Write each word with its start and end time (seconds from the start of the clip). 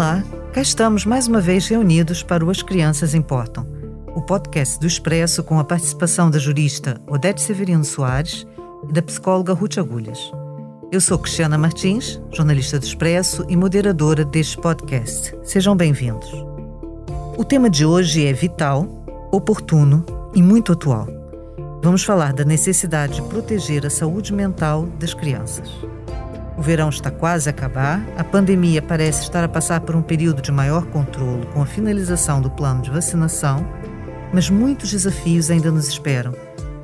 Olá, 0.00 0.24
cá 0.54 0.62
estamos 0.62 1.04
mais 1.04 1.28
uma 1.28 1.42
vez 1.42 1.68
reunidos 1.68 2.22
para 2.22 2.42
o 2.42 2.48
As 2.48 2.62
Crianças 2.62 3.12
Importam, 3.12 3.66
o 4.16 4.22
podcast 4.22 4.80
do 4.80 4.86
Expresso 4.86 5.44
com 5.44 5.58
a 5.58 5.64
participação 5.64 6.30
da 6.30 6.38
jurista 6.38 6.98
Odete 7.06 7.42
Severino 7.42 7.84
Soares 7.84 8.46
e 8.88 8.94
da 8.94 9.02
psicóloga 9.02 9.52
Ruth 9.52 9.76
Agulhas. 9.76 10.32
Eu 10.90 11.02
sou 11.02 11.18
Cristiana 11.18 11.58
Martins, 11.58 12.18
jornalista 12.32 12.78
do 12.78 12.86
Expresso 12.86 13.44
e 13.46 13.54
moderadora 13.54 14.24
deste 14.24 14.56
podcast. 14.56 15.36
Sejam 15.42 15.76
bem-vindos. 15.76 16.32
O 17.36 17.44
tema 17.44 17.68
de 17.68 17.84
hoje 17.84 18.24
é 18.24 18.32
vital, 18.32 18.88
oportuno 19.30 20.02
e 20.34 20.42
muito 20.42 20.72
atual. 20.72 21.08
Vamos 21.82 22.04
falar 22.04 22.32
da 22.32 22.42
necessidade 22.42 23.16
de 23.16 23.22
proteger 23.28 23.84
a 23.84 23.90
saúde 23.90 24.32
mental 24.32 24.86
das 24.98 25.12
crianças. 25.12 25.70
O 26.60 26.62
verão 26.62 26.90
está 26.90 27.10
quase 27.10 27.48
a 27.48 27.52
acabar, 27.52 28.06
a 28.18 28.22
pandemia 28.22 28.82
parece 28.82 29.22
estar 29.22 29.42
a 29.42 29.48
passar 29.48 29.80
por 29.80 29.96
um 29.96 30.02
período 30.02 30.42
de 30.42 30.52
maior 30.52 30.84
controle 30.84 31.46
com 31.54 31.62
a 31.62 31.66
finalização 31.66 32.38
do 32.38 32.50
plano 32.50 32.82
de 32.82 32.90
vacinação, 32.90 33.66
mas 34.30 34.50
muitos 34.50 34.90
desafios 34.90 35.50
ainda 35.50 35.70
nos 35.70 35.88
esperam, 35.88 36.34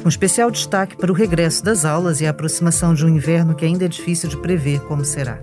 com 0.03 0.09
especial 0.09 0.51
destaque 0.51 0.97
para 0.97 1.13
o 1.13 1.15
regresso 1.15 1.63
das 1.63 1.85
aulas 1.85 2.23
e 2.23 2.27
a 2.27 2.31
aproximação 2.31 2.95
de 2.95 3.05
um 3.05 3.11
inverno 3.11 3.55
que 3.55 3.67
ainda 3.67 3.85
é 3.85 3.89
difícil 3.89 4.31
de 4.31 4.39
prever 4.39 4.81
como 4.81 5.05
será. 5.05 5.41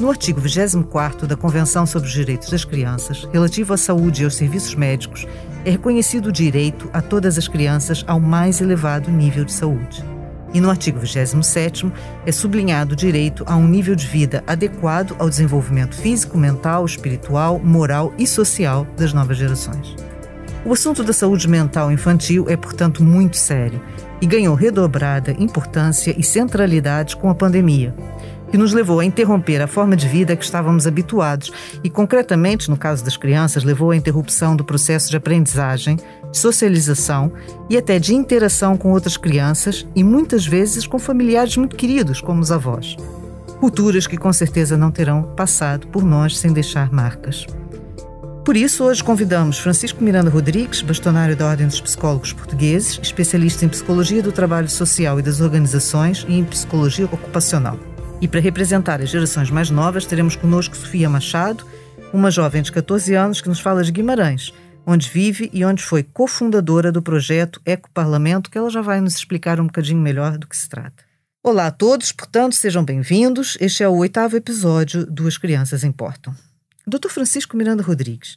No 0.00 0.08
artigo 0.10 0.40
24 0.40 1.26
da 1.26 1.36
Convenção 1.36 1.84
sobre 1.86 2.06
os 2.06 2.14
Direitos 2.14 2.50
das 2.50 2.64
Crianças, 2.64 3.28
relativo 3.32 3.74
à 3.74 3.76
saúde 3.76 4.22
e 4.22 4.24
aos 4.26 4.36
serviços 4.36 4.76
médicos, 4.76 5.26
é 5.64 5.70
reconhecido 5.70 6.26
o 6.26 6.32
direito 6.32 6.88
a 6.92 7.02
todas 7.02 7.36
as 7.36 7.48
crianças 7.48 8.04
ao 8.06 8.20
mais 8.20 8.60
elevado 8.60 9.10
nível 9.10 9.44
de 9.44 9.52
saúde. 9.52 10.04
E 10.52 10.60
no 10.60 10.68
artigo 10.68 10.98
27 10.98 11.90
é 12.26 12.32
sublinhado 12.32 12.94
o 12.94 12.96
direito 12.96 13.44
a 13.46 13.56
um 13.56 13.68
nível 13.68 13.94
de 13.94 14.06
vida 14.06 14.42
adequado 14.46 15.14
ao 15.18 15.28
desenvolvimento 15.28 15.94
físico, 15.94 16.36
mental, 16.36 16.84
espiritual, 16.84 17.58
moral 17.58 18.12
e 18.18 18.26
social 18.26 18.86
das 18.96 19.12
novas 19.12 19.36
gerações. 19.36 19.94
O 20.64 20.72
assunto 20.72 21.02
da 21.02 21.12
saúde 21.12 21.48
mental 21.48 21.90
infantil 21.90 22.46
é, 22.48 22.56
portanto, 22.56 23.02
muito 23.02 23.36
sério 23.36 23.80
e 24.20 24.26
ganhou 24.26 24.54
redobrada 24.54 25.34
importância 25.38 26.14
e 26.18 26.22
centralidade 26.22 27.16
com 27.16 27.30
a 27.30 27.34
pandemia, 27.34 27.94
que 28.50 28.58
nos 28.58 28.72
levou 28.72 29.00
a 29.00 29.04
interromper 29.04 29.62
a 29.62 29.66
forma 29.66 29.96
de 29.96 30.06
vida 30.06 30.36
que 30.36 30.44
estávamos 30.44 30.86
habituados 30.86 31.50
e, 31.82 31.88
concretamente, 31.88 32.68
no 32.68 32.76
caso 32.76 33.04
das 33.04 33.16
crianças, 33.16 33.64
levou 33.64 33.92
à 33.92 33.96
interrupção 33.96 34.54
do 34.54 34.64
processo 34.64 35.08
de 35.08 35.16
aprendizagem, 35.16 35.96
de 36.30 36.38
socialização 36.38 37.32
e 37.68 37.76
até 37.76 37.98
de 37.98 38.14
interação 38.14 38.76
com 38.76 38.92
outras 38.92 39.16
crianças 39.16 39.86
e 39.94 40.04
muitas 40.04 40.46
vezes 40.46 40.86
com 40.86 40.98
familiares 40.98 41.56
muito 41.56 41.76
queridos, 41.76 42.20
como 42.20 42.40
os 42.40 42.52
avós. 42.52 42.96
Culturas 43.58 44.06
que 44.06 44.16
com 44.16 44.32
certeza 44.32 44.76
não 44.76 44.90
terão 44.90 45.22
passado 45.36 45.86
por 45.88 46.04
nós 46.04 46.38
sem 46.38 46.52
deixar 46.52 46.92
marcas. 46.92 47.46
Por 48.44 48.56
isso, 48.56 48.84
hoje 48.84 49.04
convidamos 49.04 49.58
Francisco 49.58 50.02
Miranda 50.02 50.30
Rodrigues, 50.30 50.80
bastonário 50.80 51.36
da 51.36 51.46
Ordem 51.46 51.66
dos 51.66 51.80
Psicólogos 51.80 52.32
Portugueses, 52.32 52.98
especialista 53.02 53.64
em 53.64 53.68
psicologia 53.68 54.22
do 54.22 54.32
trabalho 54.32 54.68
social 54.68 55.20
e 55.20 55.22
das 55.22 55.40
organizações 55.40 56.24
e 56.28 56.38
em 56.38 56.44
psicologia 56.44 57.04
ocupacional. 57.04 57.78
E 58.20 58.26
para 58.26 58.40
representar 58.40 59.00
as 59.00 59.10
gerações 59.10 59.50
mais 59.50 59.70
novas, 59.70 60.06
teremos 60.06 60.36
conosco 60.36 60.76
Sofia 60.76 61.08
Machado, 61.08 61.64
uma 62.12 62.30
jovem 62.30 62.62
de 62.62 62.72
14 62.72 63.14
anos 63.14 63.40
que 63.40 63.48
nos 63.48 63.60
fala 63.60 63.84
de 63.84 63.92
Guimarães, 63.92 64.52
onde 64.86 65.08
vive 65.08 65.50
e 65.52 65.64
onde 65.64 65.82
foi 65.82 66.02
cofundadora 66.02 66.90
do 66.90 67.02
projeto 67.02 67.60
Eco 67.64 67.90
Parlamento, 67.90 68.50
que 68.50 68.58
ela 68.58 68.70
já 68.70 68.82
vai 68.82 69.00
nos 69.00 69.14
explicar 69.16 69.60
um 69.60 69.66
bocadinho 69.66 70.00
melhor 70.00 70.38
do 70.38 70.46
que 70.46 70.56
se 70.56 70.68
trata. 70.68 71.04
Olá 71.42 71.66
a 71.66 71.70
todos, 71.70 72.12
portanto, 72.12 72.54
sejam 72.54 72.84
bem-vindos. 72.84 73.56
Este 73.60 73.82
é 73.82 73.88
o 73.88 73.96
oitavo 73.96 74.36
episódio 74.36 75.06
do 75.06 75.26
As 75.26 75.38
Crianças 75.38 75.84
Importam. 75.84 76.34
Dr. 76.86 77.08
Francisco 77.08 77.56
Miranda 77.56 77.82
Rodrigues, 77.82 78.36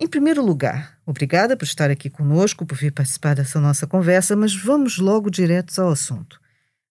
em 0.00 0.08
primeiro 0.08 0.44
lugar, 0.44 0.98
obrigada 1.06 1.56
por 1.56 1.64
estar 1.64 1.88
aqui 1.88 2.10
conosco, 2.10 2.66
por 2.66 2.76
vir 2.76 2.90
participar 2.90 3.36
dessa 3.36 3.60
nossa 3.60 3.86
conversa, 3.86 4.34
mas 4.34 4.54
vamos 4.54 4.98
logo 4.98 5.30
diretos 5.30 5.78
ao 5.78 5.90
assunto. 5.90 6.40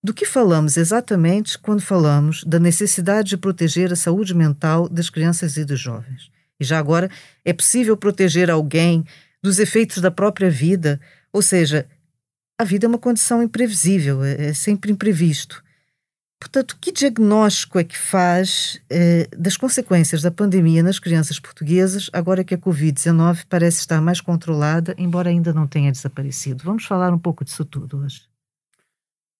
Do 0.01 0.13
que 0.13 0.25
falamos 0.25 0.77
exatamente 0.77 1.57
quando 1.59 1.81
falamos 1.81 2.43
da 2.45 2.59
necessidade 2.59 3.29
de 3.29 3.37
proteger 3.37 3.91
a 3.91 3.95
saúde 3.95 4.33
mental 4.33 4.87
das 4.87 5.09
crianças 5.09 5.57
e 5.57 5.65
dos 5.65 5.79
jovens? 5.79 6.31
E 6.63 6.65
já 6.65 6.79
agora, 6.79 7.09
é 7.45 7.53
possível 7.53 7.95
proteger 7.95 8.49
alguém 8.49 9.05
dos 9.41 9.59
efeitos 9.59 9.99
da 9.99 10.09
própria 10.09 10.49
vida? 10.49 10.99
Ou 11.31 11.41
seja, 11.41 11.87
a 12.57 12.63
vida 12.63 12.85
é 12.85 12.89
uma 12.89 12.97
condição 12.97 13.43
imprevisível, 13.43 14.23
é, 14.23 14.47
é 14.47 14.53
sempre 14.53 14.91
imprevisto. 14.91 15.63
Portanto, 16.39 16.77
que 16.79 16.91
diagnóstico 16.91 17.79
é 17.79 17.85
que 17.85 17.97
faz 17.97 18.81
eh, 18.89 19.29
das 19.35 19.55
consequências 19.55 20.21
da 20.21 20.29
pandemia 20.29 20.83
nas 20.83 20.99
crianças 20.99 21.39
portuguesas, 21.39 22.09
agora 22.11 22.43
que 22.43 22.53
a 22.53 22.57
Covid-19 22.57 23.45
parece 23.47 23.79
estar 23.79 24.01
mais 24.01 24.19
controlada, 24.19 24.93
embora 24.97 25.29
ainda 25.29 25.53
não 25.53 25.65
tenha 25.65 25.89
desaparecido? 25.89 26.65
Vamos 26.65 26.83
falar 26.83 27.13
um 27.13 27.17
pouco 27.17 27.45
disso 27.45 27.63
tudo 27.63 27.99
hoje. 27.99 28.23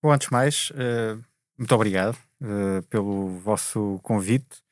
Bom, 0.01 0.13
antes 0.13 0.28
de 0.28 0.31
mais, 0.31 0.72
uh, 0.72 1.22
muito 1.57 1.75
obrigado 1.75 2.17
uh, 2.41 2.81
pelo 2.90 3.38
vosso 3.40 4.00
convite. 4.01 4.62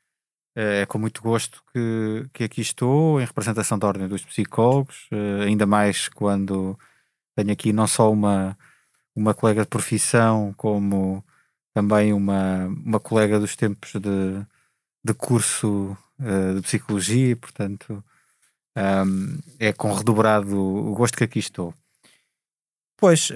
Uh, 0.55 0.81
é 0.81 0.85
com 0.85 0.97
muito 0.97 1.21
gosto 1.21 1.63
que, 1.71 2.29
que 2.33 2.43
aqui 2.43 2.61
estou, 2.61 3.21
em 3.21 3.25
representação 3.25 3.79
da 3.79 3.87
Ordem 3.87 4.07
dos 4.07 4.23
Psicólogos, 4.25 5.07
ainda 5.45 5.65
mais 5.65 6.09
quando 6.09 6.77
tenho 7.35 7.51
aqui 7.51 7.71
não 7.71 7.87
só 7.87 8.11
uma, 8.11 8.57
uma 9.15 9.33
colega 9.33 9.61
de 9.61 9.67
profissão, 9.67 10.53
como 10.57 11.23
também 11.73 12.11
uma, 12.11 12.65
uma 12.67 12.99
colega 12.99 13.39
dos 13.39 13.55
tempos 13.55 13.93
de, 13.93 14.45
de 15.03 15.13
curso 15.13 15.97
de 16.55 16.61
psicologia, 16.61 17.35
portanto, 17.35 18.03
um, 18.77 19.39
é 19.57 19.73
com 19.73 19.93
redobrado 19.93 20.55
o 20.55 20.93
gosto 20.93 21.17
que 21.17 21.23
aqui 21.23 21.39
estou. 21.39 21.73
Pois, 22.97 23.31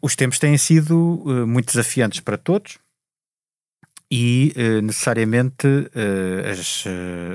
os 0.00 0.14
tempos 0.14 0.38
têm 0.38 0.56
sido 0.56 1.24
muito 1.46 1.66
desafiantes 1.72 2.20
para 2.20 2.38
todos 2.38 2.78
e 4.10 4.52
uh, 4.56 4.82
necessariamente 4.82 5.66
as, 6.50 6.84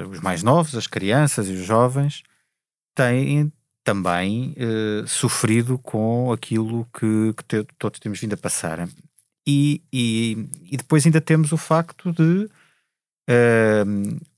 os 0.09 0.19
mais 0.19 0.43
novos, 0.43 0.75
as 0.75 0.87
crianças 0.87 1.47
e 1.47 1.53
os 1.53 1.65
jovens, 1.65 2.23
têm 2.93 3.51
também 3.83 4.55
sofrido 5.05 5.77
com 5.77 6.31
aquilo 6.31 6.87
que, 6.91 7.33
que 7.33 7.67
todos 7.77 7.99
temos 7.99 8.19
vindo 8.19 8.33
a 8.33 8.37
passar. 8.37 8.87
E, 9.47 9.81
e, 9.93 10.49
e, 10.71 10.75
depois 10.75 11.05
ainda 11.05 11.21
temos 11.21 11.51
o 11.51 11.57
facto 11.57 12.11
de 12.11 12.49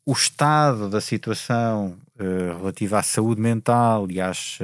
o 0.06 0.12
estado 0.12 0.90
da 0.90 1.00
situação 1.00 1.98
relativa 2.58 3.00
à 3.00 3.04
saúde 3.04 3.40
mental 3.40 4.12
e 4.12 4.20
às 4.20 4.60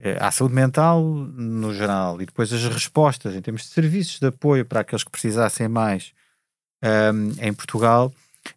eh, 0.00 0.16
à 0.20 0.30
saúde 0.30 0.54
mental 0.54 1.02
no 1.02 1.74
geral 1.74 2.22
e 2.22 2.26
depois 2.26 2.52
as 2.52 2.62
respostas 2.64 3.34
em 3.34 3.42
termos 3.42 3.62
de 3.62 3.68
serviços 3.68 4.20
de 4.20 4.26
apoio 4.28 4.64
para 4.64 4.80
aqueles 4.80 5.02
que 5.02 5.10
precisassem 5.10 5.66
mais 5.66 6.12
um, 6.82 7.44
em 7.44 7.52
Portugal, 7.52 8.12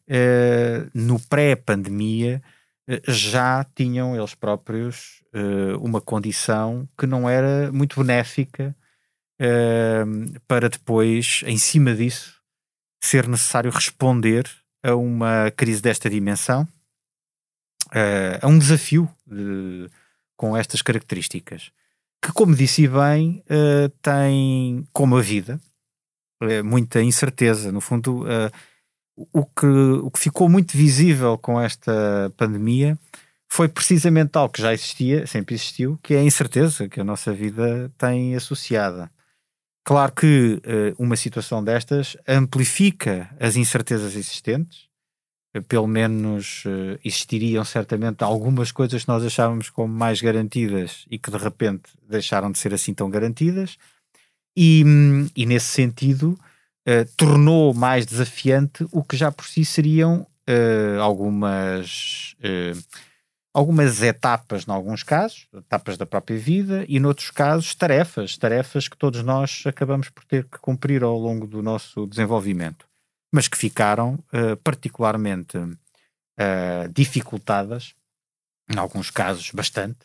uh, 0.08 0.90
no 0.94 1.20
pré-pandemia, 1.20 2.42
uh, 2.90 3.12
já 3.12 3.66
tinham 3.76 4.16
eles 4.16 4.36
próprios 4.36 5.22
uh, 5.34 5.78
uma 5.82 6.02
condição 6.02 6.88
que 6.98 7.08
não 7.08 7.30
era 7.30 7.72
muito 7.72 8.00
benéfica 8.00 8.76
para 10.48 10.70
depois, 10.70 11.42
em 11.48 11.58
cima 11.58 11.96
disso, 11.96 12.40
ser 13.04 13.28
necessário 13.28 13.72
responder 13.72 14.48
a 14.84 14.94
uma 14.94 15.50
crise 15.58 15.82
desta 15.82 16.08
dimensão, 16.08 16.68
a 18.40 18.48
um 18.48 18.60
desafio 18.60 19.10
de 19.26 19.90
com 20.42 20.58
estas 20.58 20.82
características, 20.82 21.72
que, 22.20 22.32
como 22.32 22.56
disse 22.56 22.88
bem, 22.88 23.44
uh, 23.46 23.90
tem, 24.02 24.88
como 24.92 25.16
a 25.16 25.22
vida, 25.22 25.62
muita 26.64 27.02
incerteza. 27.02 27.72
No 27.72 27.82
fundo, 27.82 28.24
uh, 28.24 28.52
o, 29.34 29.46
que, 29.46 29.66
o 29.66 30.12
que 30.12 30.20
ficou 30.20 30.50
muito 30.50 30.76
visível 30.76 31.38
com 31.38 31.60
esta 31.60 32.32
pandemia 32.38 32.98
foi 33.50 33.68
precisamente 33.68 34.38
algo 34.38 34.54
que 34.54 34.62
já 34.62 34.74
existia, 34.74 35.28
sempre 35.28 35.56
existiu, 35.56 36.00
que 36.02 36.14
é 36.14 36.20
a 36.20 36.24
incerteza 36.24 36.88
que 36.88 37.02
a 37.02 37.04
nossa 37.04 37.34
vida 37.34 37.92
tem 37.98 38.36
associada. 38.36 39.12
Claro 39.84 40.14
que 40.14 40.62
uma 40.98 41.18
situação 41.18 41.62
destas 41.62 42.16
amplifica 42.28 43.30
as 43.40 43.58
incertezas 43.58 44.16
existentes, 44.16 44.92
pelo 45.68 45.88
menos 45.88 46.64
uh, 46.66 46.98
existiriam 47.04 47.64
certamente 47.66 48.24
algumas 48.24 48.72
coisas 48.72 49.04
que 49.04 49.10
nós 49.10 49.24
achávamos 49.26 49.70
como 49.70 49.94
mais 49.94 50.22
garantidas 50.22 51.06
e 51.10 51.20
que 51.20 51.30
de 51.30 51.38
repente 51.38 51.92
deixaram 52.08 52.52
de 52.52 52.58
ser 52.58 52.74
assim 52.74 52.94
tão 52.94 53.10
garantidas, 53.10 53.78
e, 54.56 54.84
e 55.36 55.46
nesse 55.46 55.68
sentido 55.68 56.38
uh, 56.88 57.06
tornou 57.18 57.74
mais 57.74 58.06
desafiante 58.06 58.86
o 58.92 59.04
que 59.04 59.16
já 59.16 59.32
por 59.32 59.46
si 59.46 59.66
seriam 59.66 60.26
uh, 60.48 61.02
algumas. 61.02 62.36
Algumas 63.54 64.02
etapas, 64.02 64.66
em 64.66 64.72
alguns 64.72 65.04
casos, 65.04 65.46
etapas 65.54 65.98
da 65.98 66.06
própria 66.06 66.40
vida, 66.40 66.86
e 66.88 67.02
noutros 67.02 67.32
casos, 67.32 67.76
tarefas, 67.76 68.38
tarefas 68.38 68.88
que 68.88 68.96
todos 68.96 69.22
nós 69.24 69.64
acabamos 69.66 70.08
por 70.08 70.24
ter 70.24 70.46
que 70.46 70.58
cumprir 70.58 71.04
ao 71.04 71.20
longo 71.20 71.46
do 71.46 71.62
nosso 71.62 72.08
desenvolvimento 72.08 72.90
mas 73.34 73.50
que 73.50 73.58
ficaram 73.58 74.20
particularmente 74.64 75.58
uh, 76.42 76.92
dificultadas, 76.94 77.94
em 78.70 78.78
alguns 78.78 79.10
casos 79.10 79.52
bastante, 79.52 80.00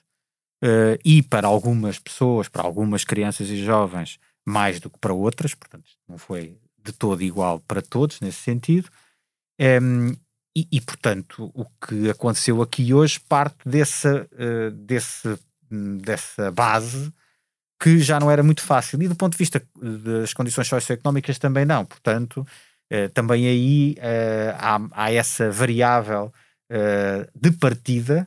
uh, 0.63 0.99
e 1.05 1.23
para 1.23 1.47
algumas 1.47 1.99
pessoas, 1.99 2.49
para 2.49 2.63
algumas 2.63 3.05
crianças 3.05 3.49
e 3.49 3.57
jovens, 3.65 4.19
mais 4.47 4.79
do 4.79 4.89
que 4.89 4.99
para 4.99 5.13
outras, 5.13 5.55
portanto, 5.55 5.91
não 6.09 6.17
foi 6.17 6.57
de 6.83 6.93
todo 6.93 7.23
igual 7.23 7.59
para 7.61 7.83
todos 7.83 8.21
nesse 8.21 8.39
sentido. 8.39 8.89
Um, 9.61 10.13
e, 10.57 10.67
e, 10.73 10.81
portanto, 10.81 11.51
o 11.53 11.67
que 11.87 12.09
aconteceu 12.09 12.63
aqui 12.63 12.95
hoje 12.95 13.21
parte 13.21 13.69
dessa, 13.69 14.27
uh, 14.33 14.71
desse, 14.71 15.39
dessa 16.01 16.51
base 16.51 17.13
que 17.79 17.99
já 17.99 18.19
não 18.19 18.31
era 18.31 18.43
muito 18.43 18.63
fácil. 18.63 19.03
E 19.03 19.09
do 19.09 19.17
ponto 19.17 19.33
de 19.33 19.39
vista 19.39 19.63
das 19.75 20.33
condições 20.33 20.67
socioeconómicas 20.67 21.39
também 21.39 21.67
não. 21.67 21.85
Portanto, 21.85 22.47
uh, 22.91 23.09
também 23.13 23.47
aí 23.47 23.97
há, 24.59 24.81
há, 24.93 25.13
essa 25.13 25.51
variável 25.51 26.33
de 27.33 27.53
partida, 27.53 28.27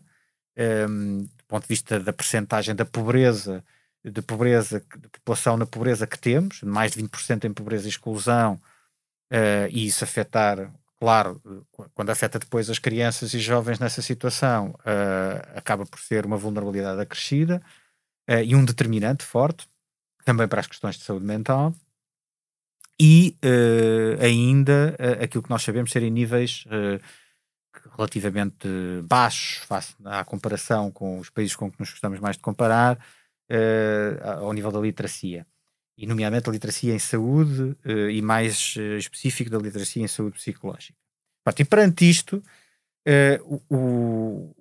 um, 0.87 1.23
do 1.23 1.43
ponto 1.45 1.63
de 1.63 1.67
vista 1.67 1.99
da 1.99 2.13
percentagem 2.13 2.73
da 2.73 2.85
pobreza, 2.85 3.61
de 4.03 4.21
pobreza, 4.21 4.79
de 4.79 5.09
população 5.09 5.57
na 5.57 5.65
pobreza 5.65 6.07
que 6.07 6.17
temos, 6.17 6.61
mais 6.63 6.93
de 6.93 7.03
20% 7.03 7.45
em 7.45 7.53
pobreza 7.53 7.85
e 7.85 7.89
exclusão, 7.89 8.59
e 9.71 9.85
isso 9.85 10.03
afetar 10.03 10.71
Claro, 10.99 11.41
quando 11.93 12.09
afeta 12.09 12.37
depois 12.37 12.69
as 12.69 12.77
crianças 12.77 13.33
e 13.33 13.39
jovens 13.39 13.79
nessa 13.79 14.01
situação, 14.01 14.71
uh, 14.79 15.57
acaba 15.57 15.85
por 15.85 15.97
ser 15.97 16.25
uma 16.25 16.35
vulnerabilidade 16.35 16.99
acrescida 16.99 17.61
uh, 18.29 18.43
e 18.43 18.53
um 18.53 18.65
determinante 18.65 19.23
forte, 19.23 19.65
também 20.25 20.45
para 20.45 20.59
as 20.59 20.67
questões 20.67 20.97
de 20.97 21.03
saúde 21.05 21.25
mental. 21.25 21.73
E 22.99 23.37
uh, 23.45 24.21
ainda 24.21 24.97
aquilo 25.23 25.41
que 25.41 25.49
nós 25.49 25.63
sabemos 25.63 25.89
serem 25.89 26.11
níveis 26.11 26.65
relativamente 27.95 28.67
baixos, 29.05 29.63
face 29.63 29.95
à 30.03 30.25
comparação 30.25 30.91
com 30.91 31.17
os 31.17 31.29
países 31.29 31.55
com 31.55 31.71
que 31.71 31.79
nos 31.79 31.91
gostamos 31.91 32.19
mais 32.19 32.35
de 32.35 32.41
comparar, 32.41 32.99
ao 34.41 34.53
nível 34.53 34.71
da 34.71 34.79
literacia 34.79 35.45
e 35.99 36.07
nomeadamente 36.07 36.49
a 36.49 36.53
literacia 36.53 36.95
em 36.95 36.99
saúde 36.99 37.75
uh, 37.85 38.09
e 38.09 38.21
mais 38.21 38.73
uh, 38.77 38.97
específico 38.97 39.49
da 39.49 39.57
literacia 39.57 40.01
em 40.01 40.07
saúde 40.07 40.37
psicológica. 40.37 40.97
E 41.57 41.65
perante 41.65 42.09
isto, 42.09 42.41
uh, 43.05 43.61
o, 43.69 43.75
o, 43.75 44.55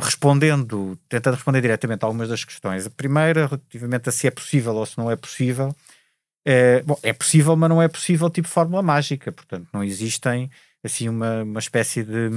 respondendo, 0.00 0.96
tentando 1.08 1.34
responder 1.34 1.60
diretamente 1.60 2.04
a 2.04 2.06
algumas 2.06 2.28
das 2.28 2.44
questões, 2.44 2.86
a 2.86 2.90
primeira 2.90 3.46
relativamente 3.46 4.08
a 4.08 4.12
se 4.12 4.28
é 4.28 4.30
possível 4.30 4.72
ou 4.76 4.86
se 4.86 4.96
não 4.96 5.10
é 5.10 5.16
possível, 5.16 5.74
bom, 6.84 6.98
é 7.02 7.12
possível, 7.12 7.56
mas 7.56 7.70
não 7.70 7.82
é 7.82 7.88
possível 7.88 8.30
tipo 8.30 8.46
fórmula 8.46 8.82
mágica, 8.82 9.32
portanto 9.32 9.68
não 9.72 9.82
existem 9.82 10.50
assim 10.84 11.08
uma, 11.08 11.42
uma 11.42 11.60
espécie 11.60 12.04
de 12.04 12.30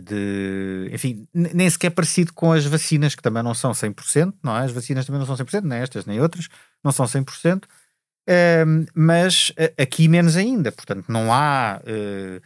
de, 0.00 0.88
enfim, 0.92 1.26
nem 1.34 1.68
sequer 1.68 1.90
parecido 1.90 2.32
com 2.32 2.52
as 2.52 2.64
vacinas, 2.64 3.14
que 3.14 3.22
também 3.22 3.42
não 3.42 3.54
são 3.54 3.72
100%, 3.72 4.34
não 4.42 4.56
é? 4.56 4.64
As 4.64 4.72
vacinas 4.72 5.04
também 5.04 5.18
não 5.18 5.26
são 5.26 5.36
100%, 5.36 5.62
nem 5.62 5.78
estas, 5.78 6.06
nem 6.06 6.20
outras, 6.20 6.48
não 6.82 6.92
são 6.92 7.06
100%, 7.06 7.64
uh, 7.64 8.86
mas 8.94 9.52
aqui 9.78 10.08
menos 10.08 10.36
ainda, 10.36 10.72
portanto, 10.72 11.06
não 11.08 11.32
há 11.32 11.80
uh, 11.82 12.42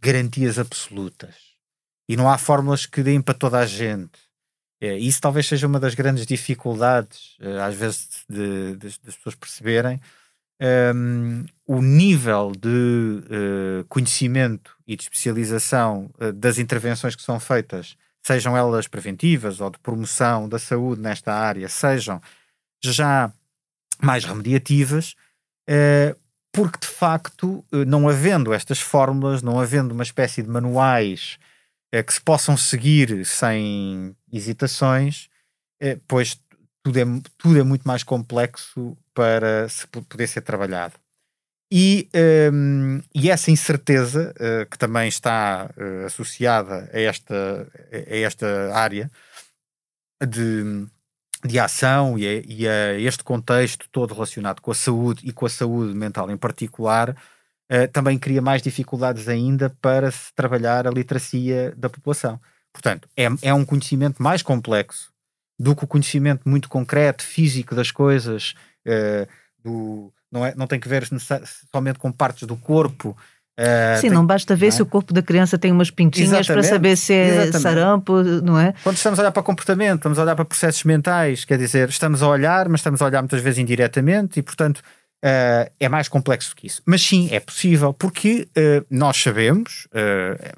garantias 0.00 0.58
absolutas 0.58 1.34
e 2.08 2.16
não 2.16 2.30
há 2.30 2.38
fórmulas 2.38 2.86
que 2.86 3.02
deem 3.02 3.20
para 3.20 3.34
toda 3.34 3.58
a 3.58 3.66
gente. 3.66 4.18
Uh, 4.82 4.96
isso 4.98 5.20
talvez 5.20 5.46
seja 5.46 5.66
uma 5.66 5.80
das 5.80 5.94
grandes 5.94 6.24
dificuldades, 6.24 7.36
eh, 7.40 7.60
às 7.60 7.74
vezes, 7.74 8.24
de, 8.28 8.76
de, 8.76 8.98
das 9.04 9.16
pessoas 9.16 9.34
perceberem 9.34 10.00
um, 10.60 11.44
o 11.66 11.80
nível 11.80 12.52
de 12.52 12.68
uh, 12.68 13.84
conhecimento 13.88 14.76
e 14.86 14.96
de 14.96 15.02
especialização 15.04 16.10
uh, 16.20 16.32
das 16.32 16.58
intervenções 16.58 17.14
que 17.14 17.22
são 17.22 17.38
feitas, 17.38 17.96
sejam 18.22 18.56
elas 18.56 18.88
preventivas 18.88 19.60
ou 19.60 19.70
de 19.70 19.78
promoção 19.78 20.48
da 20.48 20.58
saúde 20.58 21.00
nesta 21.00 21.32
área, 21.32 21.68
sejam 21.68 22.20
já 22.82 23.32
mais 24.02 24.24
remediativas, 24.24 25.14
uh, 25.68 26.18
porque 26.52 26.78
de 26.80 26.86
facto, 26.86 27.64
não 27.86 28.08
havendo 28.08 28.52
estas 28.52 28.80
fórmulas, 28.80 29.42
não 29.42 29.60
havendo 29.60 29.92
uma 29.92 30.02
espécie 30.02 30.42
de 30.42 30.48
manuais 30.48 31.38
que 32.04 32.12
se 32.12 32.20
possam 32.20 32.56
seguir 32.56 33.24
sem 33.24 34.16
hesitações, 34.32 35.28
pois 36.08 36.40
tudo 36.82 36.98
é, 36.98 37.04
tudo 37.36 37.60
é 37.60 37.62
muito 37.62 37.86
mais 37.86 38.02
complexo 38.02 38.96
para 39.18 39.68
se 39.68 39.84
poder 39.88 40.28
ser 40.28 40.42
trabalhado. 40.42 40.94
E, 41.72 42.08
um, 42.52 43.02
e 43.12 43.28
essa 43.28 43.50
incerteza, 43.50 44.32
uh, 44.36 44.70
que 44.70 44.78
também 44.78 45.08
está 45.08 45.68
uh, 45.76 46.06
associada 46.06 46.88
a 46.92 47.00
esta, 47.00 47.68
a 47.92 48.16
esta 48.16 48.72
área 48.72 49.10
de, 50.24 50.86
de 51.44 51.58
ação 51.58 52.16
e 52.16 52.28
a, 52.28 52.42
e 52.46 52.68
a, 52.68 53.00
este 53.00 53.24
contexto 53.24 53.88
todo 53.90 54.14
relacionado 54.14 54.60
com 54.60 54.70
a 54.70 54.74
saúde 54.74 55.28
e 55.28 55.32
com 55.32 55.46
a 55.46 55.50
saúde 55.50 55.94
mental 55.94 56.30
em 56.30 56.36
particular, 56.36 57.10
uh, 57.10 57.88
também 57.92 58.16
cria 58.20 58.40
mais 58.40 58.62
dificuldades 58.62 59.26
ainda 59.26 59.68
para 59.82 60.12
se 60.12 60.32
trabalhar 60.32 60.86
a 60.86 60.92
literacia 60.92 61.74
da 61.76 61.90
população. 61.90 62.40
Portanto, 62.72 63.08
é, 63.16 63.26
é 63.42 63.52
um 63.52 63.64
conhecimento 63.64 64.22
mais 64.22 64.42
complexo 64.42 65.12
do 65.58 65.74
que 65.74 65.82
o 65.82 65.88
conhecimento 65.88 66.48
muito 66.48 66.68
concreto, 66.68 67.24
físico 67.24 67.74
das 67.74 67.90
coisas, 67.90 68.54
uh, 68.88 69.28
do, 69.62 70.12
não, 70.30 70.44
é, 70.44 70.54
não 70.56 70.66
tem 70.66 70.80
que 70.80 70.88
ver 70.88 71.06
somente 71.72 71.98
com 71.98 72.10
partes 72.10 72.46
do 72.46 72.56
corpo. 72.56 73.16
Uh, 73.58 73.96
Sim, 73.96 74.02
tem, 74.02 74.10
não 74.10 74.24
basta 74.24 74.54
ver 74.54 74.66
não 74.66 74.68
é? 74.68 74.76
se 74.76 74.82
o 74.82 74.86
corpo 74.86 75.12
da 75.12 75.20
criança 75.20 75.58
tem 75.58 75.72
umas 75.72 75.90
pintinhas 75.90 76.30
exatamente, 76.30 76.52
para 76.52 76.62
saber 76.62 76.96
se 76.96 77.12
é 77.12 77.26
exatamente. 77.26 77.60
sarampo, 77.60 78.22
não 78.22 78.58
é? 78.58 78.72
Quando 78.84 78.96
estamos 78.96 79.18
a 79.18 79.22
olhar 79.22 79.32
para 79.32 79.42
comportamento, 79.42 79.96
estamos 79.96 80.18
a 80.18 80.22
olhar 80.22 80.36
para 80.36 80.44
processos 80.44 80.84
mentais, 80.84 81.44
quer 81.44 81.58
dizer, 81.58 81.88
estamos 81.88 82.22
a 82.22 82.28
olhar, 82.28 82.68
mas 82.68 82.80
estamos 82.80 83.02
a 83.02 83.06
olhar 83.06 83.20
muitas 83.20 83.40
vezes 83.40 83.58
indiretamente 83.58 84.38
e, 84.38 84.42
portanto, 84.42 84.78
uh, 84.78 85.70
é 85.80 85.88
mais 85.88 86.08
complexo 86.08 86.54
que 86.54 86.68
isso. 86.68 86.80
Mas 86.86 87.02
sim, 87.02 87.28
é 87.32 87.40
possível, 87.40 87.92
porque 87.92 88.48
uh, 88.56 88.86
nós 88.88 89.20
sabemos, 89.20 89.88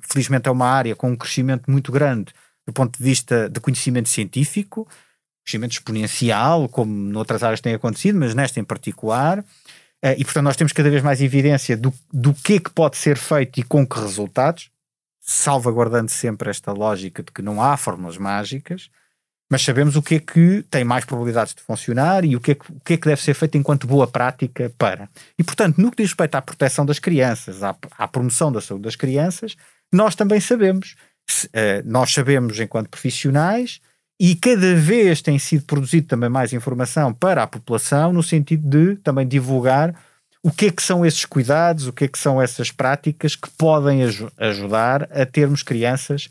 felizmente 0.03 0.49
é 0.49 0.53
uma 0.53 0.69
área 0.69 0.95
com 0.95 1.11
um 1.11 1.17
crescimento 1.17 1.71
muito 1.71 1.91
grande 1.91 2.35
do 2.67 2.73
ponto 2.73 2.97
de 2.97 3.03
vista 3.03 3.49
de 3.49 3.61
conhecimento 3.61 4.09
científico, 4.09 4.87
crescimento 5.45 5.73
exponencial, 5.73 6.69
como 6.69 6.93
noutras 6.93 7.43
áreas 7.43 7.61
tem 7.61 7.75
acontecido, 7.75 8.19
mas 8.19 8.35
nesta 8.35 8.61
em 8.61 8.65
particular. 8.65 9.41
Uh, 9.41 10.17
e 10.17 10.25
portanto, 10.25 10.45
nós 10.45 10.57
temos 10.57 10.73
cada 10.73 10.91
vez 10.91 11.03
mais 11.03 11.21
evidência 11.21 11.77
do, 11.77 11.93
do 12.13 12.33
que 12.33 12.55
é 12.55 12.61
que 12.61 12.71
pode 12.71 12.97
ser 12.97 13.17
feito 13.17 13.61
e 13.61 13.63
com 13.63 13.87
que 13.87 13.99
resultados, 13.99 14.71
salvaguardando 15.21 16.11
sempre 16.11 16.49
esta 16.49 16.73
lógica 16.73 17.23
de 17.23 17.31
que 17.31 17.43
não 17.43 17.63
há 17.63 17.77
fórmulas 17.77 18.17
mágicas, 18.17 18.91
mas 19.51 19.63
sabemos 19.63 19.97
o 19.97 20.03
que 20.03 20.15
é 20.15 20.21
que 20.21 20.65
tem 20.71 20.85
mais 20.85 21.05
probabilidades 21.05 21.55
de 21.55 21.61
funcionar 21.61 22.25
e 22.25 22.37
o 22.37 22.41
que 22.41 22.53
é 22.53 22.55
que, 22.55 22.71
o 22.71 22.81
que, 22.81 22.93
é 22.95 22.97
que 22.97 23.09
deve 23.09 23.21
ser 23.21 23.35
feito 23.35 23.59
enquanto 23.59 23.87
boa 23.87 24.07
prática 24.07 24.73
para. 24.79 25.09
E 25.37 25.43
portanto, 25.43 25.79
no 25.79 25.91
que 25.91 25.99
diz 25.99 26.11
respeito 26.11 26.37
à 26.37 26.43
proteção 26.43 26.87
das 26.87 27.01
crianças, 27.01 27.63
à, 27.63 27.77
à 27.99 28.07
promoção 28.07 28.53
da 28.53 28.61
saúde 28.61 28.85
das 28.85 28.97
crianças, 28.97 29.57
nós 29.93 30.15
também 30.15 30.41
sabemos 30.41 30.95
uh, 31.47 31.83
nós 31.85 32.13
sabemos 32.13 32.59
enquanto 32.59 32.89
profissionais 32.89 33.81
e 34.21 34.35
cada 34.35 34.75
vez 34.75 35.23
tem 35.23 35.39
sido 35.39 35.65
produzido 35.65 36.07
também 36.07 36.29
mais 36.29 36.53
informação 36.53 37.13
para 37.13 37.43
a 37.43 37.47
população 37.47 38.13
no 38.13 38.23
sentido 38.23 38.69
de 38.69 38.97
também 38.97 39.27
divulgar 39.27 39.95
o 40.43 40.51
que 40.51 40.67
é 40.67 40.71
que 40.71 40.83
são 40.83 41.05
esses 41.07 41.25
cuidados, 41.25 41.87
o 41.87 41.93
que 41.93 42.05
é 42.05 42.09
que 42.09 42.19
são 42.19 42.41
essas 42.41 42.71
práticas 42.71 43.35
que 43.35 43.49
podem 43.57 44.03
aj 44.05 44.27
ajudar 44.39 45.09
a 45.11 45.25
termos 45.25 45.63
crianças 45.63 46.29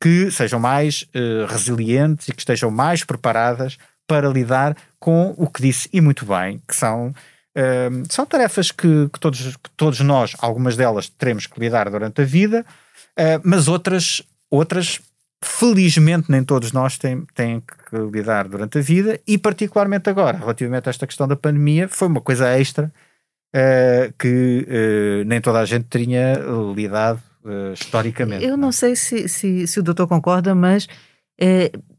que 0.00 0.30
sejam 0.30 0.60
mais 0.60 1.02
uh, 1.02 1.46
resilientes 1.48 2.28
e 2.28 2.32
que 2.32 2.40
estejam 2.40 2.70
mais 2.70 3.02
preparadas 3.02 3.76
para 4.06 4.28
lidar 4.28 4.76
com 5.00 5.34
o 5.36 5.48
que 5.48 5.62
disse 5.62 5.88
e 5.92 6.00
muito 6.00 6.24
bem, 6.24 6.62
que 6.68 6.76
são, 6.76 7.08
uh, 7.08 8.04
são 8.08 8.24
tarefas 8.24 8.70
que, 8.70 9.08
que, 9.12 9.18
todos, 9.18 9.56
que 9.56 9.70
todos 9.76 9.98
nós, 10.00 10.36
algumas 10.38 10.76
delas, 10.76 11.08
teremos 11.08 11.46
que 11.46 11.58
lidar 11.58 11.90
durante 11.90 12.22
a 12.22 12.24
vida, 12.24 12.64
Uh, 13.18 13.40
mas 13.42 13.66
outras, 13.66 14.22
outras, 14.50 15.00
felizmente, 15.42 16.30
nem 16.30 16.42
todos 16.42 16.72
nós 16.72 16.98
têm, 16.98 17.26
têm 17.34 17.60
que 17.60 17.96
lidar 18.12 18.48
durante 18.48 18.78
a 18.78 18.80
vida 18.80 19.20
e, 19.26 19.36
particularmente 19.38 20.08
agora, 20.08 20.38
relativamente 20.38 20.88
a 20.88 20.90
esta 20.90 21.06
questão 21.06 21.28
da 21.28 21.36
pandemia, 21.36 21.88
foi 21.88 22.08
uma 22.08 22.20
coisa 22.20 22.48
extra 22.58 22.92
uh, 23.54 24.12
que 24.18 24.66
uh, 24.68 25.24
nem 25.26 25.40
toda 25.40 25.60
a 25.60 25.64
gente 25.64 25.86
tinha 25.88 26.34
lidado 26.74 27.22
historicamente. 27.74 28.44
Eu 28.44 28.50
não, 28.50 28.56
não 28.56 28.72
sei 28.72 28.96
se, 28.96 29.28
se, 29.28 29.68
se, 29.68 29.78
o 29.78 29.82
doutor 29.82 30.08
concorda, 30.08 30.52
mas 30.52 30.88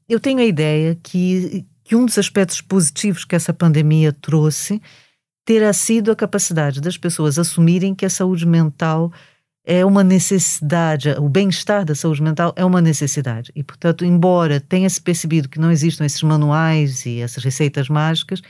eu 0.10 0.20
tenho 0.20 0.40
a 0.40 0.44
ideia 0.44 0.94
que, 1.02 1.66
que 1.86 1.96
um 1.96 2.06
dos 2.06 2.18
aspectos 2.18 2.60
positivos 2.60 3.24
que 3.24 3.34
essa 3.34 3.54
pandemia 3.54 4.12
trouxe 4.12 4.82
terá 5.46 5.72
sido 5.72 6.12
a 6.12 6.16
capacidade 6.18 6.82
das 6.82 6.98
pessoas 6.98 7.40
assumirem 7.40 7.96
que 7.96 8.06
a 8.06 8.10
saúde 8.10 8.46
mental 8.46 9.10
é 9.70 9.86
uma 9.86 10.02
necessidade, 10.02 11.10
o 11.20 11.28
bem-estar 11.28 11.84
da 11.84 11.94
saúde 11.94 12.24
mental 12.24 12.54
é 12.56 12.64
uma 12.64 12.80
necessidade. 12.80 13.52
E, 13.54 13.62
portanto, 13.62 14.06
embora 14.06 14.62
tenha-se 14.62 15.02
percebido 15.02 15.50
que 15.50 15.60
não 15.60 15.70
existam 15.70 16.06
esses 16.06 16.24
manuais 16.24 17.06
e 17.06 17.20
essas 17.20 17.44
receitas 17.44 17.90
mágicas, 17.90 18.42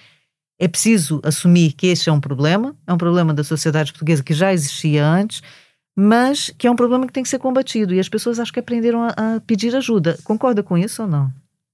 é 0.59 0.67
preciso 0.67 1.19
assumir 1.23 1.73
que 1.73 1.87
este 1.87 2.07
é 2.07 2.13
um 2.13 2.19
problema, 2.19 2.77
é 2.85 2.93
um 2.93 2.99
problema 2.99 3.33
da 3.33 3.43
sociedade 3.43 3.91
portuguesa 3.91 4.23
que 4.23 4.33
já 4.33 4.53
existia 4.53 5.07
antes, 5.07 5.41
mas 5.95 6.53
que 6.55 6.67
é 6.67 6.71
um 6.71 6.75
problema 6.75 7.07
que 7.07 7.13
tem 7.13 7.23
que 7.23 7.29
ser 7.29 7.39
combatido 7.39 7.95
e 7.95 7.99
as 7.99 8.07
pessoas 8.07 8.39
acho 8.39 8.53
que 8.53 8.59
aprenderam 8.59 9.01
a, 9.01 9.09
a 9.09 9.41
pedir 9.41 9.75
ajuda. 9.75 10.19
Concorda 10.23 10.61
com 10.61 10.77
isso 10.77 11.01
ou 11.01 11.07
não? 11.07 11.33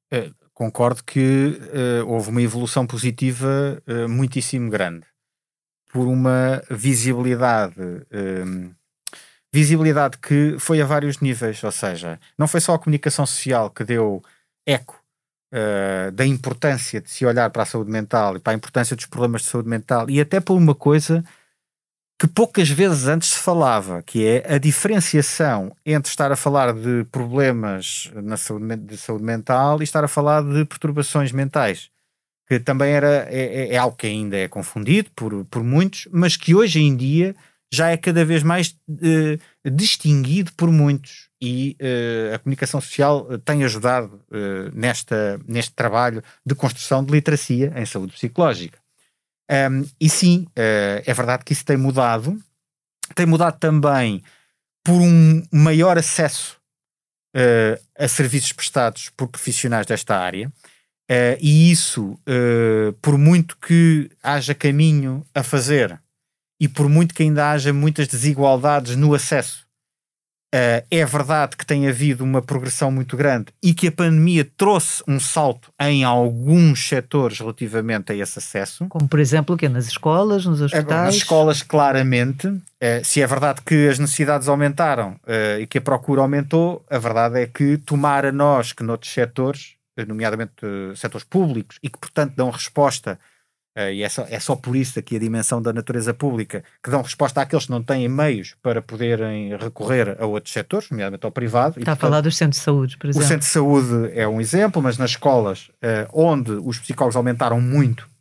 É, 0.09 0.31
concordo 0.53 1.03
que 1.03 1.59
uh, 1.99 2.09
houve 2.09 2.29
uma 2.29 2.41
evolução 2.41 2.87
positiva 2.87 3.83
uh, 3.85 4.07
muitíssimo 4.07 4.69
grande 4.69 5.05
por 5.91 6.07
uma 6.07 6.63
visibilidade. 6.71 7.75
Um, 8.09 8.71
visibilidade 9.53 10.17
que 10.17 10.55
foi 10.57 10.81
a 10.81 10.85
vários 10.85 11.19
níveis, 11.19 11.63
ou 11.63 11.71
seja, 11.71 12.19
não 12.37 12.47
foi 12.47 12.59
só 12.59 12.73
a 12.73 12.79
comunicação 12.79 13.25
social 13.25 13.69
que 13.69 13.83
deu 13.83 14.23
eco 14.65 14.99
uh, 15.53 16.11
da 16.11 16.25
importância 16.25 16.99
de 16.99 17.11
se 17.11 17.23
olhar 17.23 17.49
para 17.51 17.61
a 17.61 17.65
saúde 17.65 17.91
mental 17.91 18.35
e 18.35 18.39
para 18.39 18.53
a 18.53 18.55
importância 18.55 18.95
dos 18.95 19.05
problemas 19.05 19.43
de 19.43 19.49
saúde 19.49 19.69
mental 19.69 20.09
e 20.09 20.19
até 20.19 20.39
por 20.39 20.57
uma 20.57 20.73
coisa 20.73 21.23
que 22.19 22.27
poucas 22.27 22.69
vezes 22.69 23.07
antes 23.07 23.29
se 23.29 23.37
falava, 23.37 24.01
que 24.01 24.25
é 24.25 24.55
a 24.55 24.57
diferenciação 24.57 25.75
entre 25.85 26.09
estar 26.09 26.31
a 26.31 26.35
falar 26.35 26.73
de 26.73 27.03
problemas 27.11 28.11
na 28.15 28.37
saúde, 28.37 28.75
de 28.77 28.97
saúde 28.97 29.23
mental 29.23 29.81
e 29.81 29.83
estar 29.83 30.03
a 30.03 30.07
falar 30.07 30.41
de 30.41 30.65
perturbações 30.65 31.31
mentais 31.31 31.91
que 32.47 32.59
também 32.59 32.91
era, 32.91 33.27
é, 33.29 33.69
é, 33.69 33.73
é, 33.73 33.77
algo 33.77 33.95
que 33.95 34.07
ainda 34.07 34.37
é 34.37 34.47
confundido 34.47 35.09
por, 35.15 35.45
por 35.45 35.63
muitos, 35.63 36.07
mas 36.11 36.35
que 36.35 36.53
hoje 36.53 36.81
em 36.81 36.95
dia 36.95 37.35
já 37.73 37.89
é 37.89 37.97
cada 37.97 38.23
vez 38.23 38.43
mais 38.43 38.77
uh, 38.87 39.71
distinguido 39.71 40.53
por 40.53 40.71
muitos 40.71 41.27
e 41.41 41.75
uh, 41.81 42.35
a 42.35 42.39
comunicação 42.39 42.79
social 42.79 43.27
tem 43.39 43.63
ajudado 43.63 44.23
uh, 44.29 44.71
nesta, 44.71 45.41
neste 45.47 45.73
trabalho 45.73 46.23
de 46.45 46.53
construção 46.53 47.03
de 47.03 47.11
literacia 47.11 47.73
em 47.75 47.85
saúde 47.85 48.13
psicológica. 48.13 48.77
Um, 49.51 49.85
e 49.99 50.07
sim, 50.09 50.47
é 50.55 51.13
verdade 51.13 51.43
que 51.43 51.51
isso 51.51 51.65
tem 51.65 51.75
mudado, 51.75 52.41
tem 53.13 53.25
mudado 53.25 53.59
também 53.59 54.23
por 54.83 55.01
um 55.01 55.43
maior 55.51 55.97
acesso 55.97 56.57
a 57.97 58.07
serviços 58.07 58.53
prestados 58.53 59.09
por 59.09 59.27
profissionais 59.27 59.85
desta 59.85 60.17
área. 60.17 60.51
Uh, 61.11 61.35
e 61.41 61.69
isso, 61.69 62.13
uh, 62.13 62.93
por 63.01 63.17
muito 63.17 63.57
que 63.57 64.09
haja 64.23 64.55
caminho 64.55 65.25
a 65.35 65.43
fazer 65.43 65.99
e 66.63 66.67
por 66.69 66.87
muito 66.87 67.13
que 67.13 67.23
ainda 67.23 67.51
haja 67.51 67.73
muitas 67.73 68.07
desigualdades 68.07 68.95
no 68.95 69.13
acesso, 69.13 69.65
uh, 70.55 70.79
é 70.89 71.05
verdade 71.05 71.57
que 71.57 71.65
tem 71.65 71.89
havido 71.89 72.23
uma 72.23 72.41
progressão 72.41 72.89
muito 72.89 73.17
grande 73.17 73.47
e 73.61 73.73
que 73.73 73.89
a 73.89 73.91
pandemia 73.91 74.49
trouxe 74.55 75.03
um 75.05 75.19
salto 75.19 75.73
em 75.77 76.05
alguns 76.05 76.87
setores 76.87 77.37
relativamente 77.37 78.13
a 78.13 78.15
esse 78.15 78.39
acesso. 78.39 78.87
Como, 78.87 79.09
por 79.09 79.19
exemplo, 79.19 79.57
que 79.57 79.67
nas 79.67 79.87
escolas, 79.87 80.45
nos 80.45 80.61
hospitais? 80.61 80.87
Nas 80.87 81.15
escolas, 81.15 81.61
claramente. 81.61 82.47
se 83.03 83.21
é 83.21 83.27
verdade 83.27 83.61
que 83.61 83.89
as 83.89 83.99
necessidades 83.99 84.47
aumentaram 84.47 85.19
e 85.59 85.67
que 85.67 85.79
a 85.79 85.81
procura 85.81 86.21
aumentou, 86.21 86.81
a 86.89 86.97
verdade 86.97 87.41
é 87.41 87.45
que 87.45 87.77
tomar 87.77 88.25
a 88.25 88.31
nós 88.31 88.71
que 88.71 88.83
noutros 88.83 89.11
setores 89.11 89.75
nomeadamente 90.07 90.65
uh, 90.65 90.95
setores 90.95 91.25
públicos, 91.25 91.77
e 91.83 91.89
que, 91.89 91.99
portanto, 91.99 92.33
dão 92.35 92.49
resposta, 92.49 93.19
uh, 93.77 93.91
e 93.91 94.03
é 94.03 94.09
só, 94.09 94.25
é 94.29 94.39
só 94.39 94.55
por 94.55 94.75
isso 94.75 94.99
aqui 94.99 95.15
a 95.15 95.19
dimensão 95.19 95.61
da 95.61 95.73
natureza 95.73 96.13
pública, 96.13 96.63
que 96.83 96.89
dão 96.89 97.01
resposta 97.01 97.41
àqueles 97.41 97.65
que 97.65 97.71
não 97.71 97.81
têm 97.81 98.07
meios 98.07 98.55
para 98.61 98.81
poderem 98.81 99.55
recorrer 99.57 100.17
a 100.19 100.25
outros 100.25 100.53
setores, 100.53 100.89
nomeadamente 100.89 101.25
ao 101.25 101.31
privado. 101.31 101.79
Está 101.79 101.91
e, 101.91 101.93
a 101.93 101.95
falar 101.95 102.21
dos 102.21 102.35
centros 102.35 102.59
de 102.59 102.63
saúde, 102.63 102.97
por 102.97 103.09
exemplo. 103.09 103.25
O 103.25 103.27
centro 103.27 103.45
de 103.45 103.51
saúde 103.51 104.11
é 104.13 104.27
um 104.27 104.39
exemplo, 104.39 104.81
mas 104.81 104.97
nas 104.97 105.11
escolas, 105.11 105.69
uh, 105.83 106.09
onde 106.13 106.51
os 106.51 106.79
psicólogos 106.79 107.15
aumentaram 107.15 107.59
muito, 107.59 108.11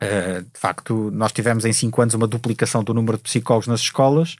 de 0.00 0.60
facto, 0.60 1.10
nós 1.12 1.32
tivemos 1.32 1.64
em 1.64 1.72
5 1.72 2.02
anos 2.02 2.14
uma 2.14 2.28
duplicação 2.28 2.84
do 2.84 2.94
número 2.94 3.16
de 3.16 3.24
psicólogos 3.24 3.66
nas 3.66 3.80
escolas, 3.80 4.36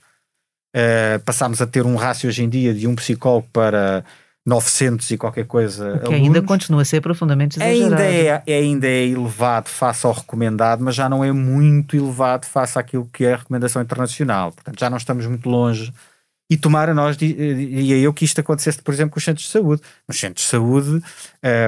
passámos 1.25 1.61
a 1.61 1.67
ter 1.67 1.85
um 1.85 1.97
rácio 1.97 2.29
hoje 2.29 2.45
em 2.45 2.47
dia 2.47 2.73
de 2.73 2.87
um 2.87 2.95
psicólogo 2.95 3.45
para 3.51 4.05
900 4.45 5.11
e 5.11 5.17
qualquer 5.17 5.45
coisa. 5.45 5.99
Que 5.99 6.07
alunos. 6.07 6.13
ainda 6.13 6.41
continua 6.41 6.81
a 6.81 6.85
ser 6.85 7.01
profundamente 7.01 7.59
exagerado. 7.59 8.01
Ainda 8.01 8.43
é, 8.45 8.53
ainda 8.53 8.87
é 8.87 9.05
elevado 9.05 9.69
face 9.69 10.05
ao 10.05 10.13
recomendado, 10.13 10.83
mas 10.83 10.95
já 10.95 11.07
não 11.07 11.23
é 11.23 11.31
muito 11.31 11.95
elevado 11.95 12.45
face 12.45 12.79
àquilo 12.79 13.07
que 13.11 13.25
é 13.25 13.33
a 13.33 13.37
recomendação 13.37 13.81
internacional. 13.81 14.51
Portanto, 14.51 14.79
já 14.79 14.89
não 14.89 14.97
estamos 14.97 15.25
muito 15.25 15.49
longe. 15.49 15.93
E 16.51 16.57
tomara 16.57 16.95
nós, 16.95 17.15
e 17.21 17.93
é 17.93 17.99
eu 17.99 18.11
que 18.11 18.25
isto 18.25 18.41
acontecesse, 18.41 18.81
por 18.81 18.91
exemplo, 18.91 19.11
com 19.11 19.19
os 19.19 19.23
centros 19.23 19.45
de 19.45 19.51
saúde. 19.51 19.83
Nos 20.07 20.19
centros 20.19 20.43
de 20.43 20.49
saúde 20.49 21.03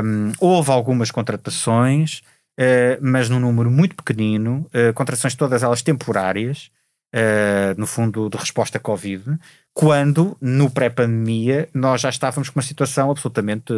um, 0.03 0.31
houve 0.39 0.71
algumas 0.71 1.11
contratações, 1.11 2.23
uh, 2.59 2.97
mas 2.99 3.29
num 3.29 3.39
número 3.39 3.69
muito 3.69 3.95
pequenino, 3.95 4.67
uh, 4.73 4.91
contratações 4.95 5.35
todas 5.35 5.61
elas 5.61 5.83
temporárias, 5.83 6.71
uh, 7.13 7.79
no 7.79 7.85
fundo, 7.85 8.27
de 8.27 8.37
resposta 8.37 8.79
à 8.79 8.81
Covid, 8.81 9.37
quando, 9.73 10.37
no 10.41 10.69
pré-pandemia, 10.69 11.69
nós 11.73 12.01
já 12.01 12.09
estávamos 12.09 12.49
com 12.49 12.59
uma 12.59 12.65
situação 12.65 13.09
absolutamente, 13.09 13.73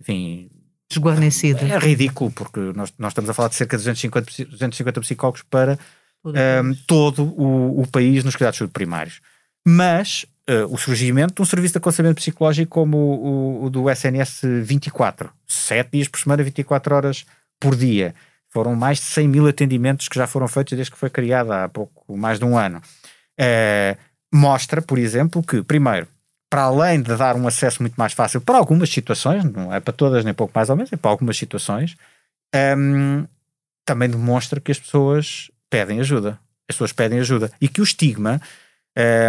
enfim... 0.00 0.50
Desguarnecida. 0.90 1.60
É 1.66 1.78
ridículo, 1.78 2.30
porque 2.30 2.60
nós, 2.74 2.92
nós 2.98 3.12
estamos 3.12 3.30
a 3.30 3.34
falar 3.34 3.48
de 3.48 3.54
cerca 3.54 3.76
de 3.76 3.82
250, 3.82 4.46
250 4.46 5.00
psicólogos 5.02 5.42
para 5.42 5.78
um, 6.24 6.32
ehm, 6.34 6.72
todo 6.86 7.24
o, 7.24 7.82
o, 7.82 7.86
país 7.86 8.24
nos 8.24 8.34
cuidados 8.34 8.58
primários. 8.72 9.20
Mas 9.66 10.24
uh, 10.48 10.72
o 10.72 10.78
surgimento 10.78 11.34
de 11.34 11.42
um 11.42 11.44
serviço 11.44 11.72
de 11.72 11.78
aconselhamento 11.78 12.20
psicológico 12.20 12.70
como 12.70 12.96
o, 12.96 13.62
o, 13.62 13.64
o 13.64 13.70
do 13.70 13.90
SNS 13.90 14.40
24, 14.62 15.30
7 15.46 15.90
dias 15.92 16.08
por 16.08 16.18
semana, 16.18 16.42
24 16.42 16.94
horas 16.94 17.26
por 17.60 17.76
dia, 17.76 18.14
foram 18.48 18.74
mais 18.74 18.98
de 18.98 19.04
100 19.04 19.28
mil 19.28 19.46
atendimentos 19.46 20.08
que 20.08 20.16
já 20.16 20.26
foram 20.26 20.48
feitos 20.48 20.74
desde 20.74 20.90
que 20.90 20.98
foi 20.98 21.10
criada 21.10 21.64
há 21.64 21.68
pouco 21.68 22.16
mais 22.16 22.38
de 22.38 22.46
um 22.46 22.56
ano. 22.56 22.80
Uh, 23.38 24.07
mostra, 24.32 24.82
por 24.82 24.98
exemplo, 24.98 25.42
que, 25.42 25.62
primeiro, 25.62 26.06
para 26.50 26.62
além 26.62 27.02
de 27.02 27.14
dar 27.16 27.36
um 27.36 27.46
acesso 27.46 27.82
muito 27.82 27.94
mais 27.94 28.12
fácil 28.12 28.40
para 28.40 28.56
algumas 28.56 28.90
situações, 28.90 29.44
não 29.44 29.72
é 29.72 29.80
para 29.80 29.92
todas 29.92 30.24
nem 30.24 30.34
pouco 30.34 30.52
mais 30.54 30.70
ou 30.70 30.76
menos, 30.76 30.92
é 30.92 30.96
para 30.96 31.10
algumas 31.10 31.36
situações, 31.36 31.96
um, 32.76 33.26
também 33.84 34.08
demonstra 34.08 34.60
que 34.60 34.72
as 34.72 34.78
pessoas 34.78 35.50
pedem 35.70 36.00
ajuda. 36.00 36.38
As 36.68 36.76
pessoas 36.76 36.92
pedem 36.92 37.18
ajuda. 37.20 37.50
E 37.60 37.68
que 37.68 37.80
o 37.80 37.84
estigma 37.84 38.40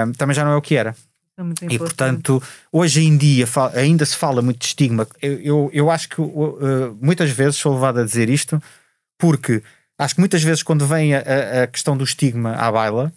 um, 0.08 0.12
também 0.14 0.36
já 0.36 0.44
não 0.44 0.52
é 0.52 0.56
o 0.56 0.62
que 0.62 0.76
era. 0.76 0.96
É 1.38 1.74
e 1.74 1.78
portanto, 1.78 2.44
hoje 2.70 3.02
em 3.02 3.16
dia 3.16 3.46
ainda 3.74 4.06
se 4.06 4.16
fala 4.16 4.42
muito 4.42 4.60
de 4.60 4.66
estigma. 4.66 5.08
Eu, 5.22 5.40
eu, 5.40 5.70
eu 5.74 5.92
acho 5.92 6.10
que 6.10 6.22
uh, 6.22 6.98
muitas 7.02 7.30
vezes 7.30 7.56
sou 7.56 7.74
levado 7.74 8.02
a 8.02 8.04
dizer 8.04 8.30
isto 8.30 8.62
porque 9.18 9.64
acho 9.98 10.16
que 10.16 10.22
muitas 10.22 10.44
vezes 10.44 10.64
quando 10.64 10.86
vem 10.86 11.16
a, 11.16 11.64
a 11.64 11.68
questão 11.68 11.96
do 11.96 12.04
estigma 12.04 12.56
à 12.56 12.70
baila, 12.72 13.12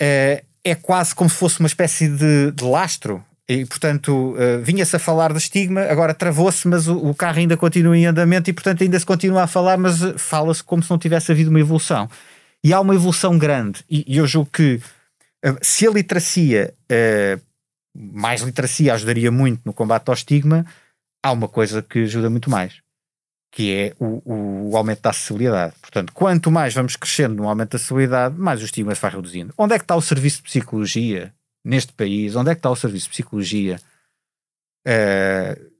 é, 0.00 0.44
é 0.64 0.74
quase 0.74 1.14
como 1.14 1.28
se 1.30 1.36
fosse 1.36 1.60
uma 1.60 1.66
espécie 1.66 2.08
de, 2.08 2.52
de 2.52 2.64
lastro. 2.64 3.24
E, 3.48 3.64
portanto, 3.64 4.34
uh, 4.34 4.62
vinha-se 4.62 4.94
a 4.94 4.98
falar 4.98 5.32
de 5.32 5.38
estigma, 5.38 5.82
agora 5.82 6.12
travou-se, 6.12 6.68
mas 6.68 6.86
o, 6.86 6.98
o, 6.98 7.14
carro 7.14 7.38
ainda 7.38 7.56
continua 7.56 7.96
em 7.96 8.04
andamento 8.04 8.50
e, 8.50 8.52
portanto, 8.52 8.82
ainda 8.82 8.98
se 8.98 9.06
continua 9.06 9.44
a 9.44 9.46
falar, 9.46 9.78
mas 9.78 10.00
fala-se 10.18 10.62
como 10.62 10.82
se 10.82 10.90
não 10.90 10.98
tivesse 10.98 11.32
havido 11.32 11.48
uma 11.48 11.60
evolução. 11.60 12.10
E 12.62 12.72
há 12.74 12.80
uma 12.80 12.94
evolução 12.94 13.38
grande. 13.38 13.82
E, 13.88 14.04
e 14.06 14.18
eu 14.18 14.26
julgo 14.26 14.50
que 14.52 14.74
uh, 15.46 15.56
se 15.62 15.86
a 15.86 15.90
literacia, 15.90 16.74
uh, 16.92 17.40
mais 17.96 18.42
literacia, 18.42 18.92
ajudaria 18.92 19.30
muito 19.30 19.62
no 19.64 19.72
combate 19.72 20.08
ao 20.08 20.14
estigma, 20.14 20.66
há 21.22 21.32
uma 21.32 21.48
coisa 21.48 21.80
que 21.80 22.00
ajuda 22.00 22.28
muito 22.28 22.50
mais 22.50 22.74
que 23.50 23.74
é 23.74 23.94
o, 23.98 24.70
o, 24.70 24.76
aumento 24.76 25.02
da 25.02 25.10
acessibilidade. 25.10 25.74
Portanto, 25.80 26.12
quanto 26.12 26.50
mais 26.50 26.74
vamos 26.74 26.96
crescendo 26.96 27.36
no 27.36 27.48
aumento 27.48 27.70
da 27.70 27.76
acessibilidade, 27.76 28.38
mais 28.38 28.60
o 28.60 28.64
estigma 28.64 28.94
se 28.94 29.00
vai 29.00 29.10
reduzindo. 29.10 29.54
Onde 29.56 29.74
é 29.74 29.78
que 29.78 29.84
está 29.84 29.96
o 29.96 30.02
serviço 30.02 30.38
de 30.38 30.42
psicologia 30.44 31.32
neste 31.64 31.92
país? 31.92 32.36
Onde 32.36 32.50
é 32.50 32.54
que 32.54 32.58
está 32.58 32.70
o 32.70 32.76
serviço 32.76 33.06
de 33.06 33.10
psicologia? 33.10 33.80
Uh, 34.86 35.78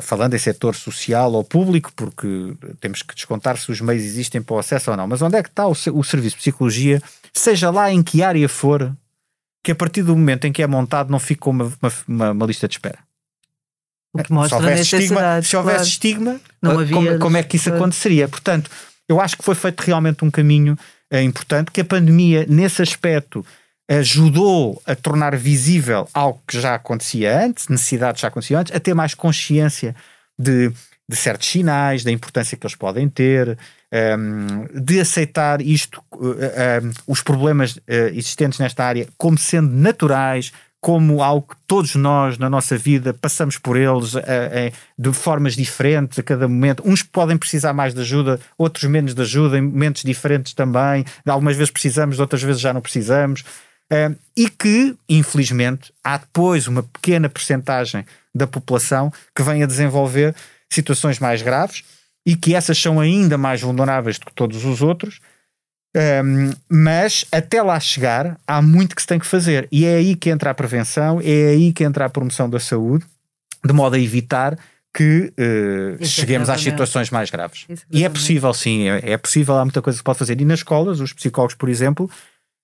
falando 0.00 0.34
em 0.34 0.38
setor 0.38 0.74
social 0.74 1.32
ou 1.32 1.44
público, 1.44 1.92
porque 1.94 2.56
temos 2.80 3.02
que 3.02 3.14
descontar 3.14 3.56
se 3.56 3.70
os 3.70 3.80
meios 3.80 4.02
existem 4.02 4.40
para 4.40 4.54
o 4.54 4.58
acesso 4.58 4.90
ou 4.90 4.96
não, 4.96 5.06
mas 5.06 5.22
onde 5.22 5.36
é 5.36 5.42
que 5.42 5.48
está 5.48 5.66
o, 5.66 5.72
o 5.72 6.04
serviço 6.04 6.36
de 6.36 6.42
psicologia, 6.42 7.02
seja 7.32 7.70
lá 7.70 7.92
em 7.92 8.02
que 8.02 8.22
área 8.22 8.48
for, 8.48 8.94
que 9.62 9.72
a 9.72 9.74
partir 9.74 10.02
do 10.02 10.16
momento 10.16 10.46
em 10.46 10.52
que 10.52 10.62
é 10.62 10.66
montado 10.66 11.10
não 11.10 11.18
fica 11.18 11.50
uma, 11.50 11.72
uma, 12.06 12.30
uma 12.30 12.46
lista 12.46 12.66
de 12.66 12.74
espera. 12.74 12.98
O 14.12 14.22
que 14.22 14.32
mostra 14.32 14.58
se 14.58 14.64
houvesse 14.64 14.96
estigma, 14.96 15.42
se 15.42 15.56
houvesse 15.56 15.76
claro. 15.76 15.88
estigma 15.88 16.40
não 16.60 16.78
havia 16.78 16.94
como, 16.94 17.18
como, 17.18 17.36
é 17.36 17.42
que 17.42 17.56
isso 17.56 17.72
aconteceria? 17.72 18.28
Portanto, 18.28 18.70
eu 19.08 19.20
acho 19.20 19.36
que 19.36 19.44
foi 19.44 19.54
feito 19.54 19.80
realmente 19.80 20.24
um 20.24 20.30
caminho 20.30 20.76
é, 21.10 21.22
importante, 21.22 21.70
que 21.70 21.80
a 21.80 21.84
pandemia, 21.84 22.44
nesse 22.48 22.82
aspecto, 22.82 23.44
ajudou 23.88 24.80
a 24.86 24.94
tornar 24.94 25.36
visível 25.36 26.08
algo 26.14 26.40
que 26.46 26.60
já 26.60 26.76
acontecia 26.76 27.44
antes, 27.44 27.66
necessidades 27.66 28.20
já 28.20 28.28
aconteciam 28.28 28.60
antes, 28.60 28.74
a 28.74 28.78
ter 28.78 28.94
mais 28.94 29.14
consciência 29.14 29.96
de, 30.38 30.72
de 31.08 31.16
certos 31.16 31.48
sinais, 31.48 32.04
da 32.04 32.12
importância 32.12 32.56
que 32.56 32.64
eles 32.64 32.76
podem 32.76 33.08
ter, 33.08 33.58
um, 33.92 34.80
de 34.80 35.00
aceitar 35.00 35.60
isto, 35.60 36.00
uh, 36.12 36.30
uh, 36.30 36.92
os 37.06 37.20
problemas 37.20 37.76
uh, 37.76 37.82
existentes 38.12 38.60
nesta 38.60 38.84
área 38.84 39.08
como 39.18 39.36
sendo 39.36 39.72
naturais, 39.72 40.52
como 40.80 41.22
algo 41.22 41.48
que 41.48 41.56
todos 41.66 41.94
nós 41.94 42.38
na 42.38 42.48
nossa 42.48 42.76
vida 42.76 43.12
passamos 43.12 43.58
por 43.58 43.76
eles 43.76 44.14
é, 44.16 44.72
de 44.98 45.12
formas 45.12 45.54
diferentes 45.54 46.18
a 46.18 46.22
cada 46.22 46.48
momento. 46.48 46.82
Uns 46.86 47.02
podem 47.02 47.36
precisar 47.36 47.74
mais 47.74 47.92
de 47.92 48.00
ajuda, 48.00 48.40
outros 48.56 48.84
menos 48.84 49.14
de 49.14 49.20
ajuda, 49.20 49.58
em 49.58 49.60
momentos 49.60 50.02
diferentes 50.02 50.54
também. 50.54 51.04
Algumas 51.26 51.56
vezes 51.56 51.70
precisamos, 51.70 52.18
outras 52.18 52.42
vezes 52.42 52.60
já 52.60 52.72
não 52.72 52.80
precisamos. 52.80 53.42
uh, 53.92 54.16
e 54.36 54.48
que, 54.48 54.96
infelizmente, 55.08 55.92
há 56.02 56.16
depois 56.16 56.66
uma 56.66 56.82
pequena 56.82 57.28
percentagem 57.28 58.06
da 58.34 58.46
população 58.46 59.12
que 59.34 59.42
vem 59.42 59.62
a 59.62 59.66
desenvolver 59.66 60.34
situações 60.72 61.18
mais 61.18 61.42
graves 61.42 61.84
e 62.24 62.36
que 62.36 62.54
essas 62.54 62.78
são 62.78 63.00
ainda 63.00 63.36
mais 63.36 63.60
vulneráveis 63.60 64.18
do 64.18 64.26
que 64.26 64.32
todos 64.32 64.64
os 64.64 64.80
outros. 64.80 65.20
Um, 65.96 66.52
mas 66.68 67.24
até 67.32 67.60
lá 67.62 67.78
chegar, 67.80 68.38
há 68.46 68.62
muito 68.62 68.94
que 68.94 69.02
se 69.02 69.08
tem 69.08 69.18
que 69.18 69.26
fazer, 69.26 69.66
e 69.72 69.84
é 69.84 69.96
aí 69.96 70.14
que 70.14 70.30
entra 70.30 70.50
a 70.50 70.54
prevenção, 70.54 71.20
é 71.20 71.48
aí 71.48 71.72
que 71.72 71.82
entra 71.82 72.04
a 72.04 72.08
promoção 72.08 72.48
da 72.48 72.60
saúde, 72.60 73.04
de 73.64 73.72
modo 73.72 73.96
a 73.96 73.98
evitar 73.98 74.56
que 74.94 75.32
uh, 75.38 76.04
cheguemos 76.04 76.48
às 76.48 76.60
situações 76.60 77.10
mais 77.10 77.30
graves. 77.30 77.66
E 77.90 78.04
é 78.04 78.08
possível, 78.08 78.52
sim, 78.52 78.88
é, 78.88 79.12
é, 79.12 79.16
possível, 79.16 79.56
há 79.56 79.64
muita 79.64 79.80
coisa 79.80 79.96
que 79.96 80.00
se 80.00 80.04
pode 80.04 80.18
fazer. 80.18 80.40
E 80.40 80.44
nas 80.44 80.60
escolas, 80.60 81.00
os 81.00 81.12
psicólogos, 81.12 81.54
por 81.54 81.68
exemplo, 81.68 82.10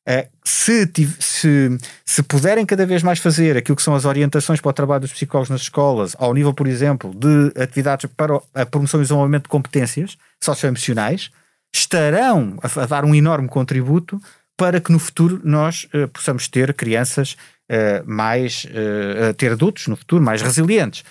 uh, 0.08 0.28
se, 0.44 0.90
se, 1.20 1.78
se 2.04 2.22
puderem 2.24 2.66
cada 2.66 2.84
vez 2.84 3.02
mais 3.02 3.18
fazer 3.20 3.56
aquilo 3.56 3.76
que 3.76 3.82
são 3.82 3.94
as 3.94 4.04
orientações 4.04 4.60
para 4.60 4.70
o 4.70 4.72
trabalho 4.72 5.02
dos 5.02 5.12
psicólogos 5.12 5.50
nas 5.50 5.62
escolas, 5.62 6.16
ao 6.18 6.34
nível, 6.34 6.52
por 6.52 6.66
exemplo, 6.66 7.12
de 7.14 7.60
atividades 7.60 8.10
para 8.16 8.40
a 8.54 8.66
promoção 8.66 9.00
e 9.00 9.04
desenvolvimento 9.04 9.44
de 9.44 9.48
competências 9.48 10.16
socioemocionais, 10.42 11.30
estarão 11.74 12.58
a, 12.62 12.82
a, 12.82 12.86
dar 12.86 13.04
um 13.04 13.14
enorme 13.14 13.48
contributo 13.48 14.20
para 14.56 14.80
que 14.80 14.90
no 14.90 14.98
futuro 14.98 15.40
nós 15.44 15.86
uh, 15.94 16.08
possamos 16.08 16.48
ter 16.48 16.72
crianças 16.74 17.36
uh, 17.70 18.10
mais, 18.10 18.64
uh, 18.64 19.34
ter 19.34 19.52
adultos 19.52 19.86
no 19.86 19.96
futuro 19.96 20.24
mais 20.24 20.40
resilientes. 20.40 21.04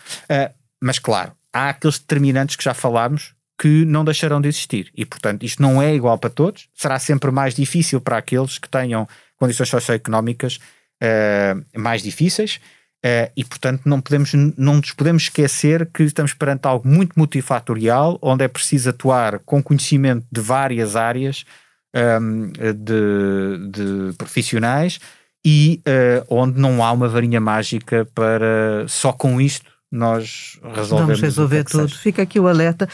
mas 0.82 1.00
claro, 1.00 1.32
há 1.54 1.70
aqueles 1.70 2.00
determinantes 2.00 2.56
que 2.56 2.64
já 2.64 2.74
falámos 2.74 3.34
que 3.58 3.86
não 3.86 4.04
deixarão 4.04 4.42
de 4.42 4.50
existir. 4.50 4.92
E 4.96 5.06
portanto 5.06 5.44
isto 5.44 5.62
não 5.62 5.82
é 5.82 5.96
igual 5.96 6.18
para 6.18 6.30
todos, 6.30 6.68
será 6.74 7.00
sempre 7.00 7.32
mais 7.32 7.56
difícil 7.56 8.02
para 8.02 8.18
aqueles 8.18 8.58
que 8.58 8.68
tenham 8.68 9.08
condições 9.38 9.70
socioeconómicas 9.70 10.60
mais 11.76 12.02
difíceis 12.02 12.60
Uh, 13.04 13.30
e, 13.38 13.46
portanto, 13.46 13.84
não, 13.86 14.02
podemos, 14.02 14.34
não 14.58 14.78
nos 14.78 14.92
podemos 14.92 15.24
esquecer 15.24 15.86
que 15.94 16.02
estamos 16.04 16.34
perante 16.34 16.66
algo 16.68 16.88
muito 16.88 17.14
multifatorial, 17.16 18.18
onde 18.20 18.44
é 18.44 18.48
preciso 18.48 18.90
atuar 18.90 19.40
com 19.40 19.62
conhecimento 19.62 20.26
de 20.32 20.42
várias 20.42 20.96
áreas 20.96 21.46
um, 21.96 22.00
ehm, 22.00 22.74
de, 22.74 23.70
de, 23.70 24.14
profissionais 24.18 25.00
e 25.46 25.84
uh, 25.88 26.26
onde 26.28 26.60
não 26.60 26.84
há 26.84 26.92
uma 26.92 27.08
varinha 27.08 27.40
mágica 27.40 28.08
para 28.16 28.86
só 28.88 29.14
com 29.14 29.40
isto 29.40 29.70
nós 29.92 30.60
resolvermos. 30.64 30.90
Vamos 30.90 31.22
resolver 31.22 31.64
tudo. 31.64 31.90
Seja. 31.90 32.02
Fica 32.02 32.24
aqui 32.24 32.40
o 32.40 32.48
alerta. 32.48 32.90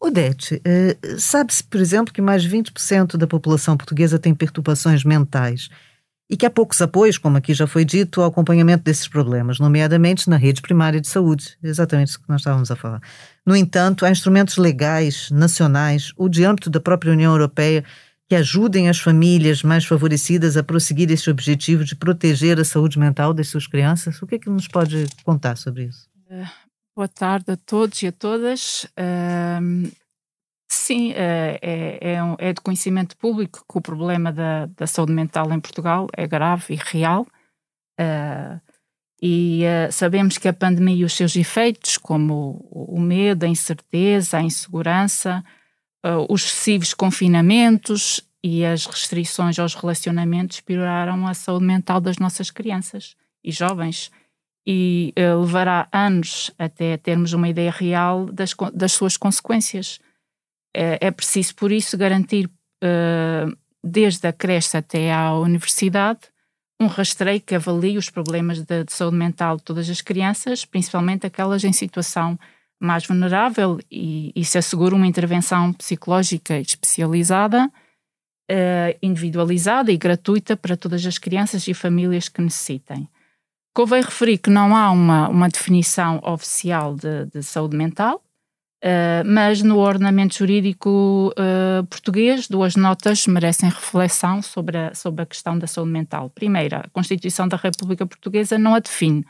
Odete, 0.00 0.56
uh, 0.56 1.20
sabe-se, 1.20 1.62
por 1.62 1.80
exemplo, 1.80 2.12
que 2.12 2.20
mais 2.20 2.42
de 2.42 2.50
20% 2.50 3.16
da 3.16 3.28
população 3.28 3.76
portuguesa 3.76 4.18
tem 4.18 4.34
perturbações 4.34 5.04
mentais 5.04 5.68
e 6.32 6.36
que 6.36 6.46
há 6.46 6.50
poucos 6.50 6.80
apoios, 6.80 7.18
como 7.18 7.36
aqui 7.36 7.52
já 7.52 7.66
foi 7.66 7.84
dito, 7.84 8.22
ao 8.22 8.28
acompanhamento 8.28 8.82
desses 8.84 9.06
problemas, 9.06 9.58
nomeadamente 9.58 10.30
na 10.30 10.38
rede 10.38 10.62
primária 10.62 10.98
de 10.98 11.06
saúde, 11.06 11.58
exatamente 11.62 12.08
isso 12.08 12.22
que 12.22 12.26
nós 12.26 12.40
estávamos 12.40 12.70
a 12.70 12.74
falar. 12.74 13.02
No 13.44 13.54
entanto, 13.54 14.06
há 14.06 14.10
instrumentos 14.10 14.56
legais, 14.56 15.30
nacionais 15.30 16.10
ou 16.16 16.30
de 16.30 16.42
âmbito 16.42 16.70
da 16.70 16.80
própria 16.80 17.12
União 17.12 17.32
Europeia 17.32 17.84
que 18.30 18.34
ajudem 18.34 18.88
as 18.88 18.98
famílias 18.98 19.62
mais 19.62 19.84
favorecidas 19.84 20.56
a 20.56 20.62
prosseguir 20.62 21.10
esse 21.10 21.28
objetivo 21.28 21.84
de 21.84 21.94
proteger 21.94 22.58
a 22.58 22.64
saúde 22.64 22.98
mental 22.98 23.34
das 23.34 23.48
suas 23.48 23.66
crianças? 23.66 24.22
O 24.22 24.26
que 24.26 24.36
é 24.36 24.38
que 24.38 24.48
nos 24.48 24.66
pode 24.66 25.06
contar 25.24 25.58
sobre 25.58 25.84
isso? 25.84 26.08
Uh, 26.30 26.48
boa 26.96 27.08
tarde 27.08 27.50
a 27.50 27.58
todos 27.58 28.02
e 28.02 28.06
a 28.06 28.12
todas. 28.12 28.84
Uh, 28.96 29.92
Sim, 30.74 31.12
é, 31.12 31.58
é, 31.60 31.98
é, 32.12 32.48
é 32.48 32.52
de 32.54 32.62
conhecimento 32.62 33.14
público 33.18 33.62
que 33.70 33.76
o 33.76 33.80
problema 33.82 34.32
da, 34.32 34.64
da 34.64 34.86
saúde 34.86 35.12
mental 35.12 35.52
em 35.52 35.60
Portugal 35.60 36.06
é 36.16 36.26
grave 36.26 36.72
e 36.72 36.78
real. 36.82 37.26
Uh, 38.00 38.58
e 39.20 39.64
uh, 39.64 39.92
sabemos 39.92 40.38
que 40.38 40.48
a 40.48 40.52
pandemia 40.52 40.96
e 40.96 41.04
os 41.04 41.12
seus 41.12 41.36
efeitos, 41.36 41.98
como 41.98 42.66
o, 42.70 42.96
o 42.96 43.00
medo, 43.02 43.44
a 43.44 43.48
incerteza, 43.48 44.38
a 44.38 44.42
insegurança, 44.42 45.44
uh, 46.06 46.24
os 46.32 46.42
excessivos 46.42 46.94
confinamentos 46.94 48.26
e 48.42 48.64
as 48.64 48.86
restrições 48.86 49.58
aos 49.58 49.74
relacionamentos 49.74 50.60
pioraram 50.60 51.28
a 51.28 51.34
saúde 51.34 51.66
mental 51.66 52.00
das 52.00 52.16
nossas 52.16 52.50
crianças 52.50 53.14
e 53.44 53.52
jovens. 53.52 54.10
E 54.66 55.12
levará 55.16 55.86
anos 55.92 56.50
até 56.58 56.96
termos 56.96 57.34
uma 57.34 57.48
ideia 57.48 57.70
real 57.70 58.24
das, 58.26 58.54
das 58.72 58.92
suas 58.92 59.18
consequências 59.18 60.00
é, 60.74 60.98
é 61.06 61.10
preciso, 61.10 61.54
por 61.54 61.70
isso, 61.70 61.96
garantir, 61.96 62.46
uh, 62.46 63.56
desde 63.82 64.26
a 64.26 64.32
creche 64.32 64.76
até 64.76 65.12
à 65.12 65.34
universidade, 65.34 66.20
um 66.80 66.86
rastreio 66.86 67.40
que 67.40 67.54
avalie 67.54 67.96
os 67.96 68.10
problemas 68.10 68.60
de, 68.60 68.84
de, 68.84 68.92
saúde 68.92 69.16
mental 69.16 69.56
de 69.56 69.62
todas 69.62 69.88
as 69.88 70.00
crianças, 70.00 70.64
principalmente 70.64 71.26
aquelas 71.26 71.62
em 71.64 71.72
situação 71.72 72.38
mais 72.80 73.06
vulnerável, 73.06 73.78
e, 73.90 74.32
e 74.34 74.44
se 74.44 74.58
assegura 74.58 74.94
uma 74.94 75.06
intervenção 75.06 75.72
psicológica 75.72 76.58
especializada, 76.58 77.70
uh, 78.50 78.98
individualizada 79.00 79.92
e 79.92 79.96
gratuita 79.96 80.56
para 80.56 80.76
todas 80.76 81.06
as 81.06 81.18
crianças 81.18 81.68
e 81.68 81.74
famílias 81.74 82.28
que 82.28 82.42
necessitem. 82.42 83.08
Convém 83.74 84.02
referir 84.02 84.38
que 84.38 84.50
não 84.50 84.76
há 84.76 84.90
uma, 84.90 85.28
uma 85.28 85.48
definição 85.48 86.20
oficial 86.24 86.94
de, 86.94 87.26
de 87.26 87.42
saúde 87.42 87.76
mental, 87.76 88.22
Uh, 88.82 89.22
mas 89.24 89.62
no 89.62 89.78
ordenamento 89.78 90.36
jurídico 90.36 91.32
uh, 91.38 91.86
português, 91.86 92.48
duas 92.48 92.74
notas 92.74 93.28
merecem 93.28 93.68
reflexão 93.68 94.42
sobre 94.42 94.76
a, 94.76 94.92
sobre 94.92 95.22
a 95.22 95.26
questão 95.26 95.56
da 95.56 95.68
saúde 95.68 95.92
mental. 95.92 96.28
Primeira, 96.30 96.78
a 96.78 96.88
Constituição 96.88 97.46
da 97.46 97.56
República 97.56 98.04
Portuguesa 98.04 98.58
não 98.58 98.74
a 98.74 98.80
define 98.80 99.24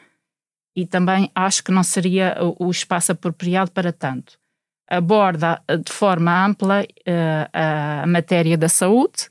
e 0.74 0.86
também 0.86 1.30
acho 1.34 1.62
que 1.62 1.70
não 1.70 1.82
seria 1.82 2.34
o, 2.40 2.68
o 2.68 2.70
espaço 2.70 3.12
apropriado 3.12 3.70
para 3.72 3.92
tanto. 3.92 4.38
Aborda 4.88 5.62
de 5.84 5.92
forma 5.92 6.46
ampla 6.46 6.82
uh, 6.82 7.48
a, 7.52 8.06
matéria 8.06 8.56
da 8.56 8.70
saúde 8.70 9.30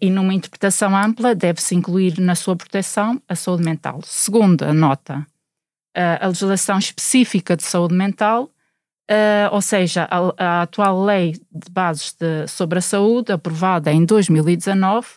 e, 0.00 0.08
numa 0.08 0.32
interpretação 0.32 0.96
ampla, 0.96 1.34
deve-se 1.34 1.74
incluir 1.74 2.18
na 2.18 2.34
sua 2.34 2.56
proteção 2.56 3.20
a 3.28 3.34
saúde 3.34 3.62
mental. 3.62 4.00
Segunda 4.02 4.72
nota, 4.72 5.26
a 5.94 6.26
legislação 6.26 6.78
específica 6.78 7.54
de 7.54 7.64
saúde 7.64 7.94
mental 7.94 8.50
Uh, 9.10 9.48
ou 9.52 9.62
seja, 9.62 10.06
a, 10.10 10.34
a, 10.36 10.62
atual 10.62 11.02
lei 11.02 11.32
de 11.32 11.70
bases 11.70 12.12
de, 12.12 12.46
sobre 12.46 12.78
a 12.78 12.82
saúde, 12.82 13.32
aprovada 13.32 13.90
em 13.90 14.04
2019, 14.04 15.08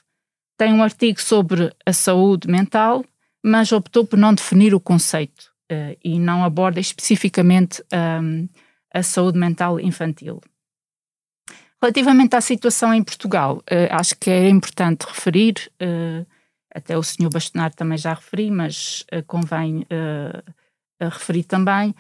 tem 0.58 0.72
um 0.72 0.82
artigo 0.82 1.22
sobre 1.22 1.76
a 1.86 1.92
saúde 1.92 2.48
mental, 2.48 3.04
mas 3.44 3.74
optou 3.74 4.06
por 4.06 4.18
não 4.18 4.34
definir 4.34 4.74
o 4.74 4.80
conceito 4.80 5.52
uh, 5.70 5.98
e 6.02 6.18
não 6.20 6.46
aborda 6.46 6.80
especificamente 6.80 7.84
um, 8.24 8.48
a 8.94 9.04
saúde 9.04 9.38
mental 9.38 9.78
infantil. 9.78 10.40
Relativamente 11.82 12.34
à 12.34 12.40
situação 12.40 12.94
em 12.94 13.04
Portugal, 13.04 13.58
uh, 13.58 13.88
acho 13.90 14.16
que 14.16 14.30
é 14.30 14.48
importante 14.48 15.06
referir, 15.06 15.70
até 16.74 16.98
o 16.98 17.04
Sr. 17.04 17.30
Bastonar 17.30 17.74
também 17.74 17.98
já 17.98 18.14
referi, 18.14 18.50
mas 18.50 19.06
convém 19.28 19.86
referir 21.02 21.44
também, 21.44 21.94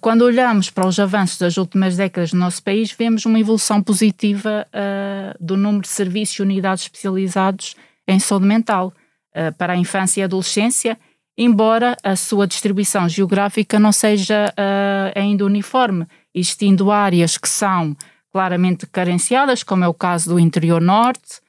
quando 0.00 0.22
olhamos 0.22 0.68
para 0.68 0.86
os 0.86 0.98
avanços 0.98 1.38
das 1.38 1.56
últimas 1.56 1.96
décadas 1.96 2.34
no 2.34 2.40
nosso 2.40 2.62
país, 2.62 2.92
vemos 2.92 3.24
uma 3.24 3.40
evolução 3.40 3.82
positiva 3.82 4.66
uh, 4.68 5.42
do 5.42 5.56
número 5.56 5.82
de 5.82 5.88
serviços 5.88 6.36
e 6.36 6.42
unidades 6.42 6.84
especializados 6.84 7.74
em 8.06 8.18
saúde 8.18 8.44
mental 8.44 8.92
uh, 9.34 9.54
para 9.56 9.72
a 9.72 9.76
infância 9.76 10.20
e 10.20 10.24
adolescência, 10.24 10.98
embora 11.36 11.96
a 12.04 12.14
sua 12.14 12.46
distribuição 12.46 13.08
geográfica 13.08 13.78
não 13.78 13.90
seja 13.90 14.52
uh, 14.52 15.18
ainda 15.18 15.46
uniforme, 15.46 16.06
existindo 16.34 16.90
áreas 16.90 17.38
que 17.38 17.48
são 17.48 17.96
claramente 18.30 18.86
carenciadas, 18.86 19.62
como 19.62 19.82
é 19.82 19.88
o 19.88 19.94
caso 19.94 20.28
do 20.28 20.38
interior 20.38 20.80
norte 20.80 21.40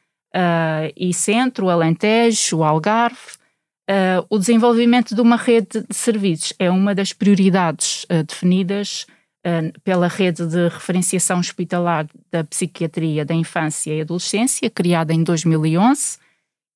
e 0.96 1.14
centro, 1.14 1.70
Alentejo, 1.70 2.64
Algarve, 2.64 3.41
Uh, 3.90 4.24
o 4.30 4.38
desenvolvimento 4.38 5.16
de 5.16 5.22
uma 5.22 5.36
rede 5.36 5.82
de 5.82 5.96
serviços 5.96 6.54
é 6.60 6.70
uma 6.70 6.94
das 6.94 7.14
prioridades 7.14 8.04
uh, 8.06 8.24
definidas 8.24 9.08
uh, 9.46 9.80
pela 9.84 10.08
rede 10.08 10.46
de 10.46 10.70
referenciação 10.70 11.40
hospitalar 11.40 12.08
da 12.32 12.44
psiquiatria 12.44 13.26
da 13.26 13.34
infância 13.34 13.94
e 13.94 14.02
adolescência, 14.02 14.70
criada 14.70 15.14
em 15.14 15.24
2011 15.24 16.20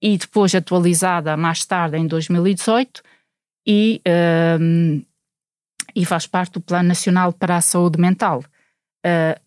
e 0.02 0.18
depois 0.18 0.54
atualizada 0.56 1.38
mais 1.38 1.63
tarde 1.63 1.98
em 1.98 2.06
2018 2.06 3.02
e, 3.65 4.02
e 5.96 6.06
faz 6.06 6.28
parte 6.28 6.54
do 6.54 6.62
Plano 6.62 6.89
Nacional 6.89 7.32
para 7.34 7.56
a 7.56 7.62
Saúde 7.62 8.00
Mental. 8.00 8.44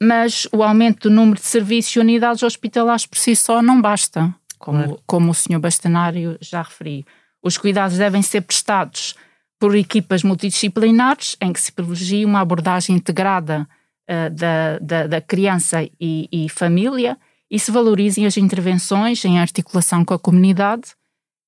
mas 0.02 0.48
o 0.50 0.62
aumento 0.62 1.08
do 1.08 1.14
número 1.14 1.38
de 1.38 1.46
serviços 1.46 1.94
e 1.94 2.00
unidades 2.00 2.42
hospitalares 2.42 3.06
por 3.06 3.18
si 3.18 3.36
só 3.36 3.62
não 3.62 3.80
basta, 3.80 4.34
como, 4.58 4.78
claro. 4.78 5.02
como 5.06 5.30
o 5.30 5.34
Sr. 5.34 5.60
Bastanário 5.60 6.36
já 6.40 6.62
referiu. 6.62 7.04
Os 7.42 7.56
cuidados 7.56 7.98
devem 7.98 8.22
ser 8.22 8.42
prestados 8.42 9.14
por 9.58 9.74
equipas 9.74 10.22
multidisciplinares, 10.22 11.36
em 11.40 11.52
que 11.52 11.60
se 11.60 11.72
privilegia 11.72 12.26
uma 12.26 12.40
abordagem 12.40 12.96
integrada 12.96 13.68
uh, 14.08 14.30
da, 14.30 14.78
da, 14.78 15.06
da, 15.06 15.20
criança 15.20 15.82
e, 16.00 16.28
e, 16.30 16.48
família 16.48 17.18
e 17.50 17.58
se 17.58 17.70
valorizem 17.70 18.26
as 18.26 18.36
intervenções 18.36 19.24
em 19.24 19.38
articulação 19.38 20.04
com 20.04 20.14
a 20.14 20.18
comunidade 20.18 20.94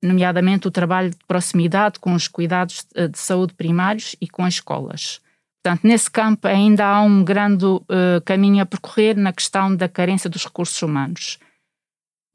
nomeadamente 0.02 0.66
o 0.66 0.70
trabalho 0.70 1.10
de 1.10 1.18
proximidade 1.28 1.98
com 1.98 2.14
os 2.14 2.26
cuidados 2.26 2.86
de 2.94 3.18
saúde 3.18 3.54
primários 3.54 4.16
e 4.20 4.28
com 4.28 4.44
as 4.44 4.54
escolas. 4.54 5.20
Portanto, 5.62 5.86
nesse 5.86 6.10
campo 6.10 6.48
ainda 6.48 6.86
há 6.86 7.02
um 7.02 7.22
grande 7.22 7.66
uh, 7.66 7.84
caminho 8.24 8.62
a 8.62 8.66
percorrer 8.66 9.14
na 9.16 9.32
questão 9.32 9.74
da 9.74 9.88
carência 9.88 10.30
dos 10.30 10.44
recursos 10.44 10.80
humanos. 10.80 11.38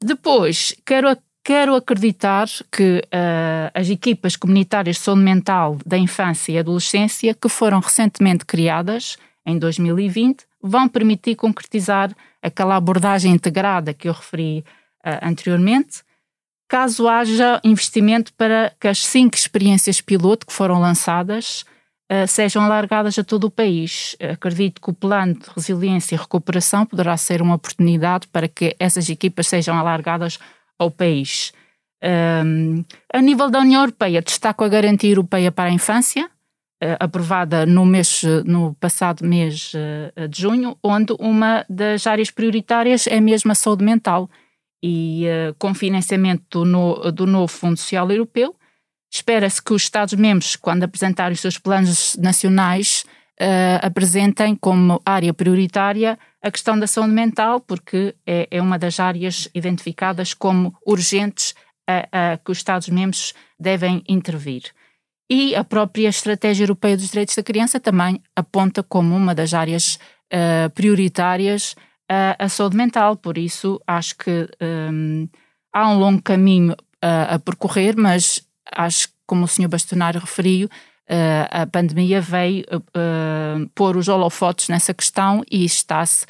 Depois, 0.00 0.74
quero, 0.84 1.16
quero 1.46 1.76
acreditar 1.76 2.48
que 2.72 2.98
uh, 3.04 3.70
as 3.72 3.88
equipas 3.88 4.34
comunitárias 4.34 4.96
de 4.96 5.02
saúde 5.02 5.22
mental 5.22 5.78
da 5.86 5.96
infância 5.96 6.50
e 6.50 6.58
adolescência, 6.58 7.32
que 7.34 7.48
foram 7.48 7.78
recentemente 7.78 8.44
criadas 8.44 9.16
em 9.46 9.56
2020, 9.56 10.44
vão 10.60 10.88
permitir 10.88 11.36
concretizar 11.36 12.10
aquela 12.42 12.74
abordagem 12.74 13.32
integrada 13.32 13.94
que 13.94 14.08
eu 14.08 14.12
referi 14.12 14.64
uh, 15.06 15.22
anteriormente, 15.22 16.02
caso 16.68 17.06
haja 17.06 17.60
investimento 17.62 18.34
para 18.34 18.74
que 18.80 18.88
as 18.88 19.06
cinco 19.06 19.36
experiências 19.36 20.00
piloto 20.00 20.48
que 20.48 20.52
foram 20.52 20.80
lançadas 20.80 21.64
uh, 22.10 22.26
sejam 22.26 22.64
alargadas 22.64 23.16
a 23.20 23.22
todo 23.22 23.44
o 23.44 23.50
país. 23.52 24.16
Acredito 24.20 24.80
que 24.80 24.90
o 24.90 24.92
plano 24.92 25.34
de 25.34 25.46
resiliência 25.54 26.16
e 26.16 26.18
recuperação 26.18 26.84
poderá 26.84 27.16
ser 27.16 27.40
uma 27.40 27.54
oportunidade 27.54 28.26
para 28.26 28.48
que 28.48 28.74
essas 28.80 29.08
equipas 29.08 29.46
sejam 29.46 29.78
alargadas 29.78 30.40
ao 30.78 30.90
país. 30.90 31.52
Um, 32.02 32.84
a 33.12 33.20
nível 33.20 33.50
da 33.50 33.60
União 33.60 33.80
Europeia, 33.82 34.22
destaco 34.22 34.64
a 34.64 34.68
Garantia 34.68 35.10
Europeia 35.10 35.50
para 35.50 35.70
a 35.70 35.72
Infância, 35.72 36.26
uh, 36.26 36.96
aprovada 37.00 37.64
no, 37.64 37.84
mês, 37.84 38.22
no 38.44 38.74
passado 38.74 39.24
mês 39.24 39.72
uh, 39.74 40.28
de 40.28 40.42
junho, 40.42 40.76
onde 40.82 41.14
uma 41.18 41.64
das 41.68 42.06
áreas 42.06 42.30
prioritárias 42.30 43.06
é 43.06 43.20
mesmo 43.20 43.52
a 43.52 43.54
saúde 43.54 43.84
mental 43.84 44.30
e 44.82 45.24
uh, 45.26 45.54
com 45.58 45.74
financiamento 45.74 46.44
do, 46.50 46.64
no, 46.64 47.12
do 47.12 47.26
novo 47.26 47.48
Fundo 47.48 47.78
Social 47.78 48.10
Europeu, 48.10 48.54
Espera-se 49.12 49.62
que 49.62 49.72
os 49.72 49.82
Estados-membros, 49.82 50.56
quando 50.56 50.84
apresentarem 50.84 51.32
os 51.32 51.40
seus 51.40 51.58
planos 51.58 52.16
nacionais, 52.16 53.04
uh, 53.40 53.86
apresentem 53.86 54.54
como 54.54 55.00
área 55.04 55.32
prioritária 55.32 56.18
a 56.42 56.50
questão 56.50 56.78
da 56.78 56.86
saúde 56.86 57.12
mental, 57.12 57.60
porque 57.60 58.14
é, 58.26 58.48
é 58.50 58.62
uma 58.62 58.78
das 58.78 59.00
áreas 59.00 59.48
identificadas 59.54 60.32
como 60.34 60.74
urgentes 60.86 61.54
a, 61.88 62.32
a 62.32 62.36
que 62.38 62.50
os 62.50 62.58
Estados-membros 62.58 63.34
devem 63.58 64.02
intervir. 64.08 64.64
E 65.30 65.56
a 65.56 65.64
própria 65.64 66.08
Estratégia 66.08 66.64
Europeia 66.64 66.96
dos 66.96 67.10
Direitos 67.10 67.34
da 67.34 67.42
Criança 67.42 67.80
também 67.80 68.22
aponta 68.34 68.82
como 68.82 69.14
uma 69.14 69.34
das 69.34 69.54
áreas 69.54 69.98
uh, 70.32 70.70
prioritárias 70.70 71.74
a, 72.08 72.48
saúde 72.48 72.76
mental. 72.76 73.16
Por 73.16 73.36
isso, 73.36 73.80
acho 73.86 74.16
que 74.16 74.48
um, 74.60 75.28
há 75.72 75.88
um 75.88 75.98
longo 75.98 76.22
caminho 76.22 76.76
a, 77.02 77.34
a 77.34 77.38
percorrer, 77.38 77.96
mas 77.96 78.46
acho 78.72 79.08
que, 79.08 79.14
como 79.26 79.44
o 79.44 79.48
senhor 79.48 79.68
Bastonário 79.68 80.20
referiu, 80.20 80.68
uh, 81.10 81.48
a 81.50 81.66
pandemia 81.66 82.20
veio 82.20 82.64
uh, 82.74 83.68
pôr 83.74 83.96
os 83.96 84.08
holofotes 84.08 84.68
nessa 84.68 84.92
questão 84.92 85.42
e 85.50 85.64
está-se 85.64 86.26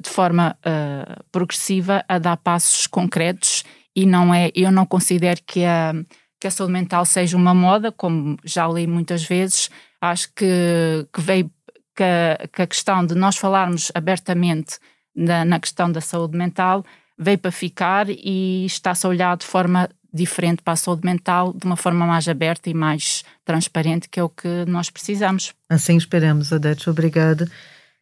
de 0.00 0.10
forma 0.10 0.56
uh, 0.60 1.24
progressiva 1.32 2.04
a 2.08 2.18
dar 2.18 2.36
passos 2.36 2.86
concretos 2.86 3.64
e 3.94 4.04
não 4.04 4.34
é, 4.34 4.50
eu 4.54 4.70
não 4.70 4.84
considero 4.84 5.40
que 5.46 5.64
a, 5.64 5.94
que 6.38 6.46
a 6.46 6.50
saúde 6.50 6.72
mental 6.72 7.04
seja 7.06 7.36
uma 7.36 7.54
moda, 7.54 7.90
como 7.90 8.36
já 8.44 8.68
li 8.68 8.86
muitas 8.86 9.24
vezes, 9.24 9.70
acho 10.00 10.32
que, 10.34 11.06
que 11.12 11.20
veio 11.20 11.50
que 11.94 12.02
a, 12.02 12.46
que 12.52 12.62
a 12.62 12.66
questão 12.66 13.06
de 13.06 13.14
nós 13.14 13.36
falarmos 13.36 13.90
abertamente 13.94 14.78
na, 15.14 15.46
na 15.46 15.58
questão 15.58 15.90
da 15.90 16.02
saúde 16.02 16.36
mental 16.36 16.84
veio 17.18 17.38
para 17.38 17.50
ficar 17.50 18.06
e 18.10 18.66
está-se 18.66 19.06
a 19.06 19.08
olhar 19.08 19.36
de 19.38 19.46
forma 19.46 19.88
diferente 20.16 20.62
para 20.62 20.72
a 20.72 20.76
saúde 20.76 21.02
mental 21.04 21.52
de 21.52 21.64
uma 21.64 21.76
forma 21.76 22.06
mais 22.06 22.26
aberta 22.28 22.68
e 22.68 22.74
mais 22.74 23.24
transparente, 23.44 24.08
que 24.08 24.18
é 24.18 24.22
o 24.22 24.28
que 24.28 24.64
nós 24.66 24.90
precisamos. 24.90 25.54
Assim 25.68 25.96
esperamos, 25.96 26.50
Odete. 26.50 26.90
Obrigada. 26.90 27.48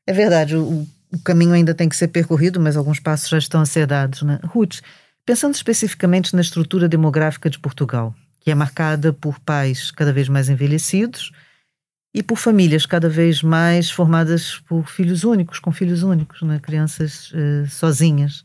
É 0.07 0.13
verdade, 0.13 0.57
o, 0.57 0.87
o 1.13 1.19
caminho 1.23 1.53
ainda 1.53 1.75
tem 1.75 1.89
que 1.89 1.97
ser 1.97 2.09
percorrido, 2.09 2.61
mas 2.61 2.77
alguns 2.77 3.01
passos 3.01 3.29
já 3.29 3.39
estão 3.39 3.61
a 3.61 3.67
ser 3.67 3.87
dados. 3.87 4.23
Né? 4.23 4.39
Ruth, 4.45 4.81
pensando 5.25 5.55
especificamente 5.55 6.35
na 6.35 6.43
estrutura 6.43 6.89
demográfica 6.89 7.51
de 7.51 7.59
Portugal, 7.59 8.15
que 8.41 8.51
é 8.51 8.55
marcada 8.55 9.13
por 9.13 9.39
pais 9.41 9.91
cada 9.91 10.13
vez 10.13 10.29
mais 10.29 10.49
envelhecidos 10.49 11.33
e 12.15 12.23
por 12.23 12.37
famílias 12.37 12.87
cada 12.87 13.09
vez 13.09 13.43
mais 13.43 13.91
formadas 13.91 14.61
por 14.69 14.89
filhos 14.89 15.25
únicos, 15.25 15.59
com 15.59 15.73
filhos 15.73 16.03
únicos, 16.03 16.43
né? 16.43 16.61
crianças 16.61 17.33
uh, 17.33 17.67
sozinhas. 17.69 18.45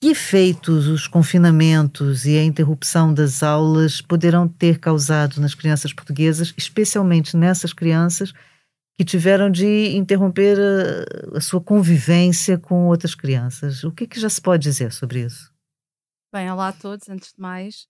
Que 0.00 0.10
efeitos 0.10 0.86
os 0.86 1.08
confinamentos 1.08 2.24
e 2.24 2.38
a 2.38 2.44
interrupção 2.44 3.12
das 3.12 3.42
aulas 3.42 4.00
poderão 4.00 4.46
ter 4.46 4.78
causado 4.78 5.40
nas 5.40 5.56
crianças 5.56 5.92
portuguesas, 5.92 6.54
especialmente 6.56 7.36
nessas 7.36 7.72
crianças 7.72 8.32
que 8.96 9.04
tiveram 9.04 9.50
de 9.50 9.96
interromper 9.96 10.56
a, 10.58 11.38
a 11.38 11.40
sua 11.40 11.60
convivência 11.60 12.56
com 12.56 12.86
outras 12.86 13.14
crianças? 13.14 13.82
O 13.82 13.90
que, 13.90 14.06
que 14.06 14.20
já 14.20 14.28
se 14.28 14.40
pode 14.40 14.62
dizer 14.62 14.92
sobre 14.92 15.24
isso? 15.24 15.52
Bem, 16.32 16.50
olá 16.50 16.68
a 16.68 16.72
todos, 16.72 17.08
antes 17.08 17.32
de 17.32 17.40
mais. 17.40 17.88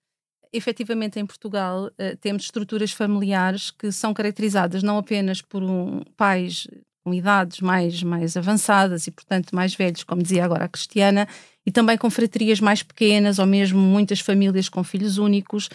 Efetivamente, 0.51 1.19
em 1.19 1.27
Portugal, 1.27 1.87
uh, 1.87 2.17
temos 2.21 2.45
estruturas 2.45 2.93
familiares 2.93 3.71
que 3.71 3.93
são 3.93 4.15
caracterizadas 4.15 4.83
não 4.83 4.97
apenas 4.97 5.43
por 5.43 5.63
um, 5.63 6.03
pais 6.17 6.67
com 7.05 7.15
idades 7.15 7.61
mais, 7.61 8.03
mais 8.03 8.37
avançadas 8.37 9.07
e, 9.07 9.11
portanto, 9.11 9.55
mais 9.55 9.75
velhos, 9.75 10.05
como 10.05 10.23
dizia 10.23 10.45
agora 10.45 10.65
a 10.65 10.69
Cristiana, 10.69 11.27
e 11.69 11.71
também 11.71 11.99
com 11.99 12.09
fraterias 12.09 12.61
mais 12.61 12.83
pequenas 12.83 13.39
ou 13.39 13.45
mesmo 13.45 13.79
muitas 13.79 14.21
famílias 14.21 14.71
com 14.71 14.83
filhos 14.83 15.19
únicos. 15.19 15.69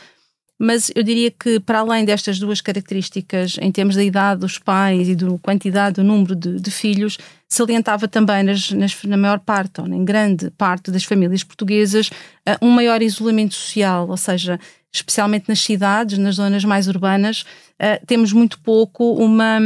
Mas 0.59 0.91
eu 0.95 1.03
diria 1.03 1.31
que, 1.31 1.59
para 1.59 1.79
além 1.79 2.05
destas 2.05 2.39
duas 2.39 2.61
características, 2.61 3.57
em 3.59 3.71
termos 3.71 3.95
da 3.95 4.03
idade 4.03 4.41
dos 4.41 4.57
pais 4.57 5.09
e 5.09 5.15
da 5.15 5.27
quantidade, 5.39 5.95
do 5.95 6.03
número 6.03 6.35
de, 6.35 6.59
de 6.59 6.71
filhos, 6.71 7.17
salientava 7.49 8.07
também 8.07 8.43
nas, 8.43 8.71
nas, 8.71 9.03
na 9.03 9.17
maior 9.17 9.39
parte, 9.39 9.81
ou 9.81 9.87
em 9.87 10.05
grande 10.05 10.49
parte 10.51 10.91
das 10.91 11.03
famílias 11.03 11.43
portuguesas, 11.43 12.09
uh, 12.47 12.65
um 12.65 12.69
maior 12.69 13.01
isolamento 13.01 13.55
social, 13.55 14.07
ou 14.07 14.17
seja, 14.17 14.59
especialmente 14.91 15.45
nas 15.47 15.59
cidades, 15.59 16.17
nas 16.17 16.35
zonas 16.35 16.63
mais 16.63 16.87
urbanas, 16.87 17.41
uh, 17.41 18.05
temos 18.05 18.31
muito 18.31 18.59
pouco 18.59 19.13
uma, 19.13 19.59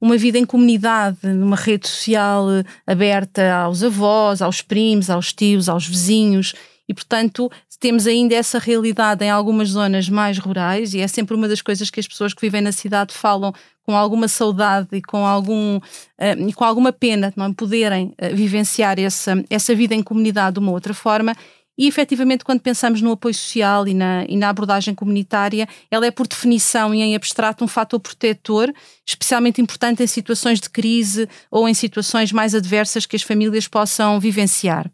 uma 0.00 0.16
vida 0.16 0.38
em 0.38 0.46
comunidade, 0.46 1.18
numa 1.22 1.56
rede 1.56 1.88
social 1.88 2.46
uh, 2.46 2.64
aberta 2.86 3.52
aos 3.52 3.82
avós, 3.82 4.40
aos 4.40 4.62
primos, 4.62 5.10
aos 5.10 5.32
tios, 5.32 5.68
aos 5.68 5.86
vizinhos. 5.86 6.54
E, 6.88 6.94
portanto, 6.94 7.50
temos 7.82 8.06
ainda 8.06 8.36
essa 8.36 8.60
realidade 8.60 9.24
em 9.24 9.30
algumas 9.30 9.70
zonas 9.70 10.08
mais 10.08 10.38
rurais, 10.38 10.94
e 10.94 11.00
é 11.00 11.08
sempre 11.08 11.34
uma 11.34 11.48
das 11.48 11.60
coisas 11.60 11.90
que 11.90 11.98
as 11.98 12.06
pessoas 12.06 12.32
que 12.32 12.40
vivem 12.40 12.60
na 12.60 12.70
cidade 12.70 13.12
falam 13.12 13.52
com 13.82 13.96
alguma 13.96 14.28
saudade 14.28 14.86
e 14.92 15.02
com, 15.02 15.26
algum, 15.26 15.78
uh, 15.78 16.52
com 16.54 16.64
alguma 16.64 16.92
pena 16.92 17.32
de 17.32 17.36
não 17.36 17.52
poderem 17.52 18.14
uh, 18.22 18.36
vivenciar 18.36 19.00
essa, 19.00 19.44
essa 19.50 19.74
vida 19.74 19.96
em 19.96 20.02
comunidade 20.02 20.54
de 20.54 20.60
uma 20.60 20.70
outra 20.70 20.94
forma. 20.94 21.34
E 21.76 21.88
efetivamente, 21.88 22.44
quando 22.44 22.60
pensamos 22.60 23.02
no 23.02 23.10
apoio 23.10 23.34
social 23.34 23.88
e 23.88 23.94
na, 23.94 24.24
e 24.28 24.36
na 24.36 24.50
abordagem 24.50 24.94
comunitária, 24.94 25.66
ela 25.90 26.06
é 26.06 26.12
por 26.12 26.28
definição 26.28 26.94
e 26.94 27.02
em 27.02 27.16
abstrato 27.16 27.64
um 27.64 27.68
fator 27.68 27.98
protetor, 27.98 28.72
especialmente 29.04 29.60
importante 29.60 30.04
em 30.04 30.06
situações 30.06 30.60
de 30.60 30.70
crise 30.70 31.28
ou 31.50 31.68
em 31.68 31.74
situações 31.74 32.30
mais 32.30 32.54
adversas 32.54 33.06
que 33.06 33.16
as 33.16 33.22
famílias 33.22 33.66
possam 33.66 34.20
vivenciar. 34.20 34.88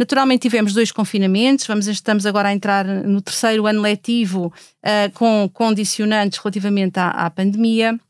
Naturalmente 0.00 0.40
tivemos 0.40 0.72
dois 0.72 0.90
confinamentos, 0.90 1.66
vamos, 1.66 1.86
estamos 1.86 2.24
agora 2.24 2.48
a 2.48 2.54
entrar 2.54 2.86
no 2.86 3.20
terceiro 3.20 3.66
ano 3.66 3.82
letivo 3.82 4.46
uh, 4.46 5.12
com 5.12 5.46
condicionantes 5.52 6.38
relativamente 6.38 6.98
à, 6.98 7.10
à 7.10 7.28
pandemia. 7.28 8.00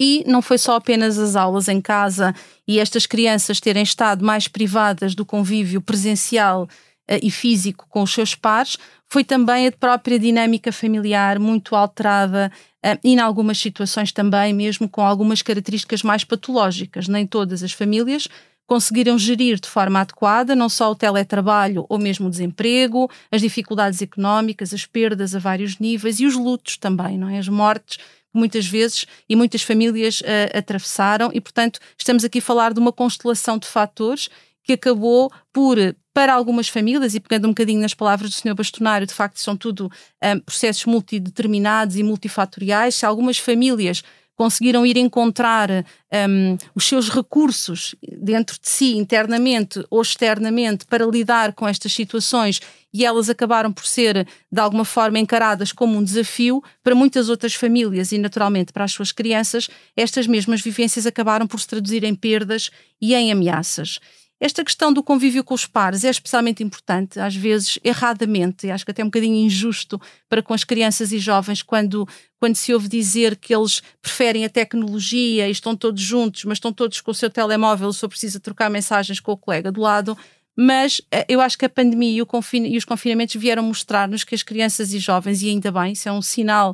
E 0.00 0.24
não 0.26 0.40
foi 0.40 0.56
só 0.56 0.76
apenas 0.76 1.18
as 1.18 1.36
aulas 1.36 1.68
em 1.68 1.82
casa 1.82 2.34
e 2.66 2.78
estas 2.78 3.04
crianças 3.04 3.60
terem 3.60 3.82
estado 3.82 4.24
mais 4.24 4.48
privadas 4.48 5.14
do 5.14 5.26
convívio 5.26 5.82
presencial 5.82 6.62
uh, 6.62 7.18
e 7.22 7.30
físico 7.30 7.86
com 7.90 8.00
os 8.00 8.10
seus 8.10 8.34
pares, 8.34 8.78
foi 9.06 9.22
também 9.22 9.66
a 9.66 9.72
própria 9.72 10.18
dinâmica 10.18 10.72
familiar 10.72 11.38
muito 11.38 11.76
alterada 11.76 12.50
uh, 12.82 12.98
e, 13.04 13.12
em 13.12 13.20
algumas 13.20 13.58
situações, 13.58 14.12
também 14.12 14.54
mesmo 14.54 14.88
com 14.88 15.02
algumas 15.02 15.42
características 15.42 16.02
mais 16.02 16.24
patológicas. 16.24 17.06
Nem 17.06 17.26
todas 17.26 17.62
as 17.62 17.72
famílias 17.72 18.28
conseguiram 18.72 19.18
gerir 19.18 19.60
de 19.60 19.68
forma 19.68 20.00
adequada 20.00 20.56
não 20.56 20.66
só 20.66 20.90
o 20.90 20.94
teletrabalho 20.94 21.84
ou 21.90 21.98
mesmo 21.98 22.28
o 22.28 22.30
desemprego, 22.30 23.10
as 23.30 23.42
dificuldades 23.42 24.00
económicas, 24.00 24.72
as 24.72 24.86
perdas 24.86 25.34
a 25.34 25.38
vários 25.38 25.78
níveis 25.78 26.20
e 26.20 26.24
os 26.24 26.34
lutos 26.36 26.78
também, 26.78 27.18
não 27.18 27.28
é? 27.28 27.36
As 27.36 27.48
mortes 27.48 27.98
muitas 28.32 28.66
vezes 28.66 29.04
e 29.28 29.36
muitas 29.36 29.60
famílias 29.60 30.22
uh, 30.22 30.56
atravessaram 30.56 31.30
e, 31.34 31.38
portanto, 31.38 31.80
estamos 31.98 32.24
aqui 32.24 32.38
a 32.38 32.42
falar 32.42 32.72
de 32.72 32.80
uma 32.80 32.90
constelação 32.90 33.58
de 33.58 33.66
fatores 33.66 34.30
que 34.62 34.72
acabou 34.72 35.30
por, 35.52 35.76
para 36.14 36.32
algumas 36.32 36.66
famílias, 36.66 37.14
e 37.14 37.20
pegando 37.20 37.48
um 37.48 37.50
bocadinho 37.50 37.82
nas 37.82 37.92
palavras 37.92 38.30
do 38.30 38.36
Sr. 38.36 38.54
Bastonário, 38.54 39.06
de 39.06 39.12
facto 39.12 39.38
são 39.38 39.54
tudo 39.54 39.92
um, 40.24 40.40
processos 40.40 40.86
multideterminados 40.86 41.96
e 41.96 42.02
multifatoriais, 42.02 42.94
se 42.94 43.04
algumas 43.04 43.36
famílias 43.36 44.02
conseguiram 44.42 44.84
ir 44.84 44.96
encontrar 44.96 45.70
um, 45.70 46.58
os 46.74 46.88
seus 46.88 47.08
recursos 47.08 47.94
dentro 48.02 48.58
de 48.60 48.68
si, 48.68 48.96
internamente 48.96 49.84
ou 49.88 50.02
externamente, 50.02 50.84
para 50.84 51.06
lidar 51.06 51.52
com 51.52 51.68
estas 51.68 51.92
situações 51.92 52.60
e 52.92 53.04
elas 53.04 53.30
acabaram 53.30 53.72
por 53.72 53.86
ser, 53.86 54.26
de 54.50 54.60
alguma 54.60 54.84
forma, 54.84 55.20
encaradas 55.20 55.70
como 55.70 55.96
um 55.96 56.02
desafio 56.02 56.60
para 56.82 56.92
muitas 56.92 57.28
outras 57.28 57.54
famílias 57.54 58.10
e, 58.10 58.18
naturalmente, 58.18 58.72
para 58.72 58.82
as 58.82 58.90
suas 58.90 59.12
crianças, 59.12 59.70
estas 59.96 60.26
mesmas 60.26 60.60
vivências 60.60 61.06
acabaram 61.06 61.46
por 61.46 61.60
se 61.60 61.68
traduzir 61.68 62.02
em 62.02 62.12
perdas 62.12 62.68
e 63.00 63.14
em 63.14 63.30
ameaças. 63.30 64.00
Esta 64.42 64.64
questão 64.64 64.92
do 64.92 65.04
convívio 65.04 65.44
com 65.44 65.54
os 65.54 65.66
pares 65.66 66.02
é 66.02 66.10
especialmente 66.10 66.64
importante, 66.64 67.20
às 67.20 67.36
vezes 67.36 67.78
erradamente, 67.84 68.68
acho 68.68 68.84
que 68.84 68.90
até 68.90 69.00
é 69.00 69.04
um 69.04 69.06
bocadinho 69.06 69.36
injusto 69.36 70.00
para 70.28 70.42
com 70.42 70.52
as 70.52 70.64
crianças 70.64 71.12
e 71.12 71.20
jovens, 71.20 71.62
quando, 71.62 72.08
quando 72.40 72.56
se 72.56 72.74
ouve 72.74 72.88
dizer 72.88 73.36
que 73.36 73.54
eles 73.54 73.80
preferem 74.00 74.44
a 74.44 74.48
tecnologia 74.48 75.46
e 75.46 75.52
estão 75.52 75.76
todos 75.76 76.02
juntos, 76.02 76.44
mas 76.44 76.56
estão 76.56 76.72
todos 76.72 77.00
com 77.00 77.12
o 77.12 77.14
seu 77.14 77.30
telemóvel, 77.30 77.92
só 77.92 78.08
precisa 78.08 78.40
trocar 78.40 78.68
mensagens 78.68 79.20
com 79.20 79.30
o 79.30 79.36
colega 79.36 79.70
do 79.70 79.80
lado. 79.80 80.18
Mas 80.56 81.00
eh, 81.12 81.24
eu 81.28 81.40
acho 81.40 81.56
que 81.56 81.64
a 81.64 81.68
pandemia 81.68 82.20
e, 82.20 82.26
confin 82.26 82.66
e 82.66 82.76
os 82.76 82.84
confinamentos 82.84 83.36
vieram 83.36 83.62
mostrar-nos 83.62 84.24
que 84.24 84.34
as 84.34 84.42
crianças 84.42 84.92
e 84.92 84.98
jovens, 84.98 85.40
e 85.42 85.50
ainda 85.50 85.70
bem, 85.70 85.92
isso 85.92 86.08
é 86.08 86.12
um 86.12 86.20
sinal 86.20 86.72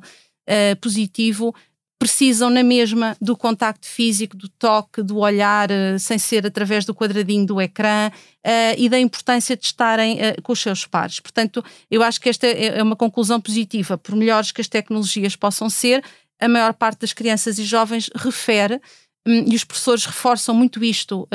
uh, 0.48 0.76
positivo, 0.80 1.54
precisam 1.98 2.48
na 2.48 2.62
mesma 2.62 3.16
do 3.20 3.36
contacto 3.36 3.86
físico, 3.86 4.36
do 4.36 4.48
toque, 4.48 5.02
do 5.02 5.18
olhar, 5.18 5.68
uh, 5.70 5.98
sem 5.98 6.16
ser 6.16 6.46
através 6.46 6.84
do 6.84 6.94
quadradinho 6.94 7.44
do 7.44 7.60
ecrã 7.60 8.08
uh, 8.08 8.74
e 8.76 8.88
da 8.88 8.98
importância 8.98 9.56
de 9.56 9.64
estarem 9.64 10.16
uh, 10.16 10.42
com 10.42 10.52
os 10.52 10.60
seus 10.60 10.86
pares. 10.86 11.18
Portanto, 11.18 11.64
eu 11.90 12.02
acho 12.02 12.20
que 12.20 12.28
esta 12.28 12.46
é, 12.46 12.78
é 12.78 12.82
uma 12.82 12.94
conclusão 12.94 13.40
positiva. 13.40 13.98
Por 13.98 14.14
melhores 14.14 14.52
que 14.52 14.60
as 14.60 14.68
tecnologias 14.68 15.34
possam 15.34 15.68
ser, 15.68 16.04
a 16.40 16.48
maior 16.48 16.72
parte 16.72 17.00
das 17.00 17.12
crianças 17.12 17.58
e 17.58 17.64
jovens 17.64 18.08
refere 18.14 18.80
um, 19.26 19.52
e 19.52 19.56
os 19.56 19.64
professores 19.64 20.06
reforçam 20.06 20.54
muito 20.54 20.82
isto 20.84 21.28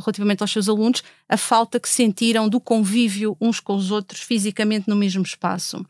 relativamente 0.00 0.42
aos 0.42 0.50
seus 0.50 0.68
alunos, 0.68 1.02
a 1.28 1.36
falta 1.36 1.78
que 1.78 1.88
sentiram 1.88 2.48
do 2.48 2.58
convívio 2.58 3.36
uns 3.38 3.60
com 3.60 3.76
os 3.76 3.90
outros 3.90 4.22
fisicamente 4.22 4.88
no 4.88 4.96
mesmo 4.96 5.22
espaço. 5.22 5.84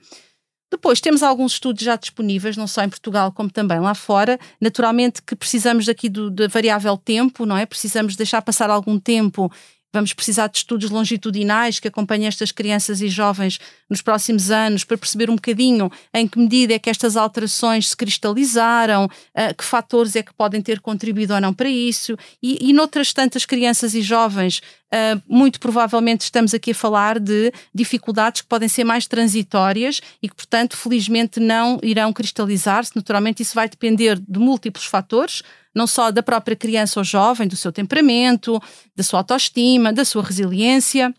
Depois 0.71 1.01
temos 1.01 1.23
alguns 1.23 1.53
estudos 1.53 1.83
já 1.85 1.97
disponíveis, 1.97 2.57
não 2.57 2.67
só 2.67 2.83
em 2.83 2.89
Portugal 2.89 3.31
como 3.33 3.51
também 3.51 3.79
lá 3.79 3.95
fora. 3.95 4.39
Naturalmente 4.61 5.23
que 5.23 5.37
precisamos 5.37 5.87
daqui 5.87 6.09
do, 6.09 6.31
da 6.31 6.49
variável 6.49 6.97
tempo, 6.97 7.47
não 7.47 7.57
é? 7.57 7.65
Precisamos 7.65 8.17
deixar 8.17 8.43
passar 8.43 8.69
algum 8.69 8.99
tempo 8.99 9.51
Vamos 9.97 10.13
precisar 10.13 10.49
de 10.49 10.59
estudos 10.59 10.91
longitudinais 10.91 11.81
que 11.81 11.89
acompanhem 11.89 12.27
estas 12.27 12.53
crianças 12.53 13.01
e 13.01 13.09
jovens 13.09 13.59
nos 13.89 14.03
próximos 14.03 14.51
anos 14.51 14.85
para 14.85 14.99
perceber 14.99 15.31
um 15.31 15.37
bocadinho 15.37 15.91
em 16.13 16.29
que 16.29 16.39
medida 16.39 16.75
é 16.75 16.79
que 16.79 16.91
estas 16.91 17.17
alterações 17.17 17.89
se 17.89 17.97
cristalizaram, 17.97 19.07
uh, 19.07 19.55
que 19.57 19.65
fatores 19.65 20.15
é 20.15 20.23
que 20.23 20.35
podem 20.35 20.61
ter 20.61 20.81
contribuído 20.81 21.33
ou 21.33 21.41
não 21.41 21.55
para 21.55 21.71
isso. 21.71 22.15
E, 22.43 22.69
e 22.69 22.75
noutras 22.75 23.15
tantas 23.15 23.47
crianças 23.47 23.95
e 23.95 24.03
jovens, 24.03 24.59
uh, 24.59 25.23
muito 25.27 25.59
provavelmente 25.59 26.21
estamos 26.21 26.53
aqui 26.53 26.73
a 26.73 26.75
falar 26.75 27.19
de 27.19 27.51
dificuldades 27.75 28.43
que 28.43 28.49
podem 28.49 28.69
ser 28.69 28.85
mais 28.85 29.07
transitórias 29.07 30.03
e 30.23 30.29
que, 30.29 30.35
portanto, 30.35 30.77
felizmente 30.77 31.41
não 31.41 31.81
irão 31.83 32.13
cristalizar-se. 32.13 32.95
Naturalmente, 32.95 33.43
isso 33.43 33.55
vai 33.55 33.67
depender 33.67 34.21
de 34.21 34.39
múltiplos 34.39 34.85
fatores 34.85 35.43
não 35.77 35.87
só 35.87 36.11
da 36.11 36.23
própria 36.23 36.57
criança 36.57 36.99
ou 36.99 37.05
jovem, 37.05 37.47
do 37.47 37.55
seu 37.55 37.71
temperamento, 37.71 38.61
da 38.97 39.05
sua 39.05 39.21
autoestima, 39.21 39.93
da 39.93 40.07
sua 40.07 40.23
resiliência 40.23 41.15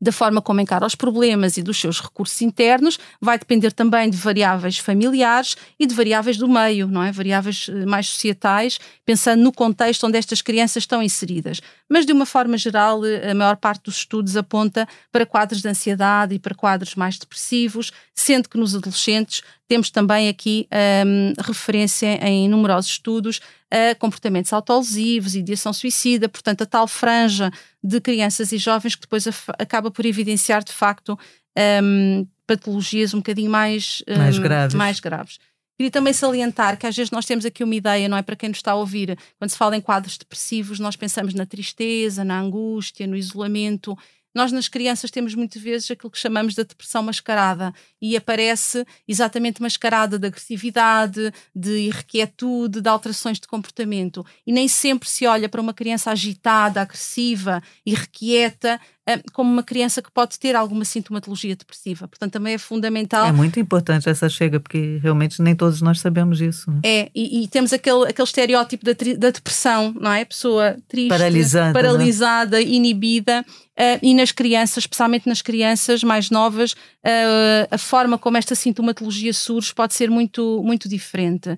da 0.00 0.12
forma 0.12 0.42
como 0.42 0.60
encara 0.60 0.86
os 0.86 0.94
problemas 0.94 1.56
e 1.56 1.62
dos 1.62 1.78
seus 1.78 2.00
recursos 2.00 2.40
internos, 2.42 2.98
vai 3.20 3.38
depender 3.38 3.72
também 3.72 4.10
de 4.10 4.16
variáveis 4.16 4.78
familiares 4.78 5.56
e 5.78 5.86
de 5.86 5.94
variáveis 5.94 6.36
do 6.36 6.48
meio, 6.48 6.86
não 6.86 7.02
é? 7.02 7.10
Variáveis 7.10 7.68
eh, 7.68 7.86
mais 7.86 8.08
societais, 8.08 8.78
pensando 9.04 9.42
no 9.42 9.52
contexto 9.52 10.06
onde 10.06 10.18
estas 10.18 10.42
crianças 10.42 10.82
estão 10.82 11.02
inseridas. 11.02 11.60
Mas, 11.88 12.04
de 12.04 12.12
uma 12.12 12.26
forma 12.26 12.58
geral, 12.58 13.04
eh, 13.06 13.30
a 13.30 13.34
maior 13.34 13.56
parte 13.56 13.84
dos 13.84 13.96
estudos 13.96 14.36
aponta 14.36 14.86
para 15.10 15.24
quadros 15.24 15.62
de 15.62 15.68
ansiedade 15.68 16.34
e 16.34 16.38
para 16.38 16.54
quadros 16.54 16.94
mais 16.94 17.18
depressivos, 17.18 17.90
sendo 18.14 18.48
que 18.48 18.58
nos 18.58 18.74
adolescentes 18.74 19.42
temos 19.68 19.90
também 19.90 20.28
aqui 20.28 20.68
um, 21.04 21.32
referência 21.42 22.24
em 22.24 22.48
numerosos 22.48 22.92
estudos 22.92 23.40
a 23.76 23.94
comportamentos 23.94 24.52
autolesivos, 24.52 25.34
ideação 25.34 25.72
suicida, 25.72 26.28
portanto, 26.28 26.62
a 26.62 26.66
tal 26.66 26.88
franja 26.88 27.50
de 27.82 28.00
crianças 28.00 28.50
e 28.52 28.58
jovens 28.58 28.94
que 28.94 29.02
depois 29.02 29.26
acaba 29.58 29.90
por 29.90 30.06
evidenciar, 30.06 30.64
de 30.64 30.72
facto, 30.72 31.18
um, 31.82 32.26
patologias 32.46 33.12
um 33.12 33.18
bocadinho 33.18 33.50
mais, 33.50 34.02
um, 34.08 34.16
mais, 34.16 34.38
graves. 34.38 34.74
mais 34.74 35.00
graves. 35.00 35.38
Queria 35.76 35.90
também 35.90 36.14
salientar 36.14 36.78
que 36.78 36.86
às 36.86 36.96
vezes 36.96 37.10
nós 37.10 37.26
temos 37.26 37.44
aqui 37.44 37.62
uma 37.62 37.74
ideia, 37.74 38.08
não 38.08 38.16
é? 38.16 38.22
Para 38.22 38.34
quem 38.34 38.48
nos 38.48 38.58
está 38.58 38.72
a 38.72 38.76
ouvir, 38.76 39.18
quando 39.38 39.50
se 39.50 39.58
fala 39.58 39.76
em 39.76 39.80
quadros 39.80 40.16
depressivos, 40.16 40.80
nós 40.80 40.96
pensamos 40.96 41.34
na 41.34 41.44
tristeza, 41.44 42.24
na 42.24 42.40
angústia, 42.40 43.06
no 43.06 43.14
isolamento. 43.14 43.96
Nós, 44.36 44.52
nas 44.52 44.68
crianças, 44.68 45.10
temos 45.10 45.34
muitas 45.34 45.62
vezes 45.62 45.90
aquilo 45.90 46.10
que 46.10 46.18
chamamos 46.18 46.54
de 46.54 46.62
depressão 46.62 47.02
mascarada 47.02 47.72
e 48.02 48.14
aparece 48.18 48.84
exatamente 49.08 49.62
mascarada 49.62 50.18
de 50.18 50.26
agressividade, 50.26 51.32
de 51.54 51.86
irrequietude, 51.86 52.82
de 52.82 52.86
alterações 52.90 53.40
de 53.40 53.48
comportamento. 53.48 54.26
E 54.46 54.52
nem 54.52 54.68
sempre 54.68 55.08
se 55.08 55.26
olha 55.26 55.48
para 55.48 55.58
uma 55.58 55.72
criança 55.72 56.10
agitada, 56.10 56.82
agressiva, 56.82 57.62
irrequieta, 57.86 58.78
como 59.32 59.52
uma 59.52 59.62
criança 59.62 60.02
que 60.02 60.10
pode 60.10 60.38
ter 60.38 60.56
alguma 60.56 60.84
sintomatologia 60.84 61.54
depressiva. 61.54 62.08
Portanto, 62.08 62.32
também 62.32 62.54
é 62.54 62.58
fundamental. 62.58 63.26
É 63.26 63.32
muito 63.32 63.60
importante 63.60 64.08
essa 64.08 64.28
chega, 64.28 64.58
porque 64.58 64.98
realmente 65.00 65.40
nem 65.40 65.54
todos 65.54 65.80
nós 65.80 66.00
sabemos 66.00 66.40
isso. 66.40 66.68
Né? 66.70 66.80
É, 66.84 67.10
e, 67.14 67.44
e, 67.44 67.48
temos 67.48 67.72
aquele, 67.72 68.08
aquele 68.08 68.26
estereótipo 68.26 68.84
da, 68.84 68.92
da, 69.16 69.30
depressão, 69.30 69.94
não 69.98 70.12
é? 70.12 70.24
Pessoa 70.24 70.76
triste, 70.88 71.08
paralisada, 71.08 71.72
paralisada 71.72 72.60
inibida. 72.60 73.44
Uh, 73.78 74.00
e 74.02 74.14
nas 74.14 74.32
crianças, 74.32 74.78
especialmente 74.84 75.28
nas 75.28 75.42
crianças 75.42 76.02
mais 76.02 76.30
novas, 76.30 76.72
uh, 76.72 77.68
a 77.70 77.76
forma 77.76 78.16
como 78.16 78.38
esta 78.38 78.54
sintomatologia 78.54 79.34
surge 79.34 79.74
pode 79.74 79.92
ser 79.92 80.10
muito, 80.10 80.62
muito 80.64 80.88
diferente. 80.88 81.56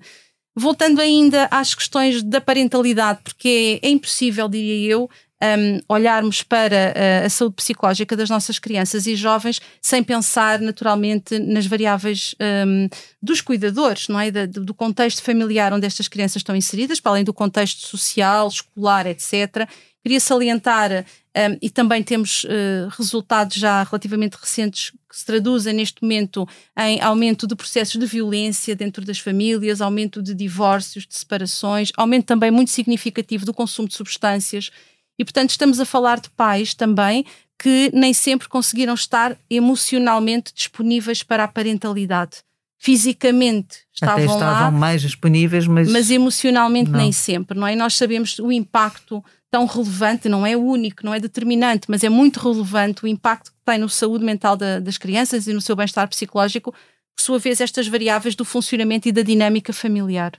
Voltando 0.53 0.99
ainda 0.99 1.47
às 1.49 1.73
questões 1.73 2.21
da 2.21 2.41
parentalidade, 2.41 3.21
porque 3.23 3.79
é, 3.81 3.87
é 3.87 3.89
impossível, 3.89 4.49
diria 4.49 4.91
eu, 4.91 5.09
um, 5.41 5.79
olharmos 5.87 6.43
para 6.43 6.93
a, 7.23 7.25
a 7.25 7.29
saúde 7.29 7.55
psicológica 7.55 8.15
das 8.15 8.29
nossas 8.29 8.59
crianças 8.59 9.07
e 9.07 9.15
jovens 9.15 9.61
sem 9.81 10.03
pensar 10.03 10.59
naturalmente 10.59 11.39
nas 11.39 11.65
variáveis 11.65 12.35
um, 12.67 12.89
dos 13.21 13.41
cuidadores, 13.41 14.07
não 14.07 14.19
é? 14.19 14.29
do, 14.31 14.65
do 14.65 14.73
contexto 14.73 15.23
familiar 15.23 15.73
onde 15.73 15.85
estas 15.85 16.07
crianças 16.07 16.37
estão 16.37 16.55
inseridas, 16.55 16.99
para 16.99 17.13
além 17.13 17.23
do 17.23 17.33
contexto 17.33 17.87
social, 17.87 18.47
escolar, 18.47 19.07
etc. 19.07 19.67
Queria 20.01 20.19
salientar, 20.19 21.05
um, 21.35 21.57
e 21.61 21.69
também 21.69 22.01
temos 22.01 22.43
uh, 22.45 22.89
resultados 22.97 23.57
já 23.57 23.83
relativamente 23.83 24.37
recentes 24.39 24.91
que 25.09 25.17
se 25.17 25.25
traduzem 25.25 25.73
neste 25.73 26.01
momento 26.01 26.47
em 26.77 27.01
aumento 27.01 27.45
de 27.45 27.55
processos 27.55 27.99
de 27.99 28.05
violência 28.05 28.75
dentro 28.75 29.03
das 29.05 29.19
famílias, 29.19 29.81
aumento 29.81 30.21
de 30.21 30.33
divórcios, 30.33 31.05
de 31.05 31.15
separações, 31.15 31.91
aumento 31.97 32.25
também 32.25 32.49
muito 32.51 32.71
significativo 32.71 33.45
do 33.45 33.53
consumo 33.53 33.87
de 33.87 33.95
substâncias 33.95 34.71
e, 35.19 35.25
portanto, 35.25 35.49
estamos 35.49 35.81
a 35.81 35.85
falar 35.85 36.21
de 36.21 36.29
pais 36.29 36.73
também 36.73 37.25
que 37.61 37.91
nem 37.93 38.13
sempre 38.13 38.47
conseguiram 38.47 38.93
estar 38.93 39.37
emocionalmente 39.49 40.53
disponíveis 40.55 41.21
para 41.21 41.43
a 41.43 41.47
parentalidade. 41.47 42.37
Fisicamente 42.81 43.79
estavam, 43.93 44.15
Até 44.15 44.33
estavam 44.33 44.63
lá, 44.63 44.71
mais 44.71 45.01
disponíveis, 45.01 45.67
mas, 45.67 45.91
mas 45.91 46.09
emocionalmente 46.09 46.89
não. 46.89 46.97
nem 46.97 47.11
sempre, 47.11 47.59
não 47.59 47.67
é? 47.67 47.73
E 47.73 47.75
nós 47.75 47.95
sabemos 47.95 48.39
o 48.39 48.49
impacto 48.49 49.21
tão 49.51 49.65
relevante, 49.65 50.29
não 50.29 50.45
é 50.45 50.55
único, 50.55 51.05
não 51.05 51.13
é 51.13 51.19
determinante, 51.19 51.87
mas 51.89 52.01
é 52.05 52.07
muito 52.07 52.39
relevante 52.39 53.03
o 53.03 53.07
impacto 53.07 53.51
que 53.51 53.57
tem 53.65 53.77
no 53.77 53.89
saúde 53.89 54.23
mental 54.23 54.55
da, 54.55 54.79
das 54.79 54.97
crianças 54.97 55.45
e 55.45 55.51
no 55.51 55.59
seu 55.59 55.75
bem-estar 55.75 56.07
psicológico, 56.07 56.71
por 56.71 57.21
sua 57.21 57.39
vez, 57.39 57.59
estas 57.59 57.89
variáveis 57.89 58.35
do 58.35 58.45
funcionamento 58.45 59.09
e 59.09 59.11
da 59.11 59.21
dinâmica 59.21 59.73
familiar. 59.73 60.31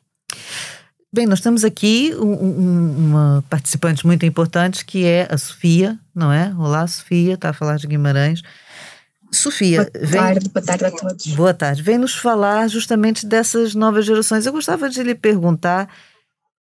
Bem, 1.12 1.26
nós 1.26 1.40
temos 1.40 1.64
aqui 1.64 2.14
um, 2.14 2.32
um, 2.32 2.96
uma 2.96 3.44
participante 3.50 4.06
muito 4.06 4.24
importante 4.24 4.84
que 4.84 5.04
é 5.04 5.26
a 5.28 5.36
Sofia, 5.36 5.98
não 6.14 6.32
é? 6.32 6.54
Olá, 6.56 6.86
Sofia, 6.86 7.34
está 7.34 7.48
a 7.48 7.52
falar 7.52 7.78
de 7.78 7.88
Guimarães. 7.88 8.42
Sofia, 9.28 9.90
boa 9.92 10.06
vem, 10.06 10.20
tarde, 10.20 10.48
boa 10.48 10.64
tarde 10.64 10.84
a 10.84 10.90
todos. 10.92 11.26
Boa 11.26 11.52
tarde. 11.52 11.82
Vem 11.82 11.98
nos 11.98 12.14
falar 12.14 12.68
justamente 12.68 13.26
dessas 13.26 13.74
novas 13.74 14.06
gerações. 14.06 14.46
Eu 14.46 14.52
gostava 14.52 14.88
de 14.88 15.02
lhe 15.02 15.16
perguntar 15.16 15.88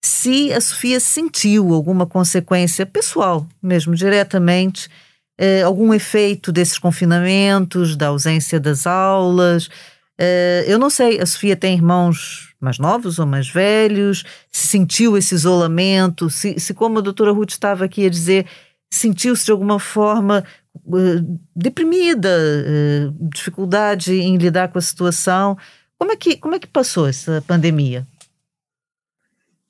se 0.00 0.52
a 0.52 0.60
Sofia 0.60 1.00
sentiu 1.00 1.74
alguma 1.74 2.06
consequência 2.06 2.86
pessoal, 2.86 3.48
mesmo 3.60 3.96
diretamente, 3.96 4.88
eh, 5.36 5.62
algum 5.62 5.92
efeito 5.92 6.52
desses 6.52 6.78
confinamentos, 6.78 7.96
da 7.96 8.08
ausência 8.08 8.60
das 8.60 8.86
aulas. 8.86 9.68
Eh, 10.16 10.66
eu 10.68 10.78
não 10.78 10.88
sei, 10.88 11.20
a 11.20 11.26
Sofia 11.26 11.56
tem 11.56 11.74
irmãos 11.74 12.45
mais 12.60 12.78
novos 12.78 13.18
ou 13.18 13.26
mais 13.26 13.48
velhos, 13.48 14.24
se 14.50 14.66
sentiu 14.66 15.16
esse 15.16 15.34
isolamento, 15.34 16.30
se, 16.30 16.58
se 16.58 16.72
como 16.72 16.98
a 16.98 17.02
doutora 17.02 17.32
Ruth 17.32 17.50
estava 17.50 17.84
aqui 17.84 18.06
a 18.06 18.10
dizer, 18.10 18.46
sentiu-se 18.90 19.44
de 19.44 19.52
alguma 19.52 19.78
forma 19.78 20.44
uh, 20.74 21.40
deprimida, 21.54 22.28
uh, 22.28 23.28
dificuldade 23.28 24.14
em 24.14 24.36
lidar 24.36 24.68
com 24.68 24.78
a 24.78 24.82
situação. 24.82 25.56
Como 25.98 26.12
é 26.12 26.16
que, 26.16 26.36
como 26.36 26.54
é 26.54 26.58
que 26.58 26.66
passou 26.66 27.06
essa 27.06 27.42
pandemia? 27.46 28.06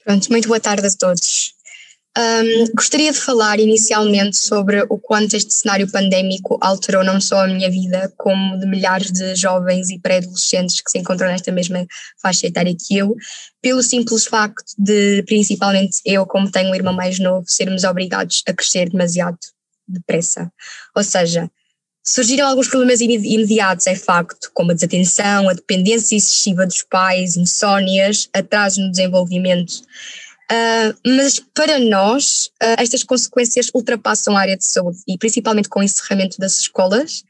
Pronto, 0.05 0.29
muito 0.31 0.47
boa 0.47 0.61
tarde 0.61 0.87
a 0.87 0.91
todos. 0.91 1.56
Um, 2.19 2.65
gostaria 2.75 3.13
de 3.13 3.21
falar 3.21 3.61
inicialmente 3.61 4.39
sobre 4.39 4.83
o 4.89 4.97
quanto 4.97 5.37
este 5.37 5.53
cenário 5.53 5.91
pandémico 5.91 6.57
alterou 6.63 7.05
não 7.05 7.21
só 7.21 7.45
a 7.45 7.47
minha 7.47 7.71
vida, 7.71 8.11
como 8.17 8.59
de 8.59 8.67
milhares 8.67 9.13
de 9.13 9.35
jovens 9.35 9.91
e 9.91 9.99
pré-adolescentes 9.99 10.81
que 10.81 10.91
se 10.91 10.99
encontram 10.99 11.29
nesta 11.29 11.53
mesma 11.53 11.87
faixa 12.23 12.47
etária 12.47 12.75
que 12.75 12.97
eu, 12.97 13.15
pelo 13.61 13.83
simples 13.83 14.25
facto 14.25 14.65
de, 14.79 15.23
principalmente 15.25 15.99
eu, 16.07 16.25
como 16.25 16.51
tenho 16.51 16.71
um 16.71 16.75
irmão 16.75 16.95
mais 16.95 17.19
novo, 17.19 17.45
sermos 17.47 17.85
obrigados 17.85 18.43
a 18.49 18.53
crescer 18.55 18.89
demasiado 18.89 19.37
depressa. 19.87 20.51
Ou 20.95 21.05
seja, 21.05 21.51
surgiram 22.03 22.49
alguns 22.49 22.69
problemas 22.69 23.03
imediatos, 23.03 23.87
é 23.87 23.95
facto, 23.95 24.51
como 24.55 24.71
a 24.71 24.75
desatenção, 24.75 25.51
a 25.51 25.53
dependência 25.53 26.17
excessiva 26.17 26.65
dos 26.65 26.83
pais, 26.83 27.37
insónias, 27.37 28.31
atrasos 28.33 28.79
no 28.79 28.91
desenvolvimento. 28.91 29.83
Uh, 30.51 30.95
mas 31.05 31.41
para 31.53 31.79
nós, 31.81 32.51
uh, 32.63 32.79
estas 32.79 33.03
consequências 33.03 33.69
ultrapassam 33.75 34.37
a 34.37 34.41
área 34.41 34.57
de 34.57 34.65
saúde 34.65 34.99
e 35.07 35.19
principalmente 35.19 35.69
com 35.69 35.81
o 35.81 35.83
encerramento 35.83 36.39
das 36.39 36.61
escolas 36.61 37.25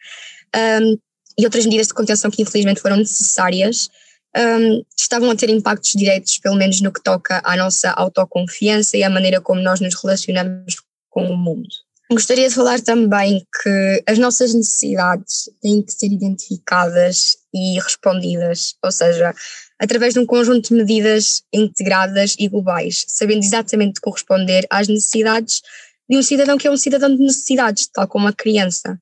um, 0.54 0.98
e 1.38 1.44
outras 1.44 1.64
medidas 1.64 1.86
de 1.86 1.94
contenção 1.94 2.30
que 2.30 2.42
infelizmente 2.42 2.80
foram 2.80 2.96
necessárias, 2.96 3.88
um, 4.36 4.82
estavam 4.98 5.30
a 5.30 5.36
ter 5.36 5.48
impactos 5.48 5.92
diretos, 5.92 6.38
pelo 6.38 6.56
menos 6.56 6.80
no 6.80 6.92
que 6.92 7.02
toca 7.02 7.40
à 7.44 7.56
nossa 7.56 7.90
autoconfiança 7.90 8.96
e 8.96 9.02
à 9.02 9.08
maneira 9.08 9.40
como 9.40 9.62
nós 9.62 9.80
nos 9.80 9.94
relacionamos 9.94 10.76
com 11.08 11.24
o 11.24 11.36
mundo. 11.36 11.68
Gostaria 12.10 12.48
de 12.48 12.54
falar 12.54 12.80
também 12.80 13.44
que 13.62 14.04
as 14.06 14.18
nossas 14.18 14.54
necessidades 14.54 15.50
têm 15.60 15.82
que 15.82 15.92
ser 15.92 16.06
identificadas 16.06 17.36
e 17.52 17.80
respondidas, 17.80 18.74
ou 18.84 18.92
seja, 18.92 19.34
através 19.78 20.14
de 20.14 20.20
um 20.20 20.26
conjunto 20.26 20.68
de 20.68 20.74
medidas 20.74 21.42
integradas 21.52 22.34
e 22.38 22.48
globais, 22.48 23.04
sabendo 23.08 23.44
exatamente 23.44 24.00
corresponder 24.00 24.66
às 24.70 24.88
necessidades 24.88 25.62
de 26.08 26.16
um 26.16 26.22
cidadão 26.22 26.56
que 26.56 26.66
é 26.66 26.70
um 26.70 26.76
cidadão 26.76 27.14
de 27.14 27.22
necessidades, 27.22 27.88
tal 27.88 28.06
como 28.08 28.28
a 28.28 28.32
criança. 28.32 29.00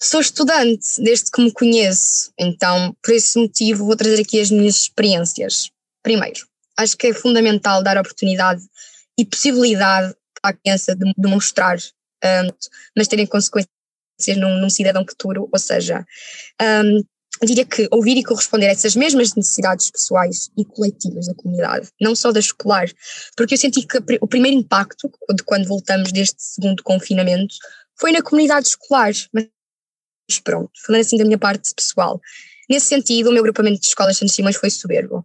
Sou 0.00 0.20
estudante 0.20 1.00
desde 1.00 1.30
que 1.30 1.42
me 1.42 1.52
conheço, 1.52 2.32
então, 2.38 2.96
por 3.02 3.14
esse 3.14 3.38
motivo, 3.38 3.86
vou 3.86 3.96
trazer 3.96 4.20
aqui 4.20 4.40
as 4.40 4.50
minhas 4.50 4.76
experiências. 4.76 5.70
Primeiro, 6.02 6.46
acho 6.76 6.96
que 6.96 7.08
é 7.08 7.14
fundamental 7.14 7.82
dar 7.82 7.98
oportunidade 7.98 8.62
e 9.18 9.24
possibilidade 9.24 10.14
à 10.42 10.52
criança 10.52 10.94
de 10.94 11.12
demonstrar 11.16 11.78
um, 12.24 12.48
mas 12.96 13.08
terem 13.08 13.26
consequências 13.26 13.68
num, 14.36 14.58
num, 14.60 14.70
cidadão 14.70 15.04
futuro, 15.08 15.48
ou 15.52 15.58
seja, 15.58 16.04
um, 16.60 17.02
diria 17.42 17.64
que 17.64 17.88
ouvir 17.90 18.16
e 18.16 18.24
corresponder 18.24 18.68
a 18.68 18.72
essas 18.72 18.94
mesmas 18.94 19.34
necessidades 19.34 19.90
pessoais 19.90 20.50
e 20.56 20.64
coletivas 20.64 21.26
da 21.26 21.34
comunidade, 21.34 21.88
não 22.00 22.14
só 22.14 22.30
da 22.32 22.40
escolar, 22.40 22.88
porque 23.36 23.54
eu 23.54 23.58
senti 23.58 23.86
que 23.86 23.98
o 24.20 24.26
primeiro 24.26 24.56
impacto 24.56 25.10
de 25.34 25.42
quando 25.42 25.66
voltamos 25.66 26.12
deste 26.12 26.42
segundo 26.42 26.82
confinamento 26.82 27.54
foi 27.98 28.12
na 28.12 28.22
comunidade 28.22 28.68
escolar, 28.68 29.12
mas 29.32 29.48
pronto, 30.42 30.70
falando 30.86 31.00
assim 31.00 31.18
da 31.18 31.24
minha 31.24 31.38
parte 31.38 31.74
pessoal. 31.74 32.20
Nesse 32.68 32.86
sentido, 32.86 33.28
o 33.28 33.32
meu 33.32 33.40
agrupamento 33.40 33.80
de 33.80 33.86
escolas 33.86 34.16
Santos 34.16 34.34
Simões 34.34 34.56
foi 34.56 34.70
soberbo 34.70 35.24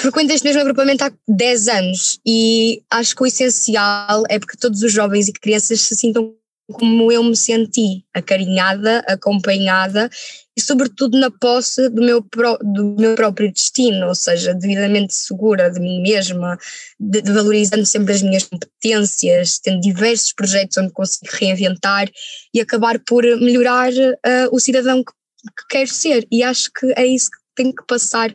frequento 0.00 0.32
este 0.32 0.44
mesmo 0.44 0.60
agrupamento 0.60 1.04
há 1.04 1.12
10 1.26 1.68
anos 1.68 2.20
e 2.26 2.82
acho 2.90 3.16
que 3.16 3.22
o 3.22 3.26
essencial 3.26 4.24
é 4.28 4.38
porque 4.38 4.56
todos 4.56 4.82
os 4.82 4.92
jovens 4.92 5.28
e 5.28 5.32
crianças 5.32 5.80
se 5.80 5.96
sintam 5.96 6.34
como 6.72 7.12
eu 7.12 7.22
me 7.22 7.36
senti, 7.36 8.04
acarinhada, 8.12 8.98
acompanhada 9.06 10.10
e 10.56 10.60
sobretudo 10.60 11.18
na 11.18 11.30
posse 11.30 11.88
do 11.90 12.02
meu, 12.02 12.22
pro, 12.22 12.58
do 12.58 12.96
meu 12.98 13.14
próprio 13.14 13.52
destino, 13.52 14.08
ou 14.08 14.14
seja, 14.14 14.54
devidamente 14.54 15.14
segura 15.14 15.70
de 15.70 15.78
mim 15.78 16.00
mesma, 16.00 16.58
de, 16.98 17.20
de 17.20 17.30
valorizando 17.30 17.84
sempre 17.84 18.14
as 18.14 18.22
minhas 18.22 18.44
competências, 18.44 19.58
tendo 19.58 19.80
diversos 19.80 20.32
projetos 20.32 20.78
onde 20.78 20.92
consigo 20.92 21.30
reinventar 21.30 22.10
e 22.54 22.60
acabar 22.60 22.98
por 23.00 23.22
melhorar 23.38 23.92
uh, 23.92 24.48
o 24.50 24.58
cidadão 24.58 25.04
que, 25.04 25.12
que 25.12 25.68
quero 25.68 25.90
ser. 25.90 26.26
E 26.32 26.42
acho 26.42 26.70
que 26.72 26.92
é 26.96 27.06
isso 27.06 27.30
que 27.30 27.36
tem 27.54 27.72
que 27.72 27.84
passar 27.86 28.34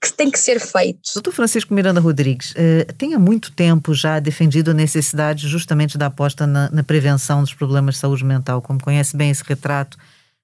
que 0.00 0.12
tem 0.12 0.30
que 0.30 0.38
ser 0.38 0.60
feito. 0.60 1.00
Doutor 1.14 1.32
Francisco 1.32 1.72
Miranda 1.72 2.00
Rodrigues, 2.00 2.52
eh, 2.56 2.84
tem 2.96 3.14
há 3.14 3.18
muito 3.18 3.50
tempo 3.52 3.94
já 3.94 4.20
defendido 4.20 4.70
a 4.70 4.74
necessidade 4.74 5.48
justamente 5.48 5.96
da 5.96 6.06
aposta 6.06 6.46
na, 6.46 6.70
na, 6.70 6.82
prevenção 6.82 7.40
dos 7.40 7.54
problemas 7.54 7.94
de 7.94 8.00
saúde 8.02 8.24
mental, 8.24 8.60
como 8.60 8.82
conhece 8.82 9.16
bem 9.16 9.30
esse 9.30 9.42
retrato 9.42 9.96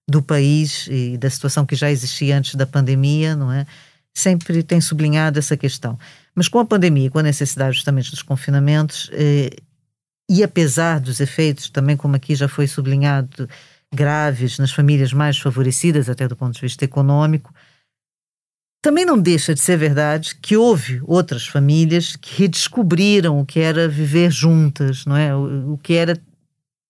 do 0.09 0.23
país 0.23 0.87
e 0.91 1.19
da 1.19 1.29
situação 1.29 1.67
que 1.67 1.77
já 1.77 1.91
existia 1.91 2.39
antes 2.39 2.55
da 2.55 2.67
pandemia, 2.67 3.37
não 3.37 3.53
é? 3.53 3.67
Sempre 4.15 4.63
tem 4.63 4.81
sublinhado 4.81 5.39
essa 5.39 5.57
questão. 5.57 5.99
Mas 6.35 6.49
com 6.49 6.59
a 6.59 6.65
pandemia, 6.65 7.11
com 7.11 7.19
a 7.19 7.23
necessidade 7.23 7.77
justamente 7.77 8.11
dos 8.11 8.23
confinamentos, 8.23 9.11
eh, 9.13 9.51
e 10.29 10.43
apesar 10.43 11.01
dos 11.01 11.21
efeitos, 11.21 11.69
também 11.69 11.97
como 11.97 12.17
aqui 12.17 12.35
já 12.35 12.49
foi 12.49 12.67
sublinhado, 12.67 13.49
graves 13.95 14.59
nas 14.59 14.73
famílias 14.73 15.13
mais 15.13 15.39
favorecidas, 15.39 16.09
até 16.09 16.27
do 16.27 16.35
ponto 16.35 16.55
de 16.55 16.61
vista 16.61 16.85
econômico, 16.85 17.55
também 18.85 19.07
não 19.07 19.19
deixa 19.19 19.55
de 19.55 19.61
ser 19.63 19.79
verdade 19.79 20.37
que 20.43 20.59
houve 20.59 21.01
outras 21.05 21.47
famílias 21.47 22.17
que 22.17 22.43
redescobriram 22.43 23.41
o 23.41 23.47
que 23.47 23.59
era 23.59 23.89
viver 23.89 24.31
juntas, 24.31 25.07
não 25.07 25.17
é? 25.17 25.35
O, 25.35 25.79
que 25.83 25.95
era 25.95 26.21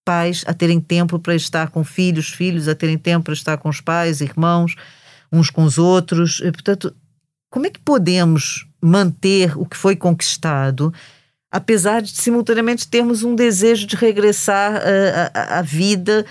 pais 0.04 0.42
a 0.44 0.52
terem 0.52 0.80
tempo 0.80 1.20
para 1.20 1.36
estar 1.36 1.70
com 1.70 1.84
filhos, 1.84 2.30
filhos 2.30 2.66
a 2.66 2.74
terem 2.74 2.98
tempo 2.98 3.26
para 3.26 3.32
estar 3.32 3.56
com 3.58 3.68
os 3.68 3.80
pais, 3.80 4.20
irmãos, 4.20 4.74
uns 5.30 5.50
com 5.50 5.62
os 5.62 5.78
outros. 5.78 6.40
E, 6.40 6.50
portanto, 6.50 6.92
como 7.48 7.66
é 7.66 7.70
que 7.70 7.78
podemos 7.78 8.66
manter 8.82 9.56
o 9.56 9.64
que 9.64 9.76
foi 9.76 9.94
conquistado, 9.94 10.92
apesar 11.48 12.02
de 12.02 12.10
simultaneamente 12.10 12.88
termos 12.88 13.22
um 13.22 13.36
desejo 13.36 13.86
de 13.86 13.94
regressar 13.94 14.82
à 15.32 15.62
vida 15.62 16.26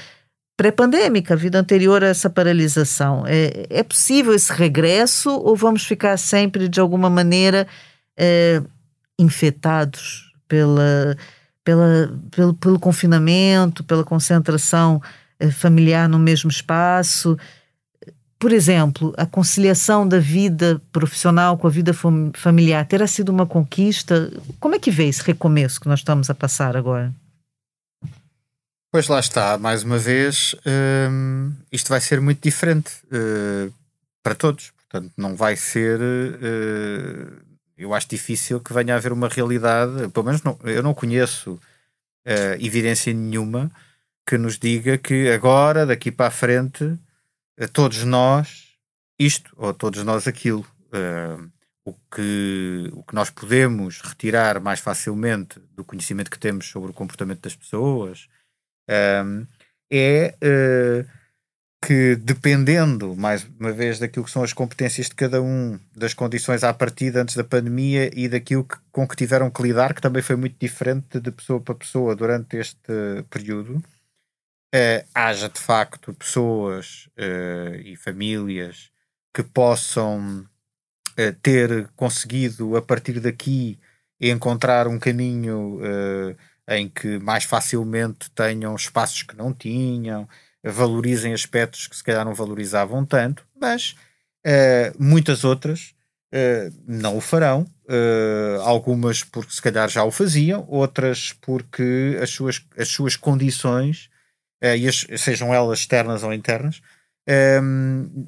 pré-pandêmica, 0.56 1.34
a 1.34 1.38
vida 1.38 1.60
anterior 1.60 2.04
a 2.04 2.08
essa 2.08 2.30
paralisação. 2.30 3.24
É, 3.28 3.66
é 3.70 3.84
possível 3.84 4.34
esse 4.34 4.52
regresso 4.54 5.30
ou 5.32 5.56
vamos 5.56 5.84
ficar 5.84 6.18
sempre, 6.18 6.68
de 6.68 6.80
alguma 6.80 7.10
maneira, 7.10 7.68
é, 8.18 8.62
infetados 9.18 10.32
pela, 10.48 11.18
pela, 11.64 12.20
pelo, 12.32 12.54
pelo 12.54 12.80
confinamento, 12.80 13.84
pela 13.84 14.04
concentração 14.04 15.02
é, 15.40 15.50
familiar 15.50 16.08
no 16.08 16.20
mesmo 16.20 16.50
espaço? 16.50 17.38
Por 18.38 18.52
exemplo, 18.52 19.14
a 19.18 19.26
conciliação 19.26 20.06
da 20.06 20.20
vida 20.20 20.82
profissional 20.92 21.58
com 21.58 21.66
a 21.66 21.70
vida 21.70 21.94
familiar 22.34 22.86
terá 22.86 23.08
sido 23.08 23.30
uma 23.30 23.46
conquista? 23.46 24.30
Como 24.60 24.76
é 24.76 24.80
que 24.80 24.92
vê 24.92 25.06
esse 25.08 25.24
recomeço 25.24 25.80
que 25.80 25.88
nós 25.88 26.02
estamos 26.02 26.30
a 26.30 26.36
passar 26.36 26.76
agora? 26.76 27.14
Pois 28.94 29.08
lá 29.08 29.20
está, 29.20 29.58
mais 29.58 29.82
uma 29.82 29.98
vez, 29.98 30.56
hum, 31.10 31.52
isto 31.72 31.90
vai 31.90 32.00
ser 32.00 32.22
muito 32.22 32.44
diferente 32.44 32.92
uh, 33.06 33.74
para 34.22 34.36
todos. 34.36 34.70
Portanto, 34.70 35.12
não 35.18 35.36
vai 35.36 35.56
ser. 35.56 36.00
Uh, 36.00 37.42
eu 37.76 37.92
acho 37.92 38.08
difícil 38.08 38.60
que 38.60 38.72
venha 38.72 38.94
a 38.94 38.98
haver 38.98 39.12
uma 39.12 39.28
realidade, 39.28 40.10
pelo 40.10 40.28
menos 40.28 40.44
não, 40.44 40.60
eu 40.64 40.84
não 40.84 40.94
conheço 40.94 41.54
uh, 41.54 41.60
evidência 42.60 43.12
nenhuma 43.12 43.72
que 44.28 44.38
nos 44.38 44.60
diga 44.60 44.96
que 44.96 45.28
agora, 45.32 45.88
daqui 45.88 46.12
para 46.12 46.28
a 46.28 46.32
frente, 46.32 46.96
todos 47.74 48.04
nós 48.04 48.78
isto 49.18 49.52
ou 49.58 49.74
todos 49.74 50.04
nós 50.04 50.28
aquilo. 50.28 50.68
o, 51.84 51.94
que, 52.16 52.92
o 52.94 53.02
que 53.02 53.16
nós 53.16 53.32
podemos 53.32 54.02
retirar 54.02 54.60
mais 54.60 54.80
facilmente 54.80 55.60
do 55.76 55.84
conhecimento 55.84 56.30
que 56.30 56.38
temos 56.38 56.68
sobre 56.68 56.92
o 56.92 56.94
comportamento 56.94 57.42
das 57.42 57.56
pessoas, 57.56 58.28
um, 58.90 59.46
é 59.92 60.36
uh, 60.44 61.10
que 61.86 62.16
dependendo, 62.16 63.16
mais 63.16 63.46
uma 63.60 63.72
vez, 63.72 64.00
daquilo 64.00 64.26
que 64.26 64.32
são 64.32 64.44
as 64.44 64.54
competências 64.54 65.08
de 65.08 65.16
cada 65.16 65.42
um, 65.42 65.80
das 65.96 66.14
condições 66.14 66.64
à 66.64 66.74
partida 66.74 67.22
antes 67.22 67.36
da 67.36 67.44
pandemia 67.44 68.10
e 68.14 68.28
daquilo 68.28 68.64
que, 68.64 68.78
com 68.92 69.08
que 69.08 69.16
tiveram 69.16 69.52
que 69.52 69.62
lidar, 69.62 69.94
que 69.94 70.02
também 70.02 70.22
foi 70.22 70.36
muito 70.36 70.56
diferente 70.60 71.20
de 71.20 71.32
pessoa 71.32 71.60
para 71.60 71.76
pessoa 71.76 72.16
durante 72.16 72.58
este 72.58 73.24
período, 73.30 73.76
uh, 73.76 75.08
haja 75.14 75.50
de 75.50 75.60
facto 75.60 76.14
pessoas 76.14 77.10
uh, 77.18 77.76
e 77.76 77.96
famílias 77.96 78.90
que 79.34 79.44
possam 79.44 80.48
ter 81.44 81.90
conseguido 81.96 82.76
a 82.76 82.82
partir 82.82 83.20
daqui 83.20 83.80
encontrar 84.20 84.88
um 84.88 84.98
caminho 84.98 85.80
em 86.68 86.88
que 86.88 87.20
mais 87.20 87.44
facilmente 87.44 88.32
tenham 88.32 88.76
espaços 88.76 89.24
que 89.24 89.36
não 89.36 89.54
tinham, 89.54 90.28
valorizem 90.64 91.34
aspectos 91.34 91.88
que 91.88 91.96
se 91.96 92.04
calhar 92.04 92.24
não 92.24 92.34
valorizavam 92.34 93.06
tanto, 93.06 93.46
mas 93.60 93.96
uh, 94.46 94.96
muitas 94.98 95.44
outras 95.44 95.94
uh, 96.34 96.74
não 96.88 97.18
o 97.18 97.22
farão. 97.22 97.68
Uh, 97.86 98.62
algumas 98.62 99.26
porque 99.26 99.54
se 99.54 99.62
calhar 99.62 99.90
já 99.90 100.06
o 100.06 100.12
faziam, 100.12 100.66
outras 100.70 101.34
porque 101.42 102.18
as 102.22 102.30
suas, 102.30 102.66
as 102.78 102.88
suas 102.88 103.18
condições, 103.18 104.10
as, 104.62 105.22
sejam 105.22 105.54
elas 105.54 105.80
externas 105.80 106.24
ou 106.24 106.34
internas, 106.34 106.82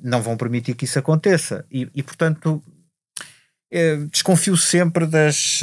não 0.03 0.21
vão 0.21 0.36
permitir 0.36 0.75
que 0.75 0.83
isso 0.83 0.99
aconteça. 0.99 1.65
E, 1.71 1.89
e 1.95 2.03
portanto, 2.03 2.61
desconfio 4.11 4.57
sempre 4.57 5.05
das. 5.05 5.61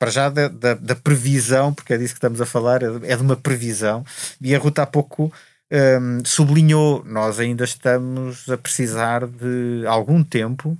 Para 0.00 0.10
já 0.10 0.30
da, 0.30 0.48
da, 0.48 0.72
da, 0.72 0.96
previsão, 0.96 1.74
porque 1.74 1.92
é 1.92 1.98
disso 1.98 2.14
que 2.14 2.18
estamos 2.18 2.40
a 2.40 2.46
falar, 2.46 2.82
é 2.82 3.16
de 3.16 3.22
uma 3.22 3.36
previsão. 3.36 4.02
E 4.40 4.54
a 4.54 4.58
Ruta 4.58 4.82
há 4.82 4.86
pouco 4.86 5.30
um, 5.70 6.24
sublinhou: 6.24 7.04
nós 7.04 7.38
ainda 7.38 7.64
estamos 7.64 8.48
a 8.48 8.56
precisar 8.56 9.26
de 9.26 9.84
algum 9.86 10.24
tempo 10.24 10.76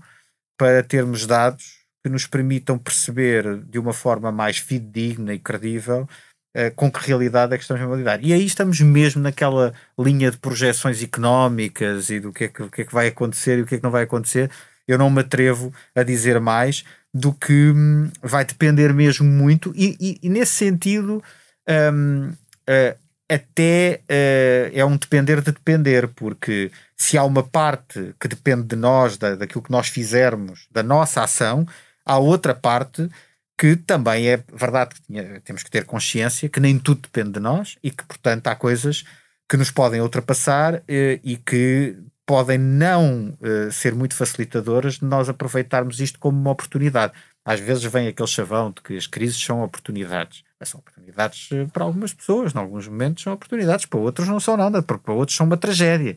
para 0.58 0.82
termos 0.82 1.26
dados 1.26 1.80
que 2.02 2.08
nos 2.08 2.26
permitam 2.26 2.78
perceber 2.78 3.58
de 3.64 3.78
uma 3.78 3.92
forma 3.92 4.32
mais 4.32 4.56
fidedigna 4.56 5.34
e 5.34 5.38
credível 5.38 6.08
uh, 6.56 6.74
com 6.74 6.90
que 6.90 7.06
realidade 7.06 7.52
é 7.52 7.58
que 7.58 7.62
estamos 7.62 7.82
a 7.82 7.96
lidar. 7.96 8.24
E 8.24 8.32
aí 8.32 8.46
estamos 8.46 8.80
mesmo 8.80 9.22
naquela 9.22 9.74
linha 9.98 10.30
de 10.30 10.38
projeções 10.38 11.02
económicas 11.02 12.08
e 12.08 12.20
do 12.20 12.32
que 12.32 12.44
é 12.44 12.48
que, 12.48 12.68
que, 12.70 12.82
é 12.82 12.84
que 12.86 12.94
vai 12.94 13.08
acontecer 13.08 13.58
e 13.58 13.62
o 13.62 13.66
que 13.66 13.74
é 13.74 13.78
que 13.78 13.84
não 13.84 13.90
vai 13.90 14.04
acontecer. 14.04 14.50
Eu 14.88 14.96
não 14.96 15.10
me 15.10 15.20
atrevo 15.20 15.72
a 15.94 16.02
dizer 16.02 16.40
mais 16.40 16.84
do 17.12 17.32
que 17.32 17.70
hum, 17.70 18.10
vai 18.22 18.44
depender 18.44 18.92
mesmo 18.94 19.26
muito, 19.26 19.72
e, 19.74 19.96
e, 20.00 20.18
e 20.22 20.28
nesse 20.28 20.52
sentido. 20.52 21.22
Um, 21.68 22.30
uh, 22.30 23.10
até 23.30 24.00
uh, 24.10 24.76
é 24.76 24.84
um 24.84 24.96
depender 24.96 25.40
de 25.40 25.52
depender, 25.52 26.08
porque 26.08 26.72
se 26.96 27.16
há 27.16 27.22
uma 27.22 27.44
parte 27.44 28.12
que 28.18 28.26
depende 28.26 28.64
de 28.64 28.74
nós, 28.74 29.16
da, 29.16 29.36
daquilo 29.36 29.62
que 29.62 29.70
nós 29.70 29.86
fizermos, 29.86 30.66
da 30.68 30.82
nossa 30.82 31.22
ação, 31.22 31.64
há 32.04 32.18
outra 32.18 32.54
parte 32.54 33.08
que 33.56 33.76
também 33.76 34.26
é 34.26 34.42
verdade 34.52 34.96
que 34.96 35.40
temos 35.44 35.62
que 35.62 35.70
ter 35.70 35.84
consciência 35.84 36.48
que 36.48 36.58
nem 36.58 36.78
tudo 36.78 37.02
depende 37.02 37.32
de 37.32 37.40
nós 37.40 37.76
e 37.84 37.90
que, 37.90 38.04
portanto, 38.04 38.48
há 38.48 38.56
coisas 38.56 39.04
que 39.48 39.56
nos 39.56 39.70
podem 39.70 40.00
ultrapassar 40.00 40.74
uh, 40.74 40.82
e 40.88 41.36
que 41.36 41.96
podem 42.30 42.58
não 42.58 43.36
uh, 43.40 43.72
ser 43.72 43.92
muito 43.92 44.14
facilitadoras 44.14 45.00
de 45.00 45.04
nós 45.04 45.28
aproveitarmos 45.28 45.98
isto 45.98 46.16
como 46.16 46.38
uma 46.38 46.52
oportunidade. 46.52 47.12
Às 47.44 47.58
vezes 47.58 47.82
vem 47.82 48.06
aquele 48.06 48.28
chavão 48.28 48.70
de 48.70 48.80
que 48.82 48.96
as 48.96 49.08
crises 49.08 49.42
são 49.42 49.64
oportunidades 49.64 50.44
são 50.62 50.78
oportunidades 50.78 51.48
eh, 51.52 51.66
para 51.72 51.82
algumas 51.82 52.12
pessoas, 52.12 52.54
em 52.54 52.58
alguns 52.58 52.86
momentos 52.86 53.24
são 53.24 53.32
oportunidades, 53.32 53.86
para 53.86 53.98
outros 53.98 54.28
não 54.28 54.38
são 54.38 54.56
nada, 54.56 54.80
porque 54.80 55.02
para 55.02 55.14
outros 55.14 55.36
são 55.36 55.46
uma 55.46 55.56
tragédia. 55.56 56.16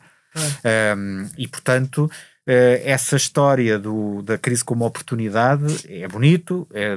É. 0.64 0.94
Um, 0.96 1.30
e 1.36 1.48
portanto, 1.48 2.06
uh, 2.06 2.12
essa 2.84 3.16
história 3.16 3.80
do, 3.80 4.22
da 4.22 4.38
crise 4.38 4.64
como 4.64 4.86
oportunidade 4.86 5.66
é 5.88 6.08
bonito, 6.08 6.68
é, 6.74 6.96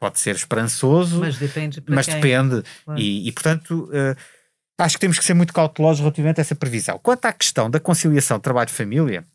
pode 0.00 0.18
ser 0.18 0.34
esperançoso, 0.34 1.20
mas 1.20 1.36
depende. 1.36 1.80
Mas 1.86 2.06
depende. 2.06 2.64
E, 2.96 3.28
e, 3.28 3.32
portanto, 3.32 3.88
uh, 3.92 4.16
acho 4.78 4.96
que 4.96 5.00
temos 5.00 5.18
que 5.18 5.24
ser 5.24 5.34
muito 5.34 5.52
cautelosos 5.52 6.00
relativamente 6.00 6.40
a 6.40 6.42
essa 6.42 6.54
previsão. 6.54 6.98
Quanto 7.00 7.24
à 7.26 7.32
questão 7.32 7.68
da 7.68 7.80
conciliação 7.80 8.38
trabalho-família, 8.38 9.26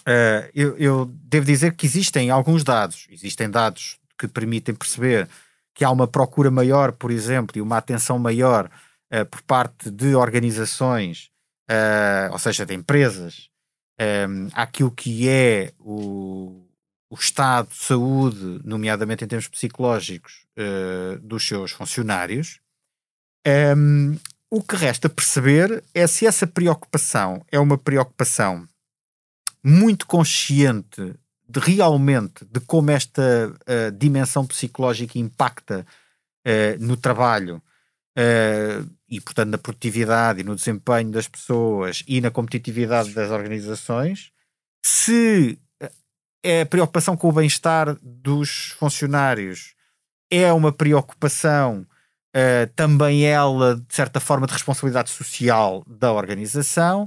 uh, 0.00 0.50
eu, 0.52 0.76
eu 0.76 1.06
devo 1.06 1.46
dizer 1.46 1.74
que 1.74 1.86
existem 1.86 2.30
alguns 2.30 2.64
dados, 2.64 3.06
existem 3.10 3.48
dados 3.48 3.98
que 4.18 4.26
permitem 4.26 4.74
perceber 4.74 5.28
que 5.72 5.84
há 5.84 5.90
uma 5.90 6.08
procura 6.08 6.50
maior, 6.50 6.90
por 6.92 7.10
exemplo, 7.10 7.56
e 7.56 7.60
uma 7.60 7.76
atenção 7.76 8.18
maior 8.18 8.68
uh, 9.12 9.24
por 9.26 9.40
parte 9.42 9.90
de 9.90 10.16
organizações, 10.16 11.30
uh, 11.70 12.32
ou 12.32 12.38
seja, 12.38 12.66
de 12.66 12.74
empresas, 12.74 13.48
um, 14.00 14.48
àquilo 14.52 14.90
que 14.90 15.28
é 15.28 15.72
o, 15.78 16.66
o, 17.08 17.14
estado 17.14 17.68
de 17.68 17.76
saúde, 17.76 18.60
nomeadamente 18.64 19.24
em 19.24 19.28
termos 19.28 19.48
psicológicos, 19.48 20.44
dos 21.22 21.46
seus 21.46 21.70
funcionários. 21.70 22.60
Um, 23.46 24.18
o 24.50 24.62
que 24.62 24.76
resta 24.76 25.08
perceber 25.08 25.82
é 25.92 26.06
se 26.06 26.26
essa 26.26 26.46
preocupação 26.46 27.44
é 27.50 27.58
uma 27.58 27.76
preocupação 27.76 28.68
muito 29.62 30.06
consciente 30.06 31.14
de 31.48 31.60
realmente 31.60 32.44
de 32.44 32.60
como 32.60 32.90
esta 32.90 33.22
uh, 33.22 33.92
dimensão 33.92 34.46
psicológica 34.46 35.18
impacta 35.18 35.86
uh, 36.46 36.84
no 36.84 36.96
trabalho 36.96 37.62
uh, 38.16 38.90
e, 39.08 39.20
portanto, 39.20 39.50
na 39.50 39.58
produtividade 39.58 40.40
e 40.40 40.44
no 40.44 40.56
desempenho 40.56 41.10
das 41.10 41.28
pessoas 41.28 42.02
e 42.06 42.20
na 42.20 42.30
competitividade 42.30 43.12
das 43.12 43.30
organizações, 43.30 44.32
se 44.84 45.58
é 46.42 46.60
a 46.60 46.66
preocupação 46.66 47.16
com 47.16 47.28
o 47.28 47.32
bem-estar 47.32 47.96
dos 48.00 48.74
funcionários 48.78 49.74
é 50.30 50.52
uma 50.52 50.72
preocupação 50.72 51.84
também 52.74 53.24
ela, 53.24 53.76
de 53.76 53.94
certa 53.94 54.20
forma, 54.20 54.46
de 54.46 54.52
responsabilidade 54.52 55.10
social 55.10 55.82
da 55.86 56.12
organização, 56.12 57.06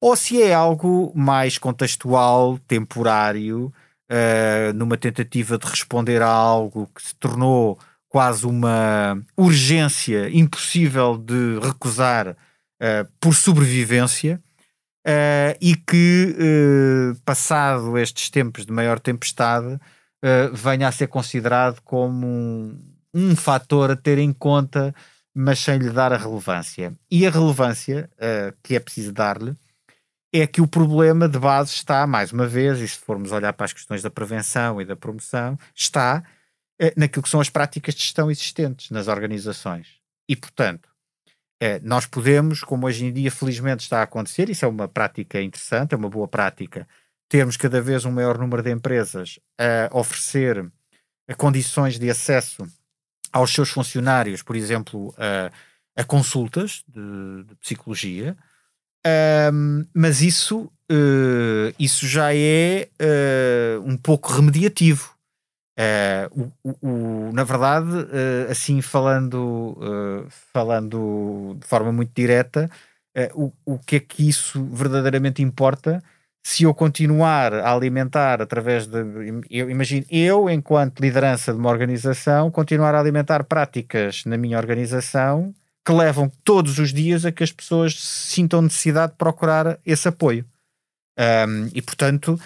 ou 0.00 0.14
se 0.14 0.42
é 0.42 0.52
algo 0.52 1.12
mais 1.14 1.58
contextual, 1.58 2.58
temporário, 2.68 3.72
uh, 4.10 4.72
numa 4.74 4.96
tentativa 4.96 5.58
de 5.58 5.66
responder 5.66 6.22
a 6.22 6.28
algo 6.28 6.88
que 6.94 7.02
se 7.02 7.14
tornou 7.16 7.78
quase 8.08 8.46
uma 8.46 9.20
urgência 9.36 10.28
impossível 10.30 11.16
de 11.18 11.58
recusar 11.60 12.28
uh, 12.28 13.12
por 13.20 13.34
sobrevivência. 13.34 14.40
Uh, 15.06 15.54
e 15.60 15.76
que, 15.76 16.34
passado 17.24 17.96
estes 17.96 18.28
tempos 18.28 18.66
de 18.66 18.72
maior 18.72 18.98
tempestade, 18.98 19.78
venha 20.52 20.88
a 20.88 20.92
ser 20.92 21.06
considerado 21.06 21.80
como 21.82 22.76
um 23.16 23.34
fator 23.34 23.90
a 23.90 23.96
ter 23.96 24.18
em 24.18 24.32
conta, 24.32 24.94
mas 25.34 25.58
sem 25.58 25.78
lhe 25.78 25.90
dar 25.90 26.12
a 26.12 26.16
relevância. 26.16 26.94
E 27.10 27.26
a 27.26 27.30
relevância 27.30 28.10
que 28.62 28.74
é 28.74 28.80
preciso 28.80 29.12
dar-lhe 29.12 29.56
é 30.32 30.46
que 30.46 30.60
o 30.60 30.66
problema 30.66 31.28
de 31.28 31.38
base 31.38 31.72
está, 31.72 32.06
mais 32.06 32.32
uma 32.32 32.46
vez, 32.46 32.80
e 32.80 32.88
se 32.88 32.98
formos 32.98 33.32
olhar 33.32 33.52
para 33.52 33.64
as 33.64 33.72
questões 33.72 34.02
da 34.02 34.10
prevenção 34.10 34.80
e 34.80 34.84
da 34.84 34.96
promoção, 34.96 35.58
está 35.74 36.22
eh, 36.80 36.92
naquilo 36.96 37.22
que 37.22 37.28
são 37.28 37.40
as 37.40 37.48
práticas 37.48 37.94
de 37.94 38.02
gestão 38.02 38.30
existentes 38.30 38.90
nas 38.90 39.08
organizações. 39.08 39.98
E, 40.28 40.36
portanto, 40.36 40.88
eh, 41.60 41.80
nós 41.82 42.06
podemos, 42.06 42.60
como 42.60 42.86
hoje 42.86 43.06
em 43.06 43.12
dia 43.12 43.30
felizmente 43.30 43.82
está 43.82 44.00
a 44.00 44.02
acontecer, 44.02 44.50
isso 44.50 44.64
é 44.64 44.68
uma 44.68 44.88
prática 44.88 45.40
interessante, 45.40 45.94
é 45.94 45.96
uma 45.96 46.10
boa 46.10 46.28
prática, 46.28 46.86
termos 47.28 47.56
cada 47.56 47.80
vez 47.80 48.04
um 48.04 48.12
maior 48.12 48.36
número 48.38 48.62
de 48.62 48.70
empresas 48.70 49.38
a 49.58 49.96
oferecer 49.96 50.70
condições 51.38 51.98
de 51.98 52.08
acesso 52.08 52.66
aos 53.36 53.52
seus 53.52 53.70
funcionários, 53.70 54.42
por 54.42 54.56
exemplo, 54.56 55.14
a, 55.18 55.50
a 56.00 56.04
consultas 56.04 56.82
de, 56.88 57.44
de 57.44 57.54
psicologia, 57.56 58.36
um, 59.52 59.86
mas 59.94 60.20
isso, 60.20 60.70
uh, 60.90 61.74
isso 61.78 62.06
já 62.06 62.34
é 62.34 62.88
uh, 63.00 63.82
um 63.88 63.96
pouco 63.96 64.32
remediativo. 64.32 65.14
Uh, 65.78 66.50
o, 66.64 66.76
o, 66.80 67.32
na 67.32 67.44
verdade, 67.44 67.90
assim 68.50 68.80
falando, 68.80 69.76
falando 70.52 71.56
de 71.60 71.66
forma 71.66 71.92
muito 71.92 72.12
direta, 72.14 72.70
o, 73.34 73.52
o 73.64 73.78
que 73.78 73.96
é 73.96 74.00
que 74.00 74.28
isso 74.28 74.64
verdadeiramente 74.64 75.42
importa 75.42 76.02
se 76.46 76.62
eu 76.62 76.72
continuar 76.72 77.52
a 77.52 77.74
alimentar 77.74 78.40
através 78.40 78.86
de. 78.86 78.98
Eu 79.50 79.68
imagino, 79.68 80.06
eu, 80.08 80.48
enquanto 80.48 81.00
liderança 81.00 81.52
de 81.52 81.58
uma 81.58 81.68
organização, 81.68 82.52
continuar 82.52 82.94
a 82.94 83.00
alimentar 83.00 83.42
práticas 83.42 84.24
na 84.24 84.36
minha 84.36 84.56
organização 84.56 85.52
que 85.84 85.90
levam 85.90 86.30
todos 86.44 86.78
os 86.78 86.92
dias 86.92 87.24
a 87.24 87.32
que 87.32 87.42
as 87.42 87.50
pessoas 87.50 87.98
sintam 87.98 88.62
necessidade 88.62 89.10
de 89.10 89.18
procurar 89.18 89.76
esse 89.84 90.06
apoio. 90.06 90.44
Um, 91.18 91.68
e, 91.74 91.82
portanto, 91.82 92.40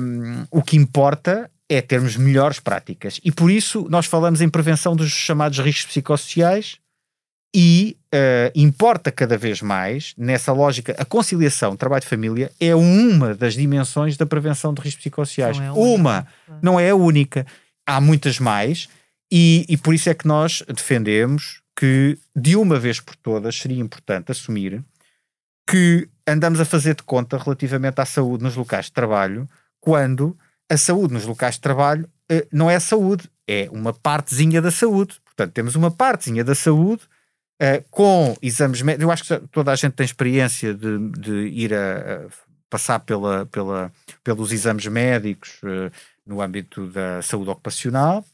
um, 0.00 0.46
o 0.48 0.62
que 0.62 0.76
importa 0.76 1.50
é 1.68 1.80
termos 1.80 2.16
melhores 2.16 2.60
práticas. 2.60 3.18
E 3.24 3.32
por 3.32 3.50
isso 3.50 3.88
nós 3.90 4.06
falamos 4.06 4.40
em 4.40 4.48
prevenção 4.48 4.94
dos 4.94 5.10
chamados 5.10 5.58
riscos 5.58 5.86
psicossociais 5.86 6.78
e 7.54 7.96
uh, 8.14 8.50
importa 8.54 9.12
cada 9.12 9.36
vez 9.36 9.60
mais, 9.60 10.14
nessa 10.16 10.52
lógica, 10.52 10.94
a 10.98 11.04
conciliação 11.04 11.76
trabalho-família 11.76 12.50
é 12.58 12.74
uma 12.74 13.34
das 13.34 13.54
dimensões 13.54 14.16
da 14.16 14.24
prevenção 14.24 14.72
de 14.72 14.80
riscos 14.80 15.02
psicossociais. 15.02 15.58
Não 15.58 15.66
é 15.66 15.72
uma, 15.72 16.26
não 16.62 16.80
é 16.80 16.90
a 16.90 16.96
única. 16.96 17.46
Há 17.86 18.00
muitas 18.00 18.38
mais 18.38 18.88
e, 19.30 19.66
e 19.68 19.76
por 19.76 19.94
isso 19.94 20.08
é 20.08 20.14
que 20.14 20.26
nós 20.26 20.62
defendemos 20.68 21.60
que, 21.76 22.18
de 22.34 22.56
uma 22.56 22.78
vez 22.78 23.00
por 23.00 23.16
todas, 23.16 23.56
seria 23.56 23.80
importante 23.80 24.30
assumir 24.30 24.82
que 25.68 26.08
andamos 26.26 26.60
a 26.60 26.64
fazer 26.64 26.94
de 26.94 27.02
conta 27.02 27.36
relativamente 27.36 28.00
à 28.00 28.04
saúde 28.04 28.44
nos 28.44 28.56
locais 28.56 28.86
de 28.86 28.92
trabalho, 28.92 29.48
quando 29.80 30.36
a 30.70 30.76
saúde 30.76 31.14
nos 31.14 31.24
locais 31.24 31.56
de 31.56 31.60
trabalho 31.60 32.08
eh, 32.28 32.46
não 32.52 32.70
é 32.70 32.76
a 32.76 32.80
saúde, 32.80 33.28
é 33.46 33.68
uma 33.72 33.92
partezinha 33.92 34.62
da 34.62 34.70
saúde. 34.70 35.20
Portanto, 35.24 35.52
temos 35.52 35.74
uma 35.74 35.90
partezinha 35.90 36.44
da 36.44 36.54
saúde 36.54 37.02
eh, 37.62 37.84
com 37.92 38.36
exames 38.42 38.82
médicos. 38.82 39.04
Eu 39.04 39.10
acho 39.12 39.22
que 39.22 39.48
toda 39.52 39.70
a 39.70 39.76
gente 39.76 39.92
tem 39.92 40.04
experiência 40.04 40.74
de, 40.74 40.98
de 41.10 41.46
ir 41.46 41.72
a, 41.72 42.24
a, 42.26 42.28
passar 42.68 42.98
pela, 42.98 43.46
pela, 43.46 43.92
pelos 44.24 44.50
exames 44.50 44.84
médicos 44.88 45.60
eh, 45.64 45.92
no 46.26 46.42
âmbito 46.42 46.88
da 46.88 47.22
saúde 47.22 47.50
ocupacional. 47.50 48.24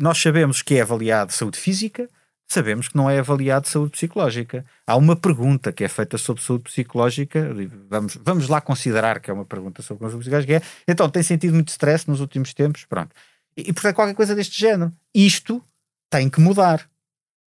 nós 0.00 0.18
sabemos 0.18 0.62
que 0.62 0.74
é 0.74 0.80
avaliado 0.80 1.32
saúde 1.32 1.58
física, 1.60 2.08
sabemos 2.48 2.88
que 2.88 2.96
não 2.96 3.08
é 3.08 3.20
avaliado 3.20 3.68
saúde 3.68 3.92
psicológica. 3.92 4.64
Há 4.84 4.96
uma 4.96 5.14
pergunta 5.14 5.72
que 5.72 5.84
é 5.84 5.88
feita 5.88 6.18
sobre 6.18 6.42
saúde 6.42 6.64
psicológica, 6.64 7.52
vamos, 7.88 8.18
vamos 8.20 8.48
lá 8.48 8.60
considerar 8.60 9.20
que 9.20 9.30
é 9.30 9.34
uma 9.34 9.44
pergunta 9.44 9.80
sobre 9.80 10.08
saúde 10.08 10.24
psicológica, 10.24 10.60
que 10.60 10.64
é, 10.64 10.92
então, 10.92 11.08
tem 11.08 11.22
sentido 11.22 11.54
muito 11.54 11.68
stress 11.68 12.08
nos 12.08 12.20
últimos 12.20 12.52
tempos? 12.52 12.84
Pronto. 12.84 13.14
E, 13.56 13.70
e 13.70 13.72
portanto, 13.72 13.94
qualquer 13.94 14.14
coisa 14.14 14.34
deste 14.34 14.58
género. 14.58 14.92
Isto 15.14 15.62
tem 16.10 16.28
que 16.28 16.40
mudar. 16.40 16.88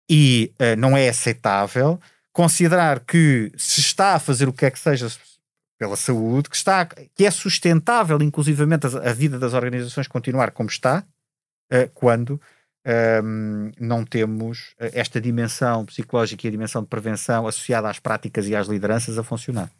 E 0.09 0.53
uh, 0.59 0.79
não 0.79 0.95
é 0.95 1.09
aceitável 1.09 1.99
considerar 2.31 2.99
que 2.99 3.51
se 3.57 3.79
está 3.79 4.15
a 4.15 4.19
fazer 4.19 4.47
o 4.47 4.53
que 4.53 4.65
é 4.65 4.71
que 4.71 4.79
seja 4.79 5.07
pela 5.79 5.95
saúde, 5.95 6.49
que, 6.49 6.55
está, 6.55 6.85
que 6.85 7.25
é 7.25 7.31
sustentável, 7.31 8.21
inclusivamente, 8.21 8.87
a, 8.87 9.09
a 9.09 9.13
vida 9.13 9.37
das 9.39 9.53
organizações 9.53 10.07
continuar 10.07 10.51
como 10.51 10.69
está, 10.69 11.03
uh, 11.71 11.89
quando 11.93 12.39
um, 13.23 13.71
não 13.79 14.05
temos 14.05 14.75
eh, 14.79 14.91
esta 14.93 15.19
dimensão 15.19 15.85
psicológica 15.85 16.45
e 16.45 16.47
a 16.47 16.51
dimensão 16.51 16.83
de 16.83 16.87
prevenção 16.87 17.47
associada 17.47 17.89
às 17.89 17.97
práticas 17.99 18.47
e 18.47 18.55
às 18.55 18.67
lideranças 18.67 19.17
a 19.17 19.23
funcionar. 19.23 19.71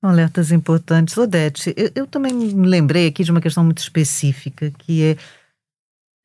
Alertas 0.00 0.50
importantes. 0.50 1.16
Odete, 1.18 1.74
eu, 1.76 1.90
eu 1.94 2.06
também 2.06 2.32
me 2.32 2.66
lembrei 2.66 3.08
aqui 3.08 3.24
de 3.24 3.30
uma 3.30 3.40
questão 3.40 3.64
muito 3.64 3.78
específica, 3.78 4.70
que 4.78 5.04
é 5.04 5.16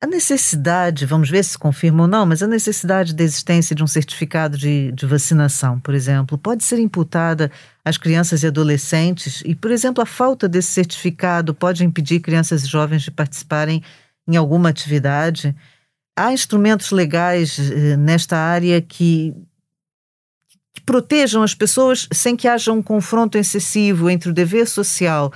a 0.04 0.06
necessidade, 0.06 1.06
vamos 1.06 1.30
ver 1.30 1.42
se 1.42 1.56
confirma 1.56 2.02
ou 2.02 2.08
não, 2.08 2.26
mas 2.26 2.42
a 2.42 2.46
necessidade 2.46 3.14
da 3.14 3.24
existência 3.24 3.74
de 3.74 3.82
um 3.82 3.86
certificado 3.86 4.58
de, 4.58 4.92
de, 4.92 5.06
vacinação, 5.06 5.80
por 5.80 5.94
exemplo, 5.94 6.36
pode 6.36 6.62
ser 6.62 6.78
imputada 6.78 7.50
às 7.82 7.96
crianças 7.96 8.42
e 8.42 8.46
adolescentes? 8.46 9.42
E, 9.46 9.54
por 9.54 9.70
exemplo, 9.70 10.02
a 10.02 10.06
falta 10.06 10.46
desse 10.46 10.72
certificado 10.72 11.54
pode 11.54 11.84
impedir 11.84 12.20
crianças 12.20 12.64
e 12.64 12.66
jovens 12.66 13.00
de 13.00 13.10
participarem 13.10 13.82
em 14.28 14.36
alguma 14.36 14.68
atividade? 14.68 15.56
Há 16.14 16.34
instrumentos 16.34 16.90
legais 16.90 17.58
eh, 17.58 17.96
nesta 17.96 18.36
área 18.36 18.82
que, 18.82 19.34
que, 20.74 20.82
protejam 20.82 21.42
as 21.42 21.54
pessoas 21.54 22.06
sem 22.12 22.36
que 22.36 22.46
haja 22.46 22.70
um 22.72 22.82
confronto 22.82 23.38
excessivo 23.38 24.10
entre 24.10 24.28
o 24.28 24.34
dever 24.34 24.68
social 24.68 25.32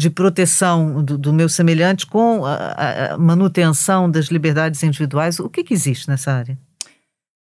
de 0.00 0.08
proteção 0.08 1.04
do, 1.04 1.18
do 1.18 1.32
meu 1.32 1.46
semelhante 1.46 2.06
com 2.06 2.44
a, 2.46 3.12
a, 3.12 3.18
manutenção 3.18 4.10
das 4.10 4.26
liberdades 4.26 4.82
individuais. 4.82 5.38
O 5.38 5.50
que, 5.50 5.62
que 5.62 5.74
existe 5.74 6.08
nessa 6.08 6.32
área? 6.32 6.58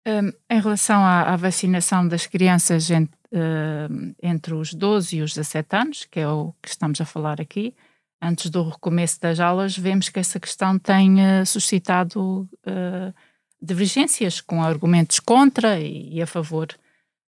Um, 0.07 0.33
em 0.49 0.61
relação 0.61 1.01
à, 1.01 1.33
à, 1.33 1.37
vacinação 1.37 2.07
das 2.07 2.27
crianças 2.27 2.91
entre, 2.91 3.17
uh, 3.33 4.15
entre 4.23 4.55
os 4.55 4.73
12 4.73 5.17
e 5.17 5.23
os 5.23 5.35
17 5.35 5.77
anos, 5.77 6.05
que 6.09 6.21
é 6.21 6.29
o 6.29 6.55
que 6.63 6.69
estamos 6.69 7.01
a 7.01 7.05
falar 7.05 7.41
aqui, 7.41 7.75
antes 8.23 8.51
do 8.51 8.63
recomeço 8.63 9.21
das 9.21 9.41
aulas, 9.41 9.77
vemos 9.77 10.09
que 10.09 10.21
essa 10.21 10.39
questão 10.39 10.79
tem 10.79 11.17
uh, 11.17 11.45
suscitado 11.45 12.49
uh, 12.67 13.13
divergências 13.61 14.41
com 14.41 14.63
argumentos 14.63 15.19
contra 15.19 15.81
e, 15.81 16.15
e 16.15 16.23
a 16.23 16.27
favor. 16.27 16.69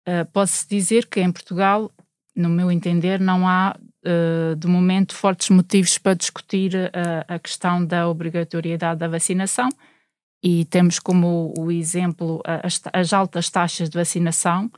Uh, 0.08 0.26
Pode-se 0.34 0.68
dizer 0.68 1.06
que 1.06 1.22
em 1.22 1.32
Portugal, 1.32 1.92
no 2.36 2.50
meu 2.50 2.72
entender, 2.72 3.20
não 3.20 3.48
há 3.48 3.76
de 4.58 4.68
momento 4.68 5.14
fortes 5.14 5.50
motivos 5.50 5.98
para 5.98 6.16
discutir 6.16 6.72
a 7.28 7.38
questão 7.38 7.86
da 7.86 8.10
obrigatoriedade 8.10 9.00
da 9.00 9.08
vacinação 9.08 9.70
e 10.44 10.66
temos 10.66 10.98
como 10.98 11.54
o 11.56 11.72
exemplo 11.72 12.42
as, 12.46 12.82
as 12.92 13.14
altas 13.14 13.50
taxas 13.52 13.90
de 13.90 13.98
vacinação 13.98 14.72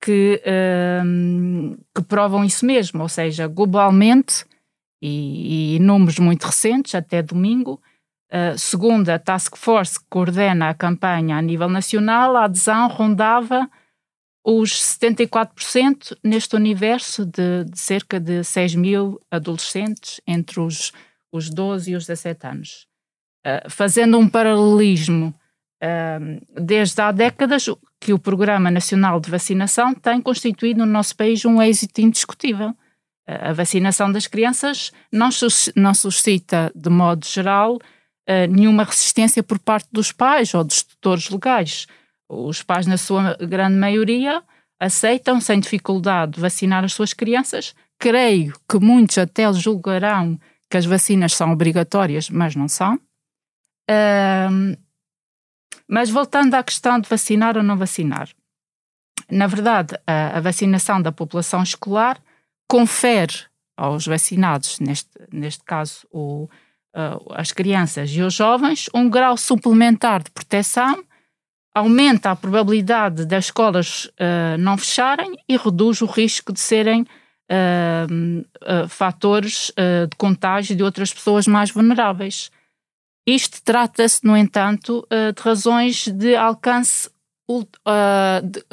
que, 0.00 0.40
que 1.94 2.02
provam 2.04 2.44
isso 2.44 2.64
mesmo, 2.64 3.02
ou 3.02 3.08
seja, 3.08 3.46
globalmente 3.46 4.46
e, 5.00 5.76
e 5.76 5.78
números 5.78 6.18
muito 6.18 6.44
recentes, 6.44 6.94
até 6.94 7.22
domingo. 7.22 7.80
Uh, 8.26 8.58
segundo 8.58 9.08
a 9.08 9.20
Task 9.20 9.56
Force 9.56 10.00
que 10.00 10.06
coordena 10.10 10.68
a 10.68 10.74
campanha 10.74 11.36
a 11.36 11.42
nível 11.42 11.68
nacional, 11.68 12.36
a 12.36 12.44
adesão 12.44 12.88
rondava 12.88 13.70
os 14.48 14.70
74% 14.70 16.16
neste 16.22 16.54
universo 16.54 17.26
de, 17.26 17.64
de, 17.64 17.76
cerca 17.76 18.20
de 18.20 18.44
6 18.44 18.76
mil 18.76 19.20
adolescentes 19.28 20.20
entre 20.24 20.60
os, 20.60 20.92
os 21.32 21.50
12 21.50 21.90
e 21.90 21.96
os 21.96 22.06
17 22.06 22.46
anos. 22.46 22.86
Uh, 23.44 23.68
fazendo 23.68 24.16
um 24.16 24.28
paralelismo, 24.28 25.34
uh, 25.82 26.62
desde 26.62 27.02
há 27.02 27.10
décadas 27.10 27.66
que 27.98 28.12
o 28.12 28.20
Programa 28.20 28.70
Nacional 28.70 29.18
de 29.18 29.28
Vacinação 29.28 29.92
tem 29.92 30.20
constituído 30.22 30.86
no 30.86 30.92
nosso 30.92 31.16
país 31.16 31.44
um 31.44 31.60
êxito 31.60 32.00
indiscutível 32.00 32.72
a 33.28 33.52
vacinação 33.52 34.12
das 34.12 34.28
crianças 34.28 34.92
não, 35.10 35.30
não 35.74 35.92
suscita, 35.92 36.70
de 36.76 36.88
modo 36.88 37.26
geral, 37.26 37.76
nenhuma 38.48 38.84
resistência 38.84 39.42
por 39.42 39.58
parte 39.58 39.88
dos 39.90 40.12
pais 40.12 40.54
ou 40.54 40.62
dos 40.62 40.84
tutores 40.84 41.28
legais. 41.28 41.88
Os 42.28 42.62
pais, 42.62 42.86
na 42.86 42.96
sua 42.96 43.36
grande 43.36 43.76
maioria, 43.76 44.42
aceitam 44.78 45.40
sem 45.40 45.60
dificuldade 45.60 46.40
vacinar 46.40 46.84
as 46.84 46.92
suas 46.92 47.12
crianças. 47.12 47.74
Creio 47.98 48.54
que 48.68 48.78
muitos 48.78 49.18
até 49.18 49.50
julgarão 49.52 50.38
que 50.68 50.76
as 50.76 50.84
vacinas 50.84 51.34
são 51.34 51.52
obrigatórias, 51.52 52.28
mas 52.28 52.54
não 52.54 52.68
são. 52.68 52.98
mas 55.88 56.10
voltando 56.10 56.54
à 56.54 56.62
questão 56.62 56.98
de 56.98 57.08
vacinar 57.08 57.56
ou 57.56 57.62
não 57.62 57.76
vacinar. 57.76 58.28
Na 59.30 59.46
verdade, 59.46 59.96
a, 60.06 60.38
a 60.38 60.40
vacinação 60.40 61.00
da 61.00 61.12
população 61.12 61.62
escolar 61.62 62.20
confere 62.68 63.34
aos 63.76 64.06
vacinados, 64.06 64.80
neste, 64.80 65.10
neste 65.32 65.62
caso 65.64 66.06
o, 66.10 66.48
uh, 66.94 67.34
as 67.34 67.52
crianças 67.52 68.10
e 68.10 68.22
os 68.22 68.34
jovens, 68.34 68.88
um 68.94 69.08
grau 69.08 69.36
suplementar 69.36 70.22
de 70.22 70.30
proteção, 70.30 71.04
aumenta 71.76 72.30
a 72.30 72.36
probabilidade 72.36 73.26
das 73.26 73.46
escolas 73.46 74.06
uh, 74.06 74.56
não 74.58 74.78
fecharem 74.78 75.36
e 75.46 75.56
reduz 75.56 76.00
o 76.00 76.06
risco 76.06 76.52
de 76.52 76.60
serem 76.60 77.02
uh, 77.02 78.88
fatores 78.88 79.70
de 80.10 80.16
contágio 80.16 80.74
de 80.74 80.82
outras 80.82 81.12
pessoas 81.12 81.46
mais 81.46 81.70
vulneráveis. 81.70 82.50
Isto 83.28 83.62
trata-se, 83.62 84.24
no 84.24 84.36
entanto, 84.36 85.06
de 85.10 85.42
razões 85.42 86.08
de 86.08 86.34
alcance, 86.34 87.10
de, 88.42 88.64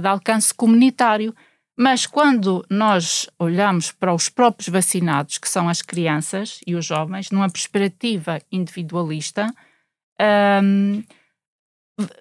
de 0.00 0.06
alcance 0.06 0.54
comunitário 0.54 1.34
mas 1.80 2.06
quando 2.06 2.66
nós 2.68 3.30
olhamos 3.38 3.92
para 3.92 4.12
os 4.12 4.28
próprios 4.28 4.68
vacinados, 4.68 5.38
que 5.38 5.48
são 5.48 5.68
as 5.68 5.80
crianças 5.80 6.58
e 6.66 6.74
os 6.74 6.84
jovens, 6.84 7.30
numa 7.30 7.48
perspectiva 7.48 8.40
individualista, 8.50 9.46
um, 10.60 11.04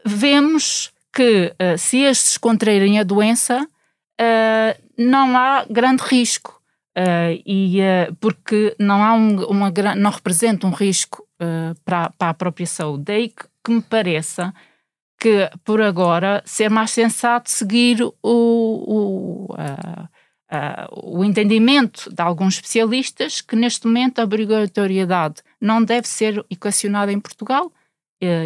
vemos 0.05 0.91
que 1.13 1.53
uh, 1.53 1.78
se 1.78 1.99
estes 1.99 2.38
contraírem 2.38 2.99
a 2.99 3.03
doença, 3.03 3.63
uh, 3.63 4.84
não 4.97 5.36
há 5.36 5.65
grande 5.69 6.03
risco. 6.03 6.55
Uh, 6.97 7.38
e, 7.45 7.80
porque 8.19 8.75
não, 8.80 9.03
há 9.03 9.13
um, 9.13 9.43
uma, 9.45 9.71
não 9.95 10.09
representa 10.09 10.65
um 10.65 10.71
risco 10.71 11.28
para, 11.86 12.11
para, 12.17 12.30
a 12.32 12.34
própria 12.34 12.65
saúde. 12.65 13.03
Daí 13.03 13.30
que, 13.30 13.45
que 13.63 13.71
me 13.71 13.82
pareça 13.84 14.51
que, 15.19 15.47
por 15.63 15.80
agora, 15.80 16.41
ser 16.43 16.71
mais 16.71 16.89
sensato 16.89 17.51
seguir 17.51 18.01
o, 18.01 18.13
o, 18.23 19.47
o 21.03 21.23
entendimento 21.23 22.11
de 22.11 22.19
alguns 22.19 22.55
especialistas 22.55 23.41
que, 23.41 23.55
neste 23.55 23.86
momento, 23.86 24.17
a 24.17 24.23
obrigatoriedade 24.23 25.43
não 25.61 25.84
deve 25.84 26.07
ser 26.07 26.43
equacionada 26.49 27.11
em 27.11 27.19
Portugal, 27.19 27.71
eh, 27.71 27.87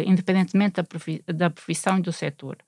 independentemente 0.06 0.82
da, 0.82 1.32
da 1.32 1.50
profissão 1.50 1.98
e 1.98 2.02
do 2.02 2.12
setor. 2.12 2.58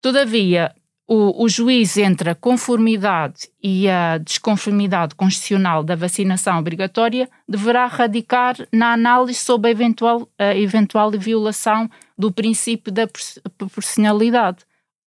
Todavia, 0.00 0.74
o, 1.10 1.42
o, 1.42 1.48
juiz 1.48 1.96
entre 1.96 2.28
a 2.28 2.34
conformidade 2.34 3.48
e 3.62 3.88
a 3.88 4.18
desconformidade 4.18 5.14
constitucional 5.14 5.82
da 5.82 5.96
vacinação 5.96 6.58
obrigatória 6.58 7.28
deverá 7.48 7.86
radicar 7.86 8.56
na 8.70 8.92
análise 8.92 9.38
sobre 9.38 9.68
a 9.68 9.70
eventual, 9.72 10.28
a 10.38 10.54
eventual 10.54 11.10
violação 11.12 11.88
do 12.16 12.30
princípio 12.30 12.92
da 12.92 13.08
proporcionalidade, 13.56 14.58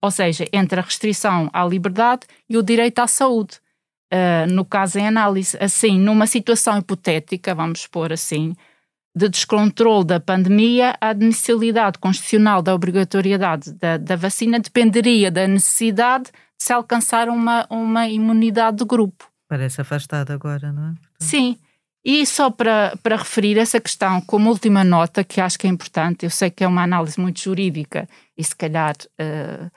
ou 0.02 0.10
seja, 0.10 0.46
entre 0.52 0.80
a 0.80 0.82
restrição 0.82 1.48
à 1.52 1.64
liberdade 1.64 2.26
e 2.50 2.58
o 2.58 2.62
direito 2.62 2.98
à 2.98 3.06
saúde. 3.06 3.60
Uh, 4.12 4.50
no 4.52 4.64
caso 4.64 4.98
em 4.98 5.06
análise, 5.06 5.56
assim, 5.60 5.98
numa 5.98 6.26
situação 6.26 6.76
hipotética, 6.76 7.54
vamos 7.54 7.86
pôr 7.86 8.12
assim, 8.12 8.54
de 9.16 9.28
descontrole 9.28 10.04
da 10.04 10.18
pandemia, 10.18 10.96
a 11.00 11.10
admissibilidade 11.10 11.98
constitucional 11.98 12.60
da 12.60 12.74
obrigatoriedade 12.74 13.72
da, 13.74 13.96
da, 13.96 14.16
vacina 14.16 14.58
dependeria 14.58 15.30
da 15.30 15.46
necessidade 15.46 16.24
de 16.24 16.64
se 16.64 16.72
alcançar 16.72 17.28
uma, 17.28 17.64
uma 17.70 18.08
imunidade 18.08 18.78
de 18.78 18.84
grupo. 18.84 19.30
Parece 19.48 19.80
afastado 19.80 20.32
agora, 20.32 20.72
não 20.72 20.90
é? 20.90 20.94
Sim. 21.20 21.56
E 22.04 22.26
só 22.26 22.50
para, 22.50 22.98
para 23.02 23.16
referir 23.16 23.56
essa 23.56 23.80
questão 23.80 24.20
como 24.20 24.50
última 24.50 24.82
nota, 24.84 25.24
que 25.24 25.40
acho 25.40 25.58
que 25.58 25.66
é 25.66 25.70
importante, 25.70 26.24
eu 26.24 26.30
sei 26.30 26.50
que 26.50 26.64
é 26.64 26.68
uma 26.68 26.82
análise 26.82 27.18
muito 27.18 27.40
jurídica 27.40 28.08
e 28.36 28.44
se 28.44 28.54
calhar 28.54 28.94
uh, 29.20 29.70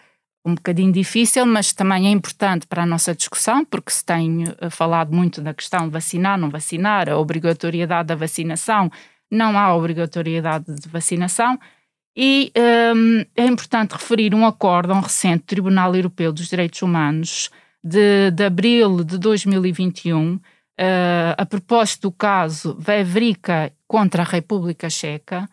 um 0.44 0.56
bocadinho 0.56 0.92
difícil, 0.92 1.46
mas 1.46 1.72
também 1.72 2.08
é 2.08 2.10
importante 2.12 2.68
para 2.68 2.84
a 2.84 2.86
nossa 2.86 3.16
discussão, 3.16 3.64
porque 3.64 3.92
se 3.92 4.04
tem 4.04 4.44
uh, 4.44 4.70
falado 4.70 5.16
muito 5.16 5.42
da 5.42 5.54
questão 5.54 5.90
vacinar, 5.90 6.38
não 6.38 6.50
vacinar, 6.50 7.08
a 7.08 7.18
obrigatoriedade 7.18 8.08
da 8.08 8.16
vacinação, 8.16 8.92
não 9.32 9.58
há 9.58 9.76
obrigatoriedade 9.76 10.74
de 10.76 10.88
vacinação. 10.88 11.60
E 12.16 12.52
um, 12.96 13.24
é 13.36 13.46
importante 13.46 13.92
referir 13.92 14.34
um 14.34 14.46
acórdão 14.46 15.00
recente 15.02 15.44
do 15.44 15.48
Tribunal 15.48 15.96
Europeu 15.96 16.34
dos 16.34 16.48
Direitos 16.48 16.82
Humanos 16.82 17.52
de, 17.84 18.32
de 18.32 18.44
abril 18.44 19.04
de 19.04 19.18
2021, 19.18 20.36
uh, 20.36 20.42
a 21.38 21.46
propósito 21.46 22.10
do 22.10 22.12
caso 22.12 22.76
Vevrica 22.80 23.72
contra 23.88 24.24
a 24.24 24.26
República 24.26 24.90
Checa, 24.90 25.48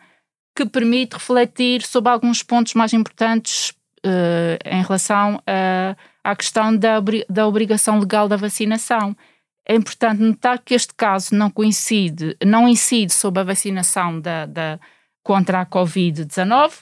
que 0.55 0.65
permite 0.65 1.13
refletir 1.13 1.81
sobre 1.83 2.11
alguns 2.11 2.41
pontos 2.41 2.73
mais 2.73 2.93
importantes 2.93 3.69
uh, 4.05 4.57
em 4.65 4.81
relação 4.81 5.41
a, 5.45 5.95
à 6.23 6.35
questão 6.35 6.75
da, 6.75 6.97
da 7.29 7.47
obrigação 7.47 7.99
legal 7.99 8.27
da 8.27 8.37
vacinação. 8.37 9.15
É 9.67 9.75
importante 9.75 10.21
notar 10.21 10.59
que 10.59 10.75
este 10.75 10.93
caso 10.93 11.33
não 11.33 11.49
coincide, 11.49 12.37
não 12.45 12.67
incide 12.67 13.11
sobre 13.11 13.41
a 13.41 13.43
vacinação 13.43 14.19
da, 14.21 14.45
da 14.45 14.79
contra 15.23 15.61
a 15.61 15.65
Covid-19, 15.65 16.81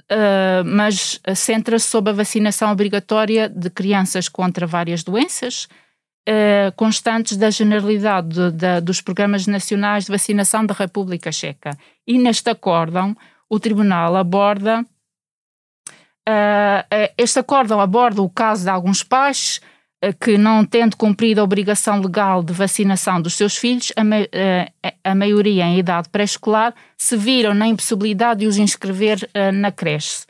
uh, 0.00 0.64
mas 0.66 1.18
centra-se 1.34 1.86
sobre 1.86 2.10
a 2.10 2.14
vacinação 2.14 2.70
obrigatória 2.70 3.48
de 3.48 3.70
crianças 3.70 4.28
contra 4.28 4.66
várias 4.66 5.02
doenças, 5.02 5.66
uh, 6.28 6.70
constantes 6.76 7.38
da 7.38 7.48
generalidade 7.48 8.28
de, 8.28 8.50
de, 8.50 8.80
dos 8.82 9.00
programas 9.00 9.46
nacionais 9.46 10.04
de 10.04 10.12
vacinação 10.12 10.66
da 10.66 10.74
República 10.74 11.32
Checa. 11.32 11.70
E 12.06 12.18
neste 12.18 12.50
acórdão, 12.50 13.16
o 13.48 13.58
Tribunal 13.58 14.14
aborda. 14.14 14.84
Uh, 16.28 16.84
este 17.16 17.38
acórdão 17.38 17.80
aborda 17.80 18.20
o 18.20 18.28
caso 18.28 18.64
de 18.64 18.70
alguns 18.70 19.02
pais 19.02 19.58
que, 20.18 20.38
não 20.38 20.64
tendo 20.64 20.96
cumprido 20.96 21.40
a 21.40 21.44
obrigação 21.44 22.00
legal 22.00 22.42
de 22.42 22.52
vacinação 22.52 23.20
dos 23.20 23.34
seus 23.34 23.56
filhos, 23.56 23.92
a, 23.96 24.02
ma 24.02 24.16
a 25.04 25.14
maioria 25.14 25.64
em 25.64 25.78
idade 25.78 26.08
pré-escolar, 26.08 26.74
se 26.96 27.16
viram 27.16 27.52
na 27.52 27.66
impossibilidade 27.66 28.40
de 28.40 28.46
os 28.46 28.56
inscrever 28.56 29.28
na 29.52 29.70
creche. 29.70 30.24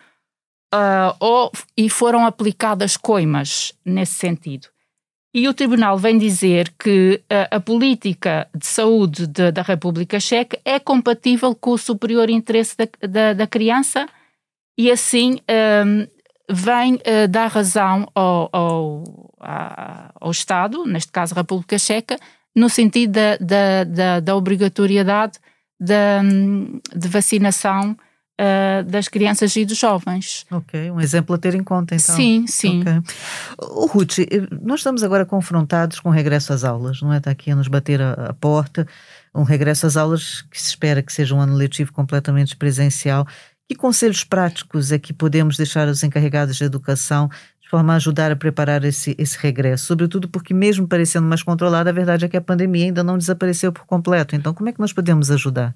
Uh, 0.72 1.10
ou, 1.18 1.50
e 1.76 1.90
foram 1.90 2.24
aplicadas 2.24 2.96
coimas 2.96 3.72
nesse 3.84 4.14
sentido. 4.14 4.68
E 5.34 5.48
o 5.48 5.54
Tribunal 5.54 5.98
vem 5.98 6.16
dizer 6.16 6.72
que 6.78 7.20
uh, 7.24 7.56
a 7.56 7.60
política 7.60 8.48
de 8.54 8.66
saúde 8.66 9.26
de, 9.26 9.50
da 9.50 9.62
República 9.62 10.20
Checa 10.20 10.60
é 10.64 10.78
compatível 10.78 11.56
com 11.56 11.72
o 11.72 11.78
superior 11.78 12.30
interesse 12.30 12.76
da, 12.76 12.88
da, 13.00 13.32
da 13.32 13.46
criança 13.48 14.08
e 14.78 14.90
assim 14.90 15.40
vem 16.48 16.94
uh, 16.94 17.28
dar 17.28 17.48
razão 17.48 18.08
ao, 18.14 18.48
ao, 18.52 19.19
ao, 19.40 20.30
Estado, 20.30 20.84
neste 20.84 21.10
caso 21.10 21.34
a 21.34 21.38
República 21.38 21.78
Checa, 21.78 22.18
no 22.54 22.68
sentido 22.68 23.12
da, 23.12 23.36
da, 23.36 23.84
da, 23.84 24.20
da 24.20 24.36
obrigatoriedade 24.36 25.38
da, 25.78 26.20
de 26.94 27.08
vacinação 27.08 27.96
uh, 28.40 28.84
das 28.84 29.08
crianças 29.08 29.54
e 29.56 29.64
dos 29.64 29.78
jovens. 29.78 30.46
Ok, 30.50 30.90
um 30.90 31.00
exemplo 31.00 31.34
a 31.34 31.38
ter 31.38 31.54
em 31.54 31.62
conta 31.62 31.94
então. 31.94 32.14
Sim, 32.14 32.46
sim. 32.46 32.80
Okay. 32.80 33.00
O 33.58 33.86
Ruth, 33.86 34.18
nós 34.62 34.80
estamos 34.80 35.02
agora 35.02 35.26
confrontados 35.26 36.00
com 36.00 36.08
o 36.08 36.12
regresso 36.12 36.52
às 36.52 36.64
aulas, 36.64 37.00
não 37.02 37.12
é? 37.12 37.18
Está 37.18 37.30
aqui 37.30 37.50
a 37.50 37.56
nos 37.56 37.68
bater 37.68 38.00
a, 38.00 38.12
a 38.12 38.32
porta, 38.34 38.86
um 39.34 39.42
regresso 39.42 39.86
às 39.86 39.96
aulas 39.96 40.42
que 40.42 40.60
se 40.60 40.68
espera 40.68 41.02
que 41.02 41.12
seja 41.12 41.34
um 41.34 41.40
ano 41.40 41.54
letivo 41.54 41.92
completamente 41.92 42.56
presencial. 42.56 43.26
Que 43.68 43.76
conselhos 43.76 44.24
práticos 44.24 44.90
é 44.90 44.98
que 44.98 45.12
podemos 45.12 45.56
deixar 45.56 45.86
aos 45.86 46.02
encarregados 46.02 46.56
de 46.56 46.64
educação 46.64 47.30
forma 47.70 47.92
a 47.92 47.96
ajudar 47.96 48.32
a 48.32 48.36
preparar 48.36 48.84
esse, 48.84 49.14
esse 49.16 49.38
regresso? 49.38 49.86
Sobretudo 49.86 50.28
porque, 50.28 50.52
mesmo 50.52 50.88
parecendo 50.88 51.26
mais 51.26 51.42
controlado, 51.42 51.88
a 51.88 51.92
verdade 51.92 52.24
é 52.24 52.28
que 52.28 52.36
a 52.36 52.40
pandemia 52.40 52.86
ainda 52.86 53.04
não 53.04 53.16
desapareceu 53.16 53.72
por 53.72 53.86
completo. 53.86 54.34
Então, 54.34 54.52
como 54.52 54.68
é 54.68 54.72
que 54.72 54.80
nós 54.80 54.92
podemos 54.92 55.30
ajudar? 55.30 55.74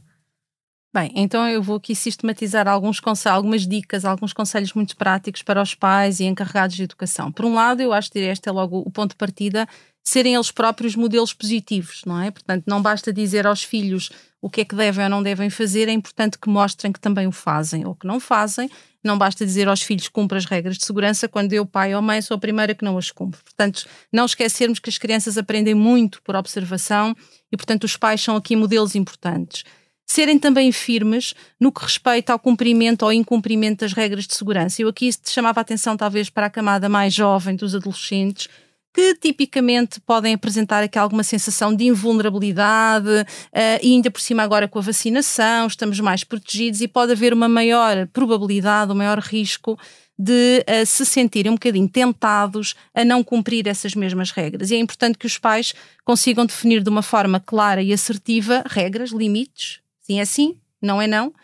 Bem, 0.95 1.11
então 1.17 1.49
eu 1.49 1.61
vou 1.61 1.77
aqui 1.77 1.93
sistematizar 1.93 2.69
alguns 2.69 3.01
algumas 3.27 3.67
dicas, 3.67 4.05
alguns 4.05 4.33
conselhos 4.33 4.73
muito 4.75 4.97
práticos 4.97 5.43
para 5.43 5.61
os 5.61 5.75
pais 5.75 6.21
e 6.21 6.25
encarregados 6.25 6.77
de 6.77 6.85
educação. 6.85 7.33
Por 7.33 7.45
um 7.45 7.55
lado, 7.55 7.83
eu 7.83 7.93
acho 7.93 8.13
que 8.13 8.21
este 8.21 8.49
é 8.49 8.53
logo 8.53 8.79
o 8.79 8.91
ponto 8.93 9.11
de 9.11 9.17
partida, 9.17 9.67
serem 10.05 10.35
eles 10.35 10.53
próprios 10.53 10.95
modelos 10.95 11.33
positivos, 11.33 12.03
não 12.07 12.21
é? 12.21 12.31
Portanto, 12.31 12.65
não 12.67 12.81
basta 12.81 13.13
dizer 13.13 13.45
aos 13.45 13.65
filhos 13.65 14.13
o 14.45 14.51
que 14.51 14.61
é 14.61 14.65
que 14.67 14.77
devem 14.77 15.05
ou 15.05 15.09
não 15.09 15.23
devem 15.23 15.49
fazer, 15.49 15.89
é 15.89 15.93
importante 15.93 16.39
que 16.39 16.51
mostrem 16.51 16.93
que 16.93 17.01
também 17.01 17.27
o 17.27 17.33
fazem 17.33 17.87
ou 17.87 17.95
que 17.95 18.07
não 18.07 18.21
fazem. 18.21 18.69
Não 19.03 19.17
basta 19.17 19.43
dizer 19.43 19.69
aos 19.69 19.81
filhos 19.81 20.07
cumpra 20.07 20.37
as 20.37 20.45
regras 20.45 20.77
de 20.77 20.85
segurança 20.85 21.27
quando 21.27 21.55
eu, 21.55 21.65
pai 21.65 21.95
ou 21.95 22.03
mãe, 22.03 22.21
sou 22.21 22.35
a 22.35 22.39
primeira 22.39 22.75
que 22.75 22.85
não 22.85 22.99
as 22.99 23.11
cumpre. 23.11 23.41
Portanto, 23.43 23.87
não 24.13 24.27
esquecermos 24.27 24.79
que 24.79 24.91
as 24.91 24.99
crianças 24.99 25.39
aprendem 25.39 25.75
muito 25.75 26.21
por 26.21 26.37
observação 26.37 27.17
e, 27.51 27.57
portanto, 27.57 27.85
os 27.85 27.97
pais 27.97 28.21
são 28.21 28.37
aqui 28.37 28.55
modelos 28.55 28.95
importantes 28.95 29.65
serem 30.07 30.39
também 30.39 30.71
firmes 30.71 31.33
no 31.59 31.73
que 31.73 31.83
respeita 31.83 32.35
ao 32.35 32.39
cumprimento 32.39 33.07
ou 33.07 33.13
incumprimento 33.13 33.81
das 33.81 33.95
regras 33.95 34.27
de 34.27 34.35
segurança. 34.35 34.83
Eu 34.83 34.89
aqui 34.89 35.09
chamava 35.25 35.61
a 35.61 35.63
atenção 35.63 35.97
talvez 35.97 36.29
para 36.29 36.49
a 36.49 36.51
camada 36.51 36.87
mais 36.87 37.15
jovem 37.15 37.57
dos 37.57 37.75
adolescentes, 37.75 38.49
que 38.95 39.13
tipicamente 39.17 40.01
podem 40.01 40.35
apresentar 40.35 40.85
aqui 40.85 40.97
alguma 40.97 41.25
sensação 41.25 41.75
de 41.75 41.87
invulnerabilidade 41.87 43.09
uh, 43.09 43.83
e 43.83 43.93
ainda 43.93 44.09
por 44.09 44.21
cima 44.21 44.45
agora 44.45 44.69
com 44.69 44.79
a 44.79 44.83
vacinação 44.83 45.67
estamos 45.67 45.99
mais 45.99 46.23
protegidos 46.23 46.81
e 46.81 46.87
pode 46.87 47.11
haver 47.11 47.33
uma 47.33 47.49
maior 47.49 48.07
probabilidade, 48.13 48.93
um 48.93 48.95
maior 48.95 49.19
risco 49.19 49.77
de 50.17 50.65
uh, 50.69 50.87
se 50.87 51.05
sentirem 51.05 51.51
um 51.51 51.57
bocadinho 51.57 51.89
tentados 51.89 52.77
a 52.95 53.05
não 53.05 53.25
cumprir 53.25 53.67
essas 53.67 53.97
mesmas 53.97 54.31
regras. 54.31 54.71
E 54.71 54.77
é 54.77 54.79
importante 54.79 55.19
que 55.19 55.27
os 55.27 55.39
pais 55.39 55.75
consigam 56.05 56.47
definir 56.47 56.81
de 56.81 56.89
uma 56.89 57.03
forma 57.03 57.41
clara 57.41 57.83
e 57.83 57.93
assertiva 57.93 58.63
regras, 58.65 59.11
limites, 59.11 59.81
sim 60.03 60.21
é 60.21 60.25
sim, 60.25 60.57
não 60.81 61.03
é 61.03 61.09
não, 61.09 61.35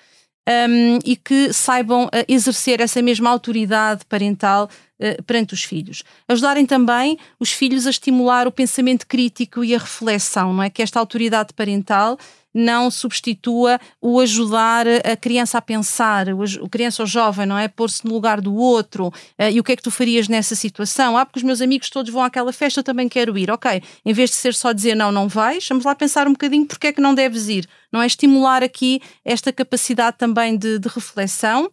um, 0.48 0.98
e 1.05 1.16
que 1.16 1.53
saibam 1.53 2.05
uh, 2.07 2.24
exercer 2.28 2.80
essa 2.80 3.03
mesma 3.03 3.28
autoridade 3.28 4.05
parental 4.09 4.70
uh, 5.01 5.22
perante 5.24 5.55
os 5.55 5.64
filhos. 5.64 6.03
Ajudarem 6.28 6.66
também 6.66 7.18
os 7.38 7.53
filhos 7.53 7.86
a 7.86 7.90
estimular 7.90 8.46
o 8.46 8.53
pensamento 8.53 9.07
crítico 9.07 9.64
e 9.64 9.74
a 9.74 9.78
reflexão, 9.78 10.53
não 10.53 10.62
é? 10.62 10.70
Que 10.70 10.82
esta 10.82 10.98
autoridade 10.98 11.53
parental 11.55 12.18
não 12.53 12.90
substitua 12.90 13.78
o 14.01 14.20
ajudar 14.20 14.86
a 15.05 15.16
criança 15.16 15.59
a 15.59 15.62
pensar, 15.62 16.26
o, 16.28 16.68
criança 16.68 17.03
ou 17.03 17.07
jovem, 17.07 17.46
não 17.46 17.57
é? 17.57 17.68
Pôr-se 17.68 18.05
no 18.05 18.12
lugar 18.12 18.40
do 18.40 18.55
outro. 18.55 19.09
Uh, 19.09 19.51
e 19.53 19.61
o 19.61 19.64
que 19.64 19.72
é 19.72 19.76
que 19.76 19.82
tu 19.82 19.90
farias 19.90 20.28
nessa 20.28 20.55
situação? 20.55 21.16
Ah, 21.16 21.24
porque 21.24 21.38
os 21.38 21.44
meus 21.44 21.61
amigos 21.61 21.88
todos 21.90 22.12
vão 22.12 22.22
àquela 22.22 22.53
festa, 22.53 22.80
eu 22.80 22.84
também 22.84 23.09
quero 23.09 23.36
ir. 23.38 23.51
Ok, 23.51 23.82
em 24.05 24.12
vez 24.12 24.30
de 24.30 24.36
ser 24.36 24.55
só 24.55 24.72
dizer 24.72 24.94
não, 24.94 25.12
não 25.12 25.28
vais, 25.28 25.66
vamos 25.68 25.84
lá 25.84 25.94
pensar 25.94 26.26
um 26.26 26.32
bocadinho 26.32 26.66
porque 26.66 26.88
é 26.88 26.92
que 26.92 27.01
não 27.01 27.14
deves 27.14 27.48
ir. 27.48 27.68
Não 27.92 28.03
é? 28.03 28.07
Estimular 28.07 28.62
aqui 28.62 29.01
esta 29.24 29.53
capacidade 29.53 30.16
também 30.18 30.57
de, 30.57 30.78
de 30.78 30.88
reflexão 30.88 31.70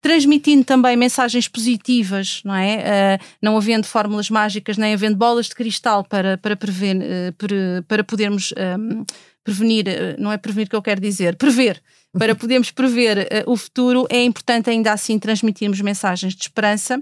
transmitindo 0.00 0.64
também 0.64 0.96
mensagens 0.96 1.46
positivas, 1.46 2.40
não 2.44 2.54
é? 2.54 3.18
Uh, 3.18 3.24
não 3.40 3.56
havendo 3.56 3.86
fórmulas 3.86 4.30
mágicas, 4.30 4.78
nem 4.78 4.94
havendo 4.94 5.16
bolas 5.16 5.46
de 5.46 5.54
cristal 5.54 6.04
para, 6.04 6.38
para, 6.38 6.56
prever, 6.56 6.96
uh, 6.96 7.32
para, 7.36 7.84
para 7.86 8.04
podermos 8.04 8.52
um, 8.78 9.04
prevenir, 9.44 9.86
uh, 9.86 10.20
não 10.20 10.32
é 10.32 10.38
prevenir 10.38 10.68
que 10.68 10.76
eu 10.76 10.82
quero 10.82 11.00
dizer, 11.00 11.36
prever. 11.36 11.82
Para 12.18 12.34
podermos 12.34 12.72
prever 12.72 13.28
o 13.46 13.56
futuro, 13.56 14.04
é 14.10 14.24
importante 14.24 14.68
ainda 14.68 14.92
assim 14.92 15.16
transmitirmos 15.16 15.80
mensagens 15.80 16.34
de 16.34 16.42
esperança. 16.42 17.00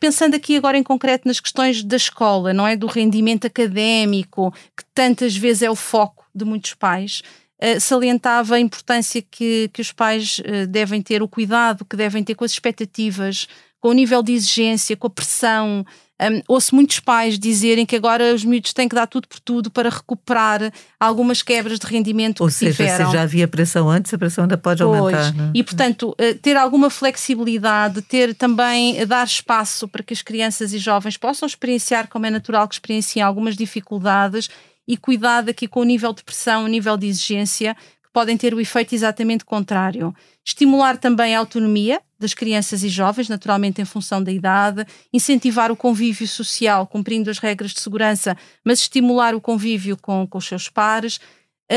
pensando 0.00 0.34
aqui 0.34 0.56
agora 0.56 0.76
em 0.76 0.82
concreto 0.82 1.28
nas 1.28 1.38
questões 1.38 1.84
da 1.84 1.94
escola, 1.94 2.52
não 2.52 2.66
é? 2.66 2.74
Do 2.74 2.88
rendimento 2.88 3.46
académico, 3.46 4.52
que 4.76 4.84
tantas 4.92 5.36
vezes 5.36 5.62
é 5.62 5.70
o 5.70 5.76
foco 5.76 6.26
de 6.34 6.44
muitos 6.44 6.74
pais. 6.74 7.22
Uh, 7.60 7.80
salientava 7.80 8.54
a 8.54 8.60
importância 8.60 9.20
que, 9.20 9.68
que 9.72 9.80
os 9.80 9.90
pais 9.90 10.38
uh, 10.40 10.66
devem 10.68 11.02
ter, 11.02 11.22
o 11.22 11.28
cuidado 11.28 11.84
que 11.84 11.96
devem 11.96 12.22
ter 12.22 12.36
com 12.36 12.44
as 12.44 12.52
expectativas, 12.52 13.48
com 13.80 13.88
o 13.88 13.92
nível 13.92 14.22
de 14.22 14.32
exigência, 14.32 14.96
com 14.96 15.06
a 15.06 15.10
pressão. 15.10 15.84
Um, 16.20 16.42
ouço 16.48 16.74
muitos 16.74 16.98
pais 16.98 17.38
dizerem 17.38 17.86
que 17.86 17.94
agora 17.94 18.34
os 18.34 18.44
miúdos 18.44 18.72
têm 18.72 18.88
que 18.88 18.94
dar 18.94 19.06
tudo 19.06 19.28
por 19.28 19.38
tudo 19.38 19.70
para 19.70 19.88
recuperar 19.88 20.72
algumas 20.98 21.42
quebras 21.42 21.78
de 21.78 21.86
rendimento 21.86 22.40
Ou 22.40 22.48
que 22.48 22.54
seja, 22.54 22.72
tiveram. 22.72 23.06
se 23.06 23.12
já 23.12 23.22
havia 23.22 23.46
pressão 23.46 23.88
antes, 23.88 24.12
a 24.12 24.18
pressão 24.18 24.42
ainda 24.42 24.58
pode 24.58 24.82
pois. 24.82 24.98
aumentar. 24.98 25.32
Né? 25.32 25.52
E, 25.54 25.62
portanto, 25.62 26.10
uh, 26.10 26.38
ter 26.42 26.56
alguma 26.56 26.90
flexibilidade, 26.90 28.02
ter 28.02 28.34
também, 28.34 29.06
dar 29.06 29.24
espaço 29.24 29.86
para 29.86 30.02
que 30.02 30.12
as 30.12 30.20
crianças 30.20 30.72
e 30.72 30.78
jovens 30.78 31.16
possam 31.16 31.46
experienciar, 31.46 32.08
como 32.08 32.26
é 32.26 32.30
natural 32.30 32.66
que 32.66 32.74
experienciem 32.74 33.22
algumas 33.22 33.56
dificuldades 33.56 34.50
e 34.88 34.96
cuidado 34.96 35.50
aqui 35.50 35.68
com 35.68 35.80
o 35.80 35.84
nível 35.84 36.14
de 36.14 36.24
pressão, 36.24 36.64
o 36.64 36.66
nível 36.66 36.96
de 36.96 37.06
exigência, 37.06 37.74
que 38.02 38.10
podem 38.10 38.38
ter 38.38 38.54
o 38.54 38.60
efeito 38.60 38.94
exatamente 38.94 39.44
contrário. 39.44 40.14
Estimular 40.42 40.96
também 40.96 41.36
a 41.36 41.40
autonomia 41.40 42.00
das 42.18 42.32
crianças 42.32 42.82
e 42.82 42.88
jovens, 42.88 43.28
naturalmente 43.28 43.82
em 43.82 43.84
função 43.84 44.22
da 44.22 44.32
idade, 44.32 44.86
incentivar 45.12 45.70
o 45.70 45.76
convívio 45.76 46.26
social, 46.26 46.86
cumprindo 46.86 47.30
as 47.30 47.38
regras 47.38 47.72
de 47.72 47.80
segurança, 47.80 48.34
mas 48.64 48.80
estimular 48.80 49.34
o 49.34 49.40
convívio 49.40 49.96
com, 49.98 50.26
com 50.26 50.38
os 50.38 50.46
seus 50.46 50.70
pares, 50.70 51.20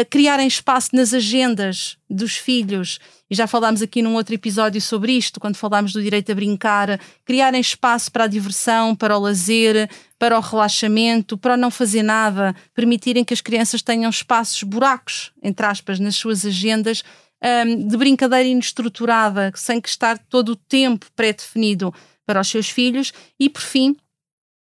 criarem 0.09 0.47
espaço 0.47 0.95
nas 0.95 1.13
agendas 1.13 1.97
dos 2.09 2.37
filhos, 2.37 2.99
e 3.29 3.35
já 3.35 3.47
falámos 3.47 3.81
aqui 3.81 4.01
num 4.01 4.15
outro 4.15 4.33
episódio 4.33 4.81
sobre 4.81 5.13
isto, 5.13 5.39
quando 5.39 5.55
falámos 5.55 5.93
do 5.93 6.01
direito 6.01 6.31
a 6.31 6.35
brincar, 6.35 6.99
criarem 7.25 7.59
espaço 7.59 8.11
para 8.11 8.25
a 8.25 8.27
diversão, 8.27 8.95
para 8.95 9.17
o 9.17 9.21
lazer, 9.21 9.89
para 10.17 10.37
o 10.37 10.41
relaxamento, 10.41 11.37
para 11.37 11.53
o 11.53 11.57
não 11.57 11.71
fazer 11.71 12.03
nada, 12.03 12.55
permitirem 12.73 13.23
que 13.23 13.33
as 13.33 13.41
crianças 13.41 13.81
tenham 13.81 14.09
espaços, 14.09 14.63
buracos, 14.63 15.31
entre 15.41 15.65
aspas, 15.65 15.99
nas 15.99 16.15
suas 16.15 16.45
agendas, 16.45 17.03
um, 17.43 17.87
de 17.87 17.97
brincadeira 17.97 18.47
inestruturada, 18.47 19.51
sem 19.55 19.81
que 19.81 19.89
estar 19.89 20.17
todo 20.17 20.49
o 20.49 20.55
tempo 20.55 21.07
pré-definido 21.15 21.93
para 22.25 22.39
os 22.39 22.47
seus 22.47 22.69
filhos. 22.69 23.11
E, 23.39 23.49
por 23.49 23.61
fim, 23.61 23.95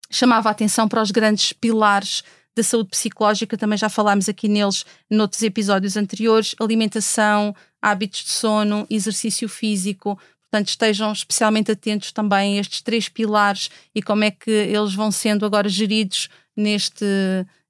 chamava 0.09 0.49
a 0.49 0.51
atenção 0.51 0.87
para 0.87 1.01
os 1.01 1.11
grandes 1.11 1.53
pilares 1.53 2.23
da 2.55 2.63
saúde 2.63 2.89
psicológica, 2.89 3.57
também 3.57 3.77
já 3.77 3.89
falámos 3.89 4.29
aqui 4.29 4.47
neles 4.47 4.85
noutros 5.09 5.43
episódios 5.43 5.97
anteriores: 5.97 6.55
alimentação, 6.59 7.55
hábitos 7.81 8.23
de 8.23 8.31
sono, 8.31 8.87
exercício 8.89 9.49
físico. 9.49 10.17
Portanto, 10.49 10.69
estejam 10.69 11.11
especialmente 11.11 11.71
atentos 11.71 12.11
também 12.11 12.57
a 12.57 12.61
estes 12.61 12.81
três 12.81 13.09
pilares 13.09 13.69
e 13.93 14.01
como 14.01 14.23
é 14.23 14.31
que 14.31 14.49
eles 14.49 14.93
vão 14.93 15.11
sendo 15.11 15.45
agora 15.45 15.67
geridos 15.67 16.29
neste, 16.55 17.05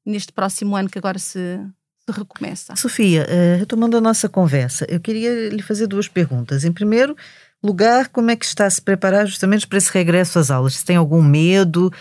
neste 0.06 0.32
próximo 0.32 0.76
ano 0.76 0.88
que 0.88 1.00
agora 1.00 1.18
se, 1.18 1.60
se 2.08 2.12
recomeça. 2.12 2.76
Sofia, 2.76 3.26
uh, 3.26 3.60
retomando 3.60 3.98
a 3.98 4.02
nossa 4.02 4.30
conversa, 4.30 4.86
eu 4.88 5.00
queria 5.00 5.50
lhe 5.50 5.64
fazer 5.64 5.88
duas 5.88 6.08
perguntas. 6.08 6.64
Em 6.64 6.72
primeiro 6.72 7.16
lugar, 7.64 8.10
como 8.10 8.30
é 8.30 8.36
que 8.36 8.46
está 8.46 8.68
a 8.68 8.70
se 8.70 8.82
preparar 8.82 9.26
justamente 9.26 9.66
para 9.66 9.80
esse 9.80 9.92
regresso 9.92 10.38
às 10.38 10.52
aulas? 10.52 10.76
Se 10.76 10.86
tem 10.86 10.96
algum 10.96 11.24
medo 11.24 11.92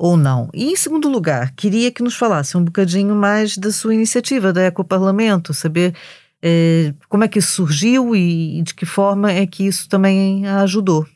ou 0.00 0.16
não? 0.16 0.48
E 0.54 0.72
em 0.72 0.76
segundo 0.76 1.10
lugar, 1.10 1.54
queria 1.54 1.92
que 1.92 2.02
nos 2.02 2.14
falasse 2.14 2.56
um 2.56 2.64
bocadinho 2.64 3.14
mais 3.14 3.58
da 3.58 3.70
sua 3.70 3.94
iniciativa 3.94 4.50
da 4.50 4.64
Ecoparlamento, 4.64 5.52
saber 5.52 5.94
eh, 6.42 6.94
como 7.06 7.22
é 7.22 7.28
que 7.28 7.38
isso 7.38 7.52
surgiu 7.52 8.16
e 8.16 8.62
de 8.62 8.74
que 8.74 8.86
forma 8.86 9.30
é 9.30 9.46
que 9.46 9.66
isso 9.66 9.86
também 9.90 10.46
a 10.46 10.62
ajudou. 10.62 11.06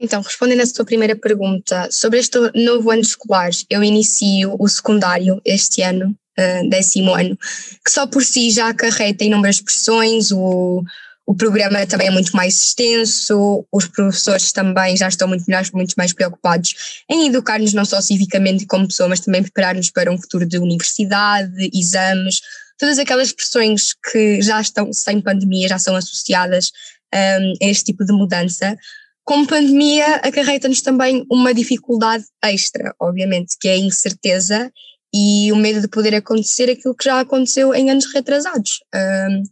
Então, 0.00 0.22
respondendo 0.22 0.62
à 0.62 0.66
sua 0.66 0.86
primeira 0.86 1.14
pergunta, 1.14 1.86
sobre 1.90 2.18
este 2.18 2.38
novo 2.54 2.90
ano 2.90 3.02
escolar, 3.02 3.50
eu 3.68 3.84
inicio 3.84 4.56
o 4.58 4.66
secundário 4.66 5.38
este 5.44 5.82
ano, 5.82 6.16
uh, 6.38 6.70
décimo 6.70 7.14
ano, 7.14 7.36
que 7.84 7.90
só 7.90 8.06
por 8.06 8.24
si 8.24 8.50
já 8.50 8.70
acarreta 8.70 9.22
inúmeras 9.22 9.60
pressões, 9.60 10.32
o, 10.32 10.82
o 11.30 11.34
programa 11.36 11.86
também 11.86 12.08
é 12.08 12.10
muito 12.10 12.34
mais 12.34 12.60
extenso, 12.60 13.64
os 13.70 13.86
professores 13.86 14.50
também 14.50 14.96
já 14.96 15.06
estão 15.06 15.28
muito 15.28 15.48
mais, 15.48 15.70
muito 15.70 15.94
mais 15.96 16.12
preocupados 16.12 17.04
em 17.08 17.28
educar-nos 17.28 17.72
não 17.72 17.84
só 17.84 18.00
civicamente 18.00 18.66
como 18.66 18.88
pessoa, 18.88 19.08
mas 19.08 19.20
também 19.20 19.40
preparar-nos 19.40 19.92
para 19.92 20.10
um 20.10 20.20
futuro 20.20 20.44
de 20.44 20.58
universidade, 20.58 21.70
exames, 21.72 22.40
todas 22.76 22.98
aquelas 22.98 23.30
pressões 23.30 23.94
que 24.10 24.42
já 24.42 24.60
estão 24.60 24.92
sem 24.92 25.20
pandemia, 25.20 25.68
já 25.68 25.78
são 25.78 25.94
associadas 25.94 26.72
um, 27.14 27.64
a 27.64 27.70
este 27.70 27.84
tipo 27.84 28.04
de 28.04 28.12
mudança. 28.12 28.76
Com 29.24 29.46
pandemia, 29.46 30.16
acarreta-nos 30.16 30.82
também 30.82 31.24
uma 31.30 31.54
dificuldade 31.54 32.24
extra, 32.42 32.92
obviamente, 32.98 33.54
que 33.60 33.68
é 33.68 33.74
a 33.74 33.78
incerteza 33.78 34.68
e 35.14 35.52
o 35.52 35.56
medo 35.56 35.80
de 35.80 35.86
poder 35.86 36.12
acontecer 36.16 36.68
aquilo 36.68 36.96
que 36.96 37.04
já 37.04 37.20
aconteceu 37.20 37.72
em 37.72 37.88
anos 37.88 38.12
retrasados. 38.12 38.80
Um, 38.92 39.44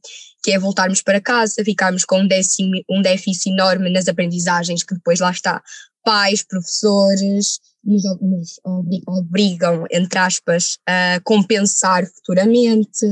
que 0.43 0.53
é 0.53 0.59
voltarmos 0.59 1.03
para 1.03 1.21
casa, 1.21 1.65
ficarmos 1.65 2.05
com 2.05 2.21
um, 2.21 2.29
décimo, 2.29 2.73
um 2.89 3.03
déficit 3.03 3.51
enorme 3.51 3.91
nas 3.91 4.09
aprendizagens, 4.09 4.83
que 4.83 4.95
depois 4.95 5.21
lá 5.21 5.31
está, 5.31 5.63
pais, 6.05 6.43
professores, 6.43 7.61
nos, 7.85 8.61
obrigam, 9.07 9.85
entre 9.91 10.19
aspas, 10.19 10.79
a 10.87 11.21
compensar 11.23 12.07
futuramente. 12.07 13.07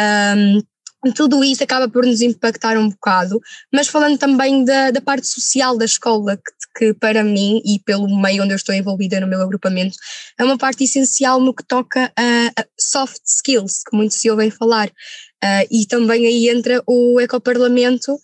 Um, 0.00 0.62
tudo 1.10 1.42
isso 1.42 1.64
acaba 1.64 1.88
por 1.88 2.06
nos 2.06 2.20
impactar 2.20 2.78
um 2.78 2.88
bocado, 2.88 3.40
mas 3.72 3.88
falando 3.88 4.16
também 4.16 4.64
da, 4.64 4.90
da 4.90 5.00
parte 5.00 5.26
social 5.26 5.76
da 5.76 5.84
escola, 5.84 6.36
que, 6.36 6.52
que, 6.76 6.94
para 6.94 7.24
mim 7.24 7.60
e 7.64 7.80
pelo 7.80 8.08
meio 8.20 8.44
onde 8.44 8.52
eu 8.52 8.56
estou 8.56 8.74
envolvida 8.74 9.20
no 9.20 9.26
meu 9.26 9.40
agrupamento, 9.40 9.96
é 10.38 10.44
uma 10.44 10.56
parte 10.56 10.84
essencial 10.84 11.40
no 11.40 11.52
que 11.52 11.64
toca 11.64 12.12
a, 12.16 12.60
a 12.60 12.66
soft 12.78 13.20
skills, 13.26 13.82
que 13.88 13.96
muito 13.96 14.14
se 14.14 14.30
ouvem 14.30 14.50
falar. 14.50 14.88
Uh, 15.44 15.66
e 15.72 15.86
também 15.86 16.24
aí 16.24 16.48
entra 16.48 16.80
o 16.86 17.20
ecoparlamento, 17.20 18.16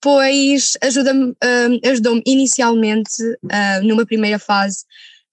pois 0.00 0.78
ajuda-me, 0.82 1.32
uh, 1.32 1.90
ajudou-me 1.90 2.22
inicialmente, 2.26 3.22
uh, 3.22 3.82
numa 3.86 4.06
primeira 4.06 4.38
fase, 4.38 4.84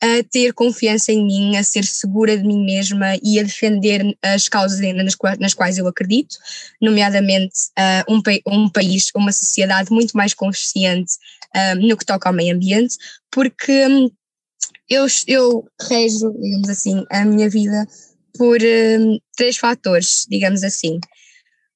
a 0.02 0.24
ter 0.24 0.52
confiança 0.54 1.12
em 1.12 1.24
mim, 1.24 1.56
a 1.56 1.64
ser 1.64 1.86
segura 1.86 2.36
de 2.36 2.44
mim 2.44 2.66
mesma 2.66 3.18
e 3.22 3.40
a 3.40 3.44
defender 3.44 4.18
as 4.24 4.50
causas 4.50 4.80
nas, 4.96 5.14
quais, 5.14 5.38
nas 5.38 5.54
quais 5.54 5.78
eu 5.78 5.88
acredito, 5.88 6.36
nomeadamente 6.82 7.56
uh, 7.78 8.12
um, 8.12 8.22
um, 8.48 8.70
país, 8.70 9.12
uma 9.16 9.32
sociedade 9.32 9.92
muito 9.92 10.18
mais 10.18 10.34
consciente 10.34 11.14
uh, 11.56 11.76
no 11.88 11.96
que 11.96 12.06
toca 12.06 12.28
ao 12.28 12.34
meio 12.34 12.56
ambiente, 12.56 12.96
porque 13.30 13.86
um, 13.86 14.10
eu, 14.90 15.06
eu 15.28 15.68
rejo, 15.88 16.34
digamos 16.42 16.70
assim, 16.70 17.06
a 17.12 17.24
minha 17.24 17.50
vida 17.50 17.88
por 18.38 18.58
um, 18.60 19.20
três 19.38 19.58
fatores, 19.58 20.26
digamos 20.28 20.64
assim. 20.64 21.00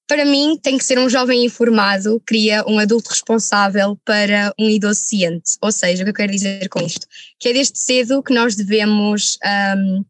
Para 0.07 0.23
mim, 0.23 0.57
tem 0.61 0.77
que 0.77 0.83
ser 0.83 0.99
um 0.99 1.09
jovem 1.09 1.43
informado, 1.45 2.21
cria 2.25 2.63
um 2.67 2.77
adulto 2.77 3.09
responsável 3.09 3.97
para 4.05 4.53
um 4.59 4.69
idoso 4.69 4.99
ciente. 4.99 5.53
Ou 5.61 5.71
seja, 5.71 6.03
o 6.03 6.05
que 6.05 6.11
eu 6.11 6.15
quero 6.15 6.31
dizer 6.31 6.69
com 6.69 6.79
isto? 6.79 7.07
Que 7.39 7.49
é 7.49 7.53
desde 7.53 7.79
cedo 7.79 8.21
que 8.21 8.33
nós 8.33 8.55
devemos 8.55 9.39
um, 9.77 10.05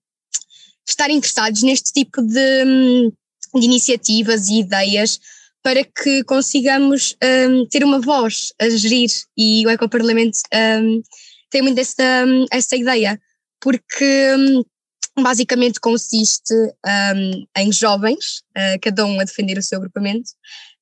estar 0.87 1.09
interessados 1.09 1.63
neste 1.63 1.93
tipo 1.93 2.21
de, 2.21 2.63
hum, 2.65 3.11
de, 3.55 3.65
iniciativas 3.65 4.49
e 4.49 4.59
ideias 4.59 5.19
para 5.63 5.83
que 5.83 6.23
consigamos 6.25 7.15
um, 7.49 7.65
ter 7.67 7.83
uma 7.83 8.01
voz 8.01 8.53
a 8.59 8.69
gerir. 8.69 9.09
E 9.37 9.65
o 9.65 9.69
Ecoparlamento 9.69 10.39
um, 10.53 11.01
tem 11.49 11.61
muito 11.61 11.79
essa, 11.79 12.25
hum, 12.27 12.45
essa 12.51 12.75
ideia, 12.75 13.19
porque 13.61 14.35
hum, 14.37 14.61
basicamente 15.21 15.79
consiste 15.79 16.53
um, 16.53 17.45
em 17.57 17.71
jovens, 17.71 18.43
uh, 18.57 18.79
cada 18.81 19.05
um 19.05 19.19
a 19.19 19.23
defender 19.23 19.57
o 19.57 19.63
seu 19.63 19.77
agrupamento, 19.77 20.31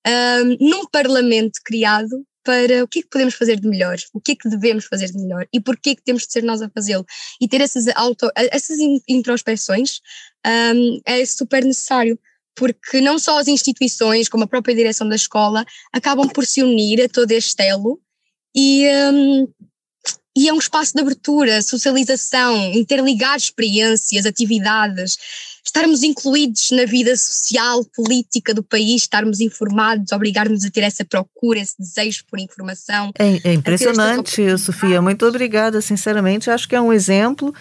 um, 0.07 0.69
num 0.69 0.85
parlamento 0.87 1.59
criado 1.63 2.25
para 2.43 2.83
o 2.83 2.87
que 2.87 2.99
é 2.99 3.01
que 3.01 3.09
podemos 3.09 3.35
fazer 3.35 3.59
de 3.59 3.67
melhor, 3.67 3.95
o 4.13 4.19
que 4.19 4.33
é 4.33 4.35
que 4.35 4.49
devemos 4.49 4.85
fazer 4.85 5.07
de 5.07 5.17
melhor 5.17 5.47
e 5.51 5.61
porquê 5.61 5.91
é 5.91 5.95
que 5.95 6.03
temos 6.03 6.23
de 6.23 6.31
ser 6.31 6.43
nós 6.43 6.61
a 6.61 6.69
fazê-lo. 6.69 7.05
E 7.39 7.47
ter 7.47 7.61
essas, 7.61 7.87
auto, 7.95 8.29
essas 8.35 8.77
introspeções 9.07 10.01
um, 10.45 10.99
é 11.05 11.25
super 11.25 11.63
necessário, 11.63 12.19
porque 12.53 12.99
não 12.99 13.17
só 13.17 13.39
as 13.39 13.47
instituições, 13.47 14.27
como 14.27 14.43
a 14.43 14.47
própria 14.47 14.75
direção 14.75 15.07
da 15.07 15.15
escola, 15.15 15.65
acabam 15.91 16.27
por 16.27 16.45
se 16.45 16.61
unir 16.61 17.01
a 17.01 17.07
todo 17.07 17.31
este 17.31 17.63
elo 17.63 17.99
e 18.53 18.87
um, 19.11 19.47
e 20.35 20.49
é 20.49 20.53
um 20.53 20.57
espaço 20.57 20.93
de 20.93 21.01
abertura, 21.01 21.61
socialização, 21.61 22.73
interligar 22.73 23.37
experiências, 23.37 24.25
atividades, 24.25 25.17
estarmos 25.63 26.01
incluídos 26.03 26.71
na 26.71 26.85
vida 26.85 27.15
social, 27.15 27.85
política 27.95 28.53
do 28.53 28.63
país, 28.63 29.03
estarmos 29.03 29.39
informados, 29.39 30.11
obrigar-nos 30.11 30.65
a 30.65 30.71
ter 30.71 30.81
essa 30.81 31.05
procura, 31.05 31.59
esse 31.59 31.75
desejo 31.79 32.23
por 32.29 32.39
informação. 32.39 33.11
É, 33.17 33.49
é 33.49 33.53
impressionante, 33.53 34.57
Sofia. 34.57 35.01
Muito 35.01 35.25
obrigada, 35.25 35.81
sinceramente. 35.81 36.49
Acho 36.49 36.67
que 36.67 36.75
é 36.75 36.81
um 36.81 36.91
exemplo 36.91 37.53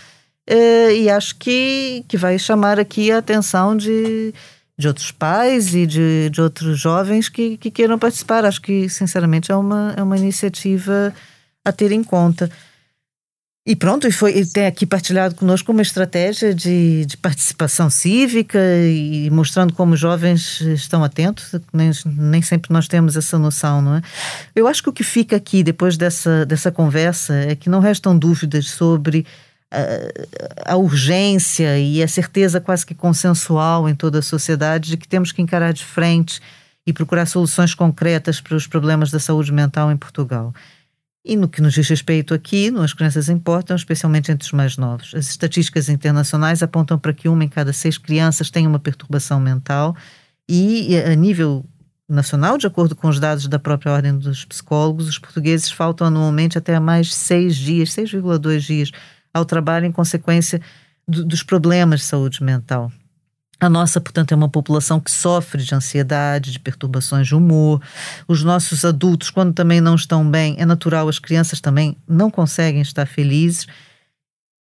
eh, 0.46 0.96
e 0.96 1.10
acho 1.10 1.36
que, 1.36 2.04
que 2.08 2.16
vai 2.16 2.38
chamar 2.38 2.80
aqui 2.80 3.12
a 3.12 3.18
atenção 3.18 3.76
de, 3.76 4.32
de 4.78 4.88
outros 4.88 5.10
pais 5.10 5.74
e 5.74 5.86
de, 5.86 6.30
de 6.30 6.40
outros 6.40 6.78
jovens 6.78 7.28
que, 7.28 7.56
que 7.58 7.70
queiram 7.70 7.98
participar. 7.98 8.44
Acho 8.44 8.62
que, 8.62 8.88
sinceramente, 8.88 9.52
é 9.52 9.56
uma, 9.56 9.94
é 9.96 10.02
uma 10.02 10.16
iniciativa 10.16 11.14
a 11.64 11.72
ter 11.72 11.92
em 11.92 12.02
conta. 12.02 12.50
E 13.64 13.76
pronto, 13.76 14.08
e 14.08 14.12
foi, 14.12 14.44
tem 14.44 14.66
aqui 14.66 14.84
partilhado 14.84 15.36
conosco 15.36 15.70
uma 15.70 15.82
estratégia 15.82 16.52
de, 16.52 17.06
de 17.06 17.16
participação 17.16 17.88
cívica 17.88 18.58
e 18.58 19.30
mostrando 19.30 19.72
como 19.72 19.94
os 19.94 20.00
jovens 20.00 20.60
estão 20.60 21.04
atentos, 21.04 21.54
nem, 21.72 21.92
nem 22.04 22.42
sempre 22.42 22.72
nós 22.72 22.88
temos 22.88 23.16
essa 23.16 23.38
noção, 23.38 23.80
não 23.80 23.94
é? 23.96 24.02
Eu 24.52 24.66
acho 24.66 24.82
que 24.82 24.88
o 24.88 24.92
que 24.92 25.04
fica 25.04 25.36
aqui 25.36 25.62
depois 25.62 25.96
dessa, 25.96 26.44
dessa 26.44 26.72
conversa 26.72 27.34
é 27.34 27.54
que 27.54 27.70
não 27.70 27.78
restam 27.78 28.18
dúvidas 28.18 28.68
sobre 28.68 29.24
a, 29.70 30.72
a 30.72 30.76
urgência 30.76 31.78
e 31.78 32.02
a 32.02 32.08
certeza 32.08 32.60
quase 32.60 32.84
que 32.84 32.96
consensual 32.96 33.88
em 33.88 33.94
toda 33.94 34.18
a 34.18 34.22
sociedade 34.22 34.90
de 34.90 34.96
que 34.96 35.06
temos 35.06 35.30
que 35.30 35.40
encarar 35.40 35.72
de 35.72 35.84
frente 35.84 36.40
e 36.84 36.92
procurar 36.92 37.26
soluções 37.26 37.76
concretas 37.76 38.40
para 38.40 38.56
os 38.56 38.66
problemas 38.66 39.12
da 39.12 39.20
saúde 39.20 39.52
mental 39.52 39.92
em 39.92 39.96
Portugal. 39.96 40.52
E 41.24 41.36
no 41.36 41.48
que 41.48 41.62
nos 41.62 41.74
diz 41.74 41.88
respeito 41.88 42.34
aqui, 42.34 42.72
as 42.78 42.92
crianças 42.92 43.28
importam, 43.28 43.76
especialmente 43.76 44.32
entre 44.32 44.44
os 44.44 44.52
mais 44.52 44.76
novos. 44.76 45.14
As 45.14 45.28
estatísticas 45.28 45.88
internacionais 45.88 46.62
apontam 46.62 46.98
para 46.98 47.12
que 47.12 47.28
uma 47.28 47.44
em 47.44 47.48
cada 47.48 47.72
seis 47.72 47.96
crianças 47.96 48.50
tem 48.50 48.66
uma 48.66 48.80
perturbação 48.80 49.38
mental 49.38 49.96
e 50.48 50.96
a 50.96 51.14
nível 51.14 51.64
nacional, 52.08 52.58
de 52.58 52.66
acordo 52.66 52.94
com 52.94 53.08
os 53.08 53.18
dados 53.18 53.48
da 53.48 53.58
própria 53.58 53.92
Ordem 53.92 54.18
dos 54.18 54.44
Psicólogos, 54.44 55.08
os 55.08 55.18
portugueses 55.18 55.70
faltam 55.70 56.06
anualmente 56.06 56.58
até 56.58 56.78
mais 56.78 57.14
seis 57.14 57.56
dias, 57.56 57.90
6,2 57.90 58.58
dias 58.58 58.90
ao 59.32 59.44
trabalho 59.44 59.86
em 59.86 59.92
consequência 59.92 60.60
do, 61.08 61.24
dos 61.24 61.42
problemas 61.42 62.00
de 62.00 62.06
saúde 62.06 62.42
mental. 62.42 62.92
A 63.62 63.68
nossa, 63.68 64.00
portanto, 64.00 64.32
é 64.32 64.34
uma 64.34 64.48
população 64.48 64.98
que 64.98 65.08
sofre 65.08 65.62
de 65.62 65.72
ansiedade, 65.72 66.50
de 66.50 66.58
perturbações 66.58 67.28
de 67.28 67.34
humor. 67.36 67.80
Os 68.26 68.42
nossos 68.42 68.84
adultos, 68.84 69.30
quando 69.30 69.54
também 69.54 69.80
não 69.80 69.94
estão 69.94 70.28
bem, 70.28 70.56
é 70.58 70.66
natural, 70.66 71.08
as 71.08 71.20
crianças 71.20 71.60
também 71.60 71.96
não 72.08 72.28
conseguem 72.28 72.82
estar 72.82 73.06
felizes. 73.06 73.68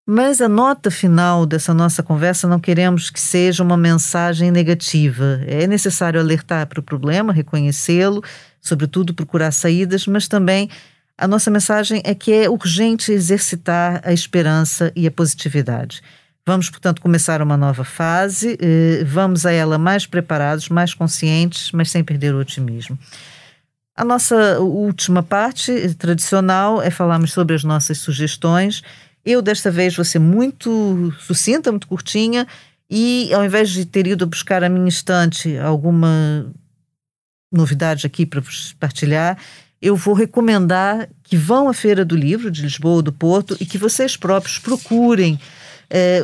Mas 0.07 0.39
a 0.39 0.47
nota 0.47 0.91
final 0.91 1.47
dessa 1.47 1.73
nossa 1.73 2.03
conversa 2.03 2.47
não 2.47 2.59
queremos 2.59 3.09
que 3.09 3.19
seja 3.19 3.63
uma 3.63 3.75
mensagem 3.75 4.51
negativa. 4.51 5.41
É 5.47 5.65
necessário 5.65 6.19
alertar 6.19 6.67
para 6.67 6.79
o 6.79 6.83
problema, 6.83 7.33
reconhecê-lo, 7.33 8.23
sobretudo 8.61 9.15
procurar 9.15 9.51
saídas, 9.51 10.05
mas 10.05 10.27
também 10.27 10.69
a 11.17 11.27
nossa 11.27 11.49
mensagem 11.49 12.03
é 12.05 12.13
que 12.13 12.31
é 12.31 12.47
urgente 12.47 13.11
exercitar 13.11 13.99
a 14.05 14.13
esperança 14.13 14.91
e 14.95 15.07
a 15.07 15.11
positividade. 15.11 16.03
Vamos, 16.45 16.69
portanto, 16.69 17.01
começar 17.01 17.41
uma 17.41 17.55
nova 17.55 17.83
fase, 17.83 18.57
eh, 18.59 19.03
vamos 19.05 19.45
a 19.45 19.51
ela 19.51 19.77
mais 19.77 20.05
preparados, 20.05 20.69
mais 20.69 20.93
conscientes, 20.93 21.71
mas 21.71 21.91
sem 21.91 22.03
perder 22.03 22.33
o 22.33 22.39
otimismo. 22.39 22.97
A 23.95 24.03
nossa 24.03 24.59
última 24.59 25.21
parte 25.21 25.93
tradicional 25.95 26.81
é 26.81 26.89
falarmos 26.89 27.31
sobre 27.31 27.55
as 27.55 27.63
nossas 27.63 27.99
sugestões 27.99 28.81
eu, 29.23 29.41
desta 29.41 29.69
vez, 29.69 29.95
vou 29.95 30.05
ser 30.05 30.19
muito 30.19 31.13
sucinta, 31.19 31.71
muito 31.71 31.87
curtinha, 31.87 32.47
e 32.89 33.31
ao 33.33 33.45
invés 33.45 33.69
de 33.69 33.85
ter 33.85 34.07
ido 34.07 34.25
buscar 34.25 34.63
a 34.63 34.69
minha 34.69 34.89
estante 34.89 35.57
alguma 35.57 36.51
novidade 37.51 38.05
aqui 38.05 38.25
para 38.25 38.41
vos 38.41 38.73
partilhar, 38.73 39.37
eu 39.81 39.95
vou 39.95 40.13
recomendar 40.13 41.07
que 41.23 41.37
vão 41.37 41.69
à 41.69 41.73
Feira 41.73 42.03
do 42.03 42.15
Livro 42.15 42.51
de 42.51 42.61
Lisboa 42.61 42.95
ou 42.95 43.01
do 43.01 43.11
Porto 43.11 43.55
e 43.59 43.65
que 43.65 43.77
vocês 43.77 44.17
próprios 44.17 44.59
procurem 44.59 45.39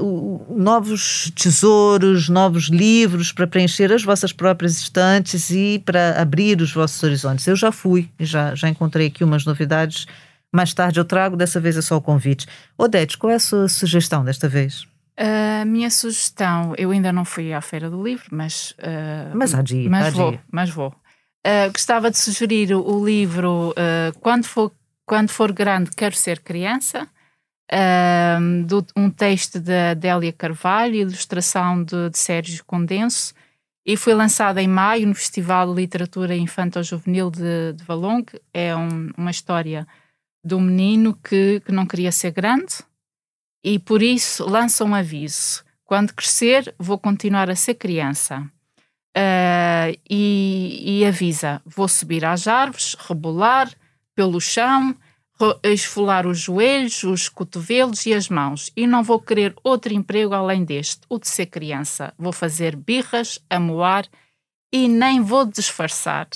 o, 0.01 0.45
novos 0.49 1.31
tesouros, 1.35 2.29
novos 2.29 2.69
livros 2.69 3.31
para 3.31 3.47
preencher 3.47 3.91
as 3.91 4.03
vossas 4.03 4.31
próprias 4.31 4.77
estantes 4.77 5.49
e 5.49 5.81
para 5.85 6.21
abrir 6.21 6.61
os 6.61 6.71
vossos 6.71 7.01
horizontes. 7.03 7.45
Eu 7.47 7.55
já 7.55 7.71
fui, 7.71 8.09
já, 8.19 8.55
já 8.55 8.69
encontrei 8.69 9.07
aqui 9.07 9.23
umas 9.23 9.45
novidades 9.45 10.07
mais 10.51 10.73
tarde 10.73 10.99
eu 10.99 11.05
trago, 11.05 11.35
dessa 11.35 11.59
vez 11.59 11.77
é 11.77 11.81
só 11.81 11.97
o 11.97 12.01
convite. 12.01 12.47
Odete, 12.77 13.17
qual 13.17 13.31
é 13.31 13.35
a 13.35 13.39
sua 13.39 13.67
sugestão 13.67 14.23
desta 14.23 14.47
vez? 14.47 14.87
A 15.17 15.65
minha 15.65 15.89
sugestão, 15.89 16.73
eu 16.77 16.91
ainda 16.91 17.11
não 17.11 17.25
fui 17.25 17.51
à 17.51 17.59
Feira 17.59 17.89
do 17.89 18.01
Livro, 18.03 18.25
mas. 18.31 18.71
Uh, 18.71 19.35
mas 19.35 19.53
há 19.53 19.61
dia. 19.61 19.89
Mas 19.89 20.07
há 20.07 20.09
vou, 20.11 20.31
dia. 20.31 20.41
mas 20.51 20.69
vou. 20.69 20.89
Uh, 21.45 21.71
gostava 21.71 22.11
de 22.11 22.17
sugerir 22.17 22.73
o 22.73 23.05
livro 23.05 23.71
uh, 23.71 24.19
Quando, 24.19 24.45
for, 24.45 24.71
Quando 25.05 25.29
For 25.29 25.51
Grande, 25.51 25.91
Quero 25.95 26.15
Ser 26.15 26.39
Criança, 26.39 27.07
do, 28.65 28.85
um 28.95 29.09
texto 29.09 29.59
da 29.59 29.91
Adélia 29.91 30.31
Carvalho, 30.31 30.95
ilustração 30.95 31.83
de, 31.83 32.09
de 32.09 32.17
Sérgio 32.17 32.63
Condenso, 32.65 33.33
e 33.85 33.95
foi 33.95 34.13
lançado 34.13 34.59
em 34.59 34.67
maio 34.67 35.07
no 35.07 35.15
Festival 35.15 35.73
de 35.73 35.81
Literatura 35.81 36.35
Infanto-Juvenil 36.35 37.31
de, 37.31 37.73
de 37.73 37.83
Valongo. 37.83 38.31
É 38.53 38.75
um, 38.75 39.11
uma 39.17 39.31
história 39.31 39.87
do 40.43 40.59
menino 40.59 41.13
que, 41.13 41.61
que 41.61 41.71
não 41.71 41.85
queria 41.85 42.11
ser 42.11 42.31
grande 42.31 42.75
e 43.63 43.79
por 43.79 44.01
isso 44.01 44.45
lança 44.45 44.85
um 44.85 44.95
aviso: 44.95 45.63
quando 45.83 46.13
crescer, 46.13 46.73
vou 46.77 46.97
continuar 46.97 47.49
a 47.49 47.55
ser 47.55 47.75
criança. 47.75 48.41
Uh, 49.17 49.97
e, 50.09 50.99
e, 51.01 51.05
avisa: 51.05 51.61
vou 51.65 51.87
subir 51.87 52.23
às 52.23 52.47
árvores, 52.47 52.95
rebolar 52.99 53.69
pelo 54.15 54.39
chão, 54.39 54.95
esfolar 55.63 56.25
os 56.25 56.39
joelhos, 56.39 57.03
os 57.03 57.29
cotovelos 57.29 58.05
e 58.05 58.13
as 58.13 58.29
mãos, 58.29 58.71
e 58.75 58.87
não 58.87 59.03
vou 59.03 59.19
querer 59.19 59.53
outro 59.63 59.93
emprego 59.93 60.33
além 60.33 60.63
deste, 60.63 61.01
o 61.09 61.19
de 61.19 61.27
ser 61.27 61.47
criança. 61.47 62.13
Vou 62.17 62.31
fazer 62.31 62.75
birras, 62.75 63.39
amoar 63.49 64.05
e 64.71 64.87
nem 64.87 65.21
vou 65.21 65.45
disfarçar. 65.45 66.27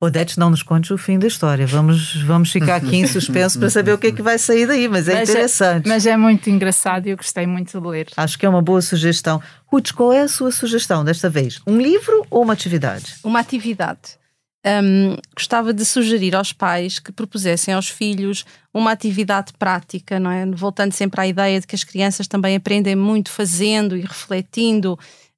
Odete, 0.00 0.38
não 0.38 0.50
nos 0.50 0.62
contes 0.62 0.90
o 0.90 0.98
fim 0.98 1.18
da 1.18 1.26
história. 1.26 1.66
Vamos, 1.66 2.22
vamos 2.24 2.52
ficar 2.52 2.76
aqui 2.76 2.96
em 2.96 3.06
suspenso 3.06 3.58
para 3.58 3.70
saber 3.70 3.92
o 3.92 3.98
que 3.98 4.08
é 4.08 4.12
que 4.12 4.20
vai 4.20 4.38
sair 4.38 4.66
daí, 4.66 4.86
mas 4.86 5.08
é 5.08 5.14
mas 5.14 5.28
é- 5.28 5.32
interessante. 5.32 5.86
É, 5.86 5.88
mas 5.88 6.04
é 6.06 6.16
muito 6.16 6.50
engraçado 6.50 7.06
e 7.06 7.10
eu 7.10 7.16
gostei 7.16 7.46
muito 7.46 7.80
de 7.80 7.86
ler. 7.86 8.08
Acho 8.16 8.38
que 8.38 8.44
é 8.44 8.48
uma 8.48 8.60
boa 8.60 8.82
sugestão. 8.82 9.40
Ruth, 9.66 9.92
qual 9.92 10.12
é 10.12 10.20
a 10.20 10.28
sua 10.28 10.52
sugestão 10.52 11.04
desta 11.04 11.30
vez? 11.30 11.60
Um 11.66 11.80
livro 11.80 12.26
ou 12.30 12.42
uma 12.42 12.52
atividade? 12.52 13.14
Uma 13.24 13.40
atividade. 13.40 14.18
Um, 14.66 15.16
gostava 15.36 15.74
de 15.74 15.84
sugerir 15.84 16.34
aos 16.34 16.50
pais 16.50 16.98
que 16.98 17.12
propusessem 17.12 17.74
aos 17.74 17.88
filhos 17.88 18.46
uma 18.72 18.92
atividade 18.92 19.52
prática, 19.58 20.18
não 20.18 20.30
é? 20.30 20.46
Voltando 20.46 20.92
sempre 20.92 21.20
à 21.20 21.26
ideia 21.26 21.60
de 21.60 21.66
que 21.66 21.74
as 21.74 21.84
crianças 21.84 22.26
também 22.26 22.56
aprendem 22.56 22.96
muito 22.96 23.30
fazendo 23.30 23.94
e 23.94 24.00
refletindo 24.00 24.94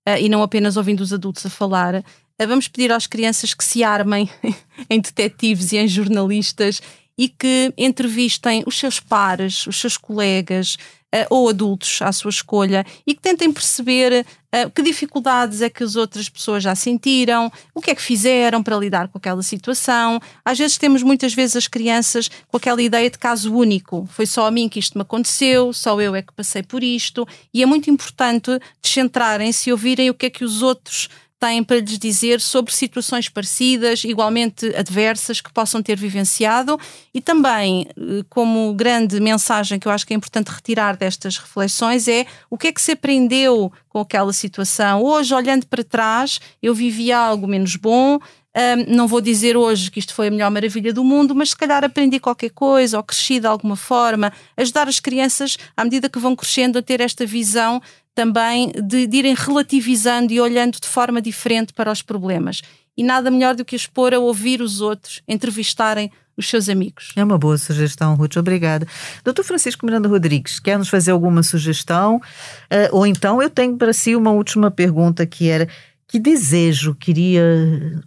uh, 0.09 0.17
e 0.21 0.29
não 0.29 0.43
apenas 0.43 0.77
ouvindo 0.77 1.01
os 1.01 1.13
adultos 1.13 1.45
a 1.45 1.51
falar. 1.51 2.05
Eh, 2.39 2.47
vamos 2.47 2.69
pedir 2.69 2.93
às 2.93 3.07
crianças 3.09 3.53
que 3.53 3.65
se 3.65 3.83
armem 3.83 4.31
em 4.89 5.01
detetives 5.01 5.73
e 5.73 5.79
em 5.79 5.89
jornalistas 5.89 6.81
e 7.19 7.29
que 7.29 7.73
entrevistem 7.77 8.63
os 8.67 8.79
seus 8.79 9.01
pares, 9.01 9.67
os 9.67 9.81
seus 9.81 9.97
colegas 9.97 10.77
uh, 11.15 11.27
ou 11.31 11.49
adultos 11.49 12.01
à 12.03 12.13
sua 12.13 12.31
escolha 12.31 12.85
e 13.07 13.15
que 13.15 13.21
tentem 13.21 13.51
perceber 13.51 14.27
uh, 14.55 14.71
que 14.71 14.83
dificuldades 14.83 15.63
é 15.63 15.71
que 15.71 15.83
as 15.83 15.97
outras 15.97 16.29
pessoas 16.29 16.63
já 16.63 16.75
sentiram, 16.75 17.51
o 17.75 17.81
que 17.81 17.91
é 17.91 17.95
que 17.95 18.03
fizeram 18.03 18.63
para 18.63 18.77
lidar 18.77 19.09
com 19.09 19.19
aquela 19.19 19.43
situação. 19.43 20.21
Às 20.45 20.59
vezes 20.59 20.77
temos 20.77 21.03
muitas 21.03 21.33
vezes 21.33 21.57
as 21.57 21.67
crianças 21.67 22.29
com 22.49 22.57
aquela 22.57 22.83
ideia 22.83 23.09
de 23.09 23.19
caso 23.19 23.55
único. 23.55 24.07
Foi 24.13 24.27
só 24.27 24.47
a 24.47 24.51
mim 24.51 24.69
que 24.69 24.79
isto 24.79 24.99
me 24.99 25.03
aconteceu, 25.03 25.73
só 25.73 26.01
eu 26.01 26.15
é 26.15 26.23
que 26.23 26.33
passei 26.33 26.63
por 26.63 26.83
isto. 26.83 27.27
E 27.53 27.63
é 27.63 27.67
muito 27.67 27.91
importante 27.91 28.51
descentrarem-se 28.83 29.71
e 29.71 29.73
ouvirem 29.73 30.11
o 30.11 30.15
que 30.15 30.27
é 30.27 30.31
que 30.31 30.45
os 30.45 30.63
outros 30.63 31.09
têm 31.47 31.63
para 31.63 31.79
lhes 31.79 31.99
dizer 31.99 32.41
sobre 32.41 32.73
situações 32.73 33.29
parecidas, 33.29 34.03
igualmente 34.03 34.67
adversas, 34.75 35.41
que 35.41 35.53
possam 35.53 35.81
ter 35.83 35.97
vivenciado 35.97 36.79
e 37.15 37.21
também, 37.21 37.87
eh, 37.97 38.25
como 38.29 38.75
grande 38.75 39.21
mensagem 39.21 39.79
que 39.79 39.87
eu 39.87 39.93
acho 39.93 40.07
que 40.07 40.13
é 40.13 40.17
importante 40.17 40.49
retirar 40.49 40.97
destas 40.97 41.39
reflexões, 41.39 42.09
é 42.09 42.27
o 42.51 42.59
que 42.59 42.69
é 42.69 42.73
que 42.73 42.83
se 42.83 42.93
aprendeu 42.93 43.73
com 43.89 44.01
aquela 44.01 44.33
situação. 44.33 45.03
Hoje, 45.03 45.35
olhando 45.35 45.67
para 45.67 45.85
trás, 45.85 46.41
eu 46.61 46.75
vivi 46.75 47.13
algo 47.13 47.47
menos 47.47 47.77
bom, 47.77 48.19
um, 48.57 48.95
não 48.97 49.07
vou 49.07 49.21
dizer 49.21 49.57
hoje 49.57 49.91
que 49.91 49.99
isto 49.99 50.15
foi 50.15 50.29
a 50.29 50.31
melhor 50.31 50.51
maravilha 50.51 50.93
do 50.93 51.05
mundo, 51.05 51.35
mas 51.35 51.51
se 51.51 51.57
calhar 51.57 51.85
aprendi 51.85 52.19
qualquer 52.19 52.51
coisa 52.51 52.97
ou 52.97 53.03
cresci 53.03 53.39
de 53.39 53.47
alguma 53.47 53.77
forma. 53.77 54.33
Ajudar 54.57 54.89
as 54.89 54.99
crianças, 54.99 55.59
à 55.77 55.85
medida 55.85 56.09
que 56.09 56.19
vão 56.19 56.35
crescendo, 56.35 56.79
a 56.79 56.83
ter 56.83 57.01
esta 57.03 57.27
visão 57.27 57.83
também 58.15 58.73
de, 58.83 59.07
de 59.07 59.17
irem 59.19 59.35
relativizando 59.35 60.33
e 60.33 60.41
olhando 60.41 60.81
de 60.81 60.89
forma 60.89 61.21
diferente 61.21 61.75
para 61.75 61.93
os 61.93 62.01
problemas. 62.01 62.63
E 62.97 63.03
nada 63.03 63.31
melhor 63.31 63.55
do 63.55 63.63
que 63.63 63.77
expor 63.77 64.15
a 64.15 64.19
ouvir 64.19 64.63
os 64.63 64.81
outros, 64.81 65.21
entrevistarem 65.29 66.11
os 66.35 66.49
seus 66.49 66.69
amigos. 66.69 67.13
É 67.15 67.23
uma 67.23 67.37
boa 67.37 67.59
sugestão, 67.59 68.15
Ruth. 68.15 68.37
Obrigada. 68.37 68.87
Doutor 69.23 69.45
Francisco 69.45 69.85
Miranda 69.85 70.09
Rodrigues, 70.09 70.59
quer 70.59 70.79
nos 70.79 70.89
fazer 70.89 71.11
alguma 71.11 71.43
sugestão? 71.43 72.17
Uh, 72.17 72.89
ou 72.93 73.07
então 73.07 73.43
eu 73.43 73.51
tenho 73.51 73.77
para 73.77 73.93
si 73.93 74.17
uma 74.17 74.31
última 74.31 74.71
pergunta 74.71 75.27
que 75.27 75.49
era 75.49 75.69
que 76.09 76.19
desejo 76.19 76.95
queria 76.95 77.43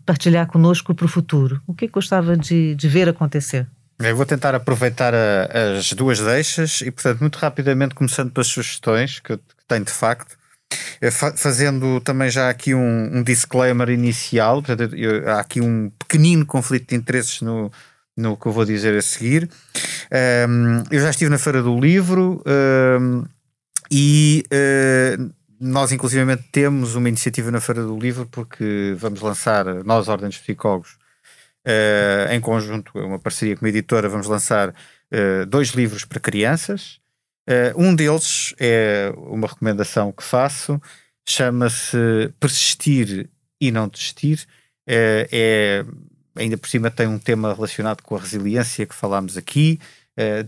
partilhar 0.05 0.47
conosco 0.47 0.95
para 0.95 1.05
o 1.05 1.09
futuro? 1.09 1.61
O 1.67 1.73
que 1.73 1.87
gostava 1.87 2.37
de, 2.37 2.75
de 2.75 2.87
ver 2.87 3.09
acontecer? 3.09 3.67
Eu 3.99 4.15
vou 4.15 4.25
tentar 4.25 4.55
aproveitar 4.55 5.13
a, 5.13 5.77
as 5.77 5.91
duas 5.91 6.19
deixas 6.19 6.81
e, 6.81 6.89
portanto, 6.89 7.19
muito 7.19 7.37
rapidamente, 7.37 7.93
começando 7.93 8.31
pelas 8.31 8.47
sugestões 8.47 9.19
que 9.19 9.33
eu 9.33 9.39
tenho 9.67 9.83
de 9.83 9.91
facto, 9.91 10.37
eh, 11.01 11.11
fazendo 11.11 11.99
também 11.99 12.29
já 12.29 12.49
aqui 12.49 12.73
um, 12.73 13.17
um 13.17 13.23
disclaimer 13.23 13.89
inicial, 13.89 14.63
portanto, 14.63 14.95
eu, 14.95 15.29
há 15.29 15.41
aqui 15.41 15.59
um 15.59 15.91
pequenino 15.99 16.45
conflito 16.45 16.89
de 16.89 16.95
interesses 16.95 17.41
no, 17.41 17.69
no 18.15 18.37
que 18.37 18.45
eu 18.45 18.51
vou 18.53 18.63
dizer 18.63 18.97
a 18.97 19.01
seguir. 19.01 19.49
Um, 20.47 20.83
eu 20.89 21.01
já 21.01 21.09
estive 21.09 21.29
na 21.29 21.37
Feira 21.37 21.61
do 21.61 21.77
Livro 21.77 22.41
um, 22.45 23.25
e 23.91 24.43
uh, 24.47 25.29
nós, 25.59 25.91
inclusivamente, 25.91 26.43
temos 26.51 26.95
uma 26.95 27.09
iniciativa 27.09 27.51
na 27.51 27.59
Feira 27.59 27.83
do 27.83 27.97
Livro 27.97 28.25
porque 28.25 28.95
vamos 28.97 29.19
lançar, 29.21 29.65
nós, 29.83 30.07
Ordens 30.07 30.35
de 30.35 30.41
Psicólogos, 30.41 30.97
uh, 31.65 32.31
em 32.31 32.39
conjunto, 32.39 32.97
é 32.97 33.03
uma 33.03 33.19
parceria 33.19 33.55
com 33.55 33.65
uma 33.65 33.69
editora, 33.69 34.07
vamos 34.07 34.27
lançar 34.27 34.69
uh, 34.69 35.45
dois 35.47 35.69
livros 35.69 36.05
para 36.05 36.19
crianças. 36.19 36.99
Uh, 37.47 37.83
um 37.83 37.93
deles 37.93 38.53
é 38.59 39.11
uma 39.17 39.47
recomendação 39.47 40.11
que 40.11 40.23
faço, 40.23 40.81
chama-se 41.27 41.97
Persistir 42.39 43.29
e 43.59 43.71
Não 43.71 43.87
Desistir. 43.87 44.47
é, 44.87 45.85
ainda 46.35 46.57
por 46.57 46.69
cima 46.69 46.89
tem 46.89 47.07
um 47.07 47.19
tema 47.19 47.53
relacionado 47.53 48.01
com 48.01 48.15
a 48.15 48.19
resiliência 48.19 48.85
que 48.85 48.95
falámos 48.95 49.35
aqui. 49.37 49.79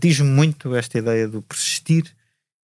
Diz-me 0.00 0.28
muito 0.28 0.74
esta 0.74 0.98
ideia 0.98 1.28
do 1.28 1.40
persistir 1.40 2.12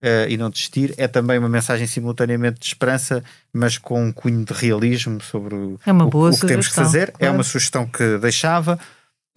uh, 0.02 0.28
e 0.28 0.36
não 0.36 0.50
desistir. 0.50 0.94
É 0.96 1.08
também 1.08 1.38
uma 1.38 1.48
mensagem 1.48 1.86
simultaneamente 1.86 2.60
de 2.60 2.66
esperança, 2.66 3.22
mas 3.52 3.78
com 3.78 4.04
um 4.04 4.12
cunho 4.12 4.44
de 4.44 4.52
realismo 4.52 5.20
sobre 5.22 5.54
o, 5.54 5.80
é 5.84 5.92
o, 5.92 6.06
o 6.06 6.38
que 6.38 6.46
temos 6.46 6.68
que 6.68 6.74
fazer. 6.74 7.12
Claro. 7.12 7.24
É 7.24 7.30
uma 7.30 7.44
sugestão 7.44 7.86
que 7.86 8.18
deixava. 8.18 8.78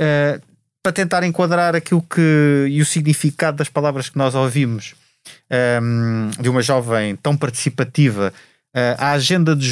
Uh, 0.02 0.42
para 0.84 0.92
tentar 0.92 1.24
enquadrar 1.24 1.76
aquilo 1.76 2.02
que 2.02 2.66
e 2.68 2.82
o 2.82 2.86
significado 2.86 3.58
das 3.58 3.70
palavras 3.70 4.10
que 4.10 4.18
nós 4.18 4.34
ouvimos 4.34 4.96
um, 5.52 5.56
ehm, 5.56 6.42
de 6.42 6.50
uma 6.50 6.64
jovem 6.64 7.16
tão 7.16 7.38
participativa 7.38 8.34
a 8.98 9.12
agenda, 9.12 9.54
de 9.54 9.70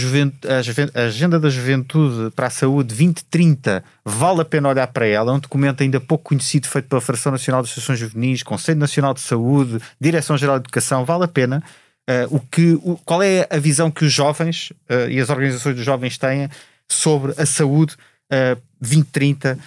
a 0.93 1.01
agenda 1.03 1.39
da 1.39 1.49
Juventude 1.49 2.31
para 2.35 2.47
a 2.47 2.49
Saúde 2.49 2.89
2030 2.89 3.81
vale 4.03 4.41
a 4.41 4.45
pena 4.45 4.67
olhar 4.67 4.87
para 4.87 5.07
ela. 5.07 5.31
É 5.31 5.35
um 5.35 5.39
documento 5.39 5.81
ainda 5.81 6.01
pouco 6.01 6.25
conhecido, 6.25 6.67
feito 6.67 6.89
pela 6.89 6.99
Federação 6.99 7.31
Nacional 7.31 7.61
de 7.61 7.69
Associações 7.69 7.97
Juvenis, 7.97 8.43
Conselho 8.43 8.77
Nacional 8.79 9.13
de 9.13 9.21
Saúde, 9.21 9.79
Direção-Geral 10.01 10.59
de 10.59 10.63
Educação. 10.63 11.05
Vale 11.05 11.23
a 11.23 11.27
pena. 11.29 11.63
Uh, 12.09 12.35
o 12.35 12.39
que, 12.39 12.73
o, 12.83 12.99
qual 13.05 13.21
é 13.21 13.47
a 13.49 13.57
visão 13.57 13.91
que 13.91 14.03
os 14.03 14.11
jovens 14.11 14.71
uh, 14.89 15.07
e 15.09 15.19
as 15.19 15.29
organizações 15.29 15.75
dos 15.75 15.85
jovens 15.85 16.17
têm 16.17 16.49
sobre 16.87 17.33
a 17.37 17.45
saúde 17.45 17.95
uh, 18.31 18.59
2030? 18.81 19.57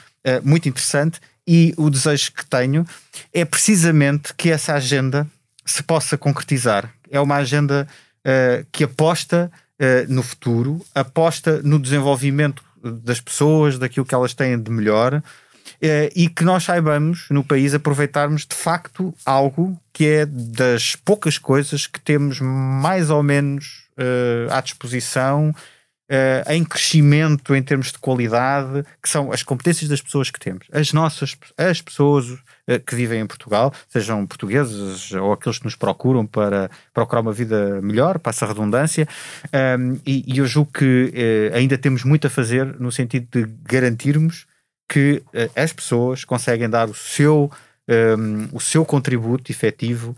muito 0.44 0.68
interessante. 0.68 1.20
E 1.44 1.74
o 1.76 1.90
desejo 1.90 2.30
que 2.30 2.46
tenho 2.46 2.86
é 3.34 3.44
precisamente 3.44 4.32
que 4.34 4.50
essa 4.50 4.74
agenda 4.74 5.26
se 5.66 5.82
possa 5.82 6.16
concretizar. 6.16 6.94
É 7.10 7.18
uma 7.20 7.36
agenda 7.36 7.88
uh, 8.26 8.66
que 8.72 8.84
aposta 8.84 9.50
uh, 9.80 10.12
no 10.12 10.22
futuro, 10.22 10.84
aposta 10.94 11.60
no 11.62 11.78
desenvolvimento 11.78 12.62
das 12.82 13.20
pessoas, 13.20 13.78
daquilo 13.78 14.06
que 14.06 14.14
elas 14.14 14.34
têm 14.34 14.60
de 14.60 14.70
melhor 14.70 15.14
uh, 15.14 15.22
e 16.14 16.28
que 16.28 16.44
nós 16.44 16.64
saibamos 16.64 17.26
no 17.30 17.44
país 17.44 17.74
aproveitarmos 17.74 18.46
de 18.46 18.54
facto 18.54 19.14
algo 19.24 19.78
que 19.92 20.06
é 20.06 20.26
das 20.26 20.96
poucas 20.96 21.38
coisas 21.38 21.86
que 21.86 22.00
temos 22.00 22.40
mais 22.40 23.10
ou 23.10 23.22
menos 23.22 23.82
à 24.50 24.60
disposição 24.62 25.54
uh, 26.12 26.52
em 26.52 26.62
crescimento 26.62 27.54
em 27.54 27.62
termos 27.62 27.90
de 27.90 27.98
qualidade, 27.98 28.84
que 29.02 29.08
são 29.08 29.32
as 29.32 29.42
competências 29.42 29.88
das 29.88 30.02
pessoas 30.02 30.30
que 30.30 30.38
temos. 30.38 30.66
As 30.70 30.92
nossas, 30.92 31.36
as 31.56 31.80
pessoas 31.80 32.28
uh, 32.30 32.38
que 32.86 32.94
vivem 32.94 33.20
em 33.20 33.26
Portugal, 33.26 33.72
sejam 33.88 34.26
portugueses 34.26 35.12
ou 35.12 35.32
aqueles 35.32 35.58
que 35.58 35.64
nos 35.64 35.74
procuram 35.74 36.26
para 36.26 36.70
procurar 36.92 37.22
uma 37.22 37.32
vida 37.32 37.80
melhor, 37.80 38.18
passa 38.18 38.44
a 38.44 38.48
redundância, 38.48 39.08
um, 39.52 39.56
ehm, 39.56 40.00
e, 40.06 40.34
e, 40.34 40.38
eu 40.38 40.46
julgo 40.46 40.70
que 40.72 41.12
uh, 41.52 41.56
ainda 41.56 41.78
temos 41.78 42.04
muito 42.04 42.26
a 42.26 42.30
fazer 42.30 42.78
no 42.78 42.92
sentido 42.92 43.26
de 43.32 43.50
garantirmos 43.64 44.46
que 44.88 45.22
as 45.56 45.72
pessoas 45.72 46.22
conseguem 46.22 46.68
dar 46.68 46.86
o 46.86 46.94
seu, 46.94 47.50
um, 47.88 47.92
ehm, 47.92 48.48
o 48.52 48.60
seu 48.60 48.84
contributo 48.84 49.50
efetivo 49.50 50.14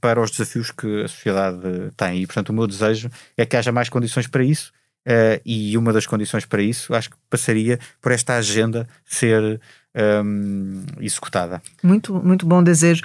para 0.00 0.20
os 0.20 0.32
desafios 0.32 0.72
que 0.72 1.04
a 1.04 1.08
sociedade 1.08 1.60
tem. 1.96 2.20
E, 2.20 2.26
portanto, 2.26 2.48
o 2.48 2.52
meu 2.52 2.66
desejo 2.66 3.08
é 3.36 3.46
que 3.46 3.56
haja 3.56 3.70
mais 3.70 3.88
condições 3.88 4.26
para 4.26 4.42
isso 4.42 4.72
Uh, 5.06 5.40
e 5.44 5.76
uma 5.76 5.92
das 5.92 6.06
condições 6.06 6.46
para 6.46 6.62
isso 6.62 6.94
acho 6.94 7.10
que 7.10 7.16
passaria 7.28 7.78
por 8.00 8.12
esta 8.12 8.36
agenda 8.36 8.86
ser 9.04 9.60
um, 10.24 10.82
executada. 11.00 11.60
Muito, 11.82 12.14
muito 12.14 12.46
bom 12.46 12.62
desejo. 12.62 13.02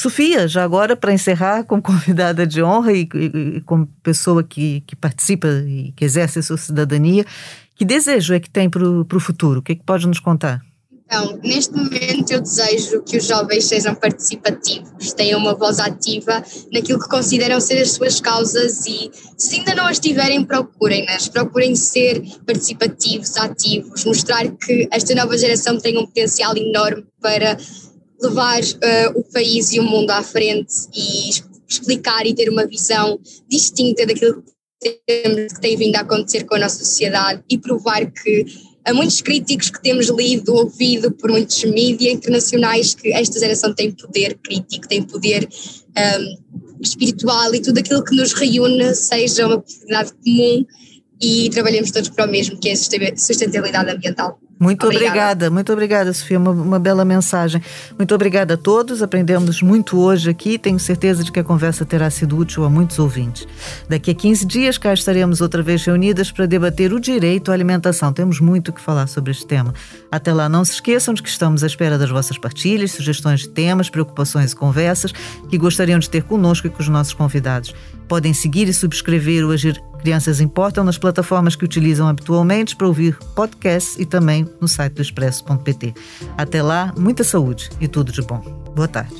Sofia, 0.00 0.46
já 0.46 0.62
agora 0.62 0.96
para 0.96 1.12
encerrar, 1.12 1.64
como 1.64 1.82
convidada 1.82 2.46
de 2.46 2.62
honra 2.62 2.92
e, 2.92 3.08
e, 3.14 3.56
e 3.56 3.60
como 3.62 3.86
pessoa 4.02 4.42
que, 4.42 4.82
que 4.86 4.94
participa 4.94 5.48
e 5.66 5.92
que 5.92 6.04
exerce 6.04 6.38
a 6.38 6.42
sua 6.42 6.56
cidadania, 6.56 7.24
que 7.74 7.84
desejo 7.84 8.34
é 8.34 8.40
que 8.40 8.50
tem 8.50 8.70
para 8.70 8.82
o 8.84 9.20
futuro? 9.20 9.60
O 9.60 9.62
que, 9.62 9.72
é 9.72 9.74
que 9.74 9.84
pode 9.84 10.06
nos 10.06 10.20
contar? 10.20 10.62
Então, 11.10 11.40
neste 11.42 11.74
momento 11.74 12.30
eu 12.30 12.42
desejo 12.42 13.02
que 13.02 13.16
os 13.16 13.24
jovens 13.24 13.64
sejam 13.64 13.94
participativos, 13.94 15.14
tenham 15.14 15.40
uma 15.40 15.54
voz 15.54 15.80
ativa 15.80 16.44
naquilo 16.70 17.00
que 17.00 17.08
consideram 17.08 17.58
ser 17.62 17.80
as 17.80 17.92
suas 17.92 18.20
causas 18.20 18.84
e 18.86 19.10
se 19.38 19.56
ainda 19.56 19.74
não 19.74 19.86
as 19.86 19.98
tiverem, 19.98 20.44
procurem-nas, 20.44 21.26
procurem 21.26 21.74
ser 21.74 22.22
participativos, 22.44 23.38
ativos, 23.38 24.04
mostrar 24.04 24.54
que 24.58 24.86
esta 24.92 25.14
nova 25.14 25.38
geração 25.38 25.80
tem 25.80 25.96
um 25.96 26.04
potencial 26.04 26.54
enorme 26.54 27.06
para 27.22 27.56
levar 28.20 28.60
uh, 28.60 29.18
o 29.18 29.24
país 29.32 29.72
e 29.72 29.80
o 29.80 29.84
mundo 29.84 30.10
à 30.10 30.22
frente 30.22 30.74
e 30.94 31.30
explicar 31.66 32.26
e 32.26 32.34
ter 32.34 32.50
uma 32.50 32.66
visão 32.66 33.18
distinta 33.48 34.04
daquilo 34.04 34.44
que, 34.78 35.00
que 35.06 35.60
tem 35.62 35.74
vindo 35.74 35.96
a 35.96 36.00
acontecer 36.00 36.44
com 36.44 36.56
a 36.56 36.58
nossa 36.58 36.84
sociedade 36.84 37.42
e 37.48 37.56
provar 37.56 38.04
que 38.10 38.44
a 38.88 38.94
muitos 38.94 39.20
críticos 39.20 39.70
que 39.70 39.82
temos 39.82 40.08
lido, 40.08 40.54
ouvido 40.54 41.12
por 41.12 41.30
muitos 41.30 41.62
mídias 41.64 42.14
internacionais 42.14 42.94
que 42.94 43.12
esta 43.12 43.38
geração 43.38 43.74
tem 43.74 43.92
poder 43.92 44.38
crítico, 44.42 44.88
tem 44.88 45.02
poder 45.02 45.46
um, 45.46 46.80
espiritual 46.80 47.54
e 47.54 47.60
tudo 47.60 47.78
aquilo 47.78 48.02
que 48.02 48.16
nos 48.16 48.32
reúne 48.32 48.94
seja 48.94 49.46
uma 49.46 49.60
possibilidade 49.60 50.12
comum 50.24 50.64
e 51.20 51.50
trabalhemos 51.50 51.90
todos 51.90 52.08
para 52.08 52.26
o 52.26 52.30
mesmo, 52.30 52.58
que 52.58 52.70
é 52.70 52.72
a 52.72 53.16
sustentabilidade 53.16 53.90
ambiental. 53.90 54.40
Muito 54.58 54.86
obrigada. 54.86 55.08
obrigada, 55.10 55.50
muito 55.50 55.72
obrigada, 55.72 56.12
Sofia. 56.12 56.38
Uma, 56.38 56.50
uma, 56.50 56.78
bela 56.78 57.04
mensagem. 57.04 57.62
Muito 57.96 58.14
obrigada 58.14 58.54
a 58.54 58.56
todos. 58.56 59.02
Aprendemos 59.02 59.62
muito 59.62 59.98
hoje 59.98 60.28
aqui. 60.30 60.58
Tenho 60.58 60.78
certeza 60.78 61.22
de 61.22 61.30
que 61.30 61.38
a 61.38 61.44
conversa 61.44 61.84
terá 61.84 62.10
sido 62.10 62.36
útil 62.36 62.64
a 62.64 62.70
muitos 62.70 62.98
ouvintes. 62.98 63.46
Daqui 63.88 64.10
a 64.10 64.14
15 64.14 64.46
dias 64.46 64.78
cá 64.78 64.92
estaremos 64.92 65.40
outra 65.40 65.62
vez 65.62 65.84
reunidas 65.84 66.32
para 66.32 66.46
debater 66.46 66.92
o 66.92 66.98
direito 66.98 67.50
à 67.50 67.54
alimentação. 67.54 68.12
Temos 68.12 68.40
muito 68.40 68.68
o 68.68 68.72
que 68.72 68.80
falar 68.80 69.06
sobre 69.06 69.30
este 69.30 69.46
tema. 69.46 69.72
Até 70.10 70.32
lá, 70.32 70.48
não 70.48 70.64
se 70.64 70.72
esqueçam 70.72 71.12
de 71.12 71.22
que 71.22 71.28
estamos 71.28 71.62
à 71.62 71.66
espera 71.66 71.98
das 71.98 72.10
vossas 72.10 72.38
partilhas, 72.38 72.92
sugestões 72.92 73.40
de 73.40 73.48
temas, 73.48 73.90
preocupações 73.90 74.52
e 74.52 74.56
conversas 74.56 75.12
que 75.48 75.58
gostariam 75.58 75.98
de 75.98 76.08
ter 76.08 76.22
conosco 76.22 76.66
e 76.66 76.70
com 76.70 76.80
os 76.80 76.88
nossos 76.88 77.12
convidados. 77.12 77.74
Podem 78.08 78.32
seguir 78.32 78.68
e 78.68 78.72
subscrever 78.72 79.44
o 79.44 79.50
Agir 79.50 79.80
Crianças 79.98 80.40
Importam 80.40 80.84
nas 80.84 80.96
plataformas 80.96 81.56
que 81.56 81.64
utilizam 81.64 82.08
habitualmente 82.08 82.74
para 82.74 82.86
ouvir 82.86 83.18
podcasts 83.34 83.98
e 83.98 84.06
também 84.06 84.48
no 84.60 84.68
site 84.68 84.94
do 84.94 85.02
expresso.pt. 85.02 85.94
Até 86.36 86.62
lá, 86.62 86.94
muita 86.96 87.22
saúde 87.24 87.68
e 87.80 87.86
tudo 87.86 88.12
de 88.12 88.22
bom. 88.22 88.40
Boa 88.74 88.88
tarde. 88.88 89.14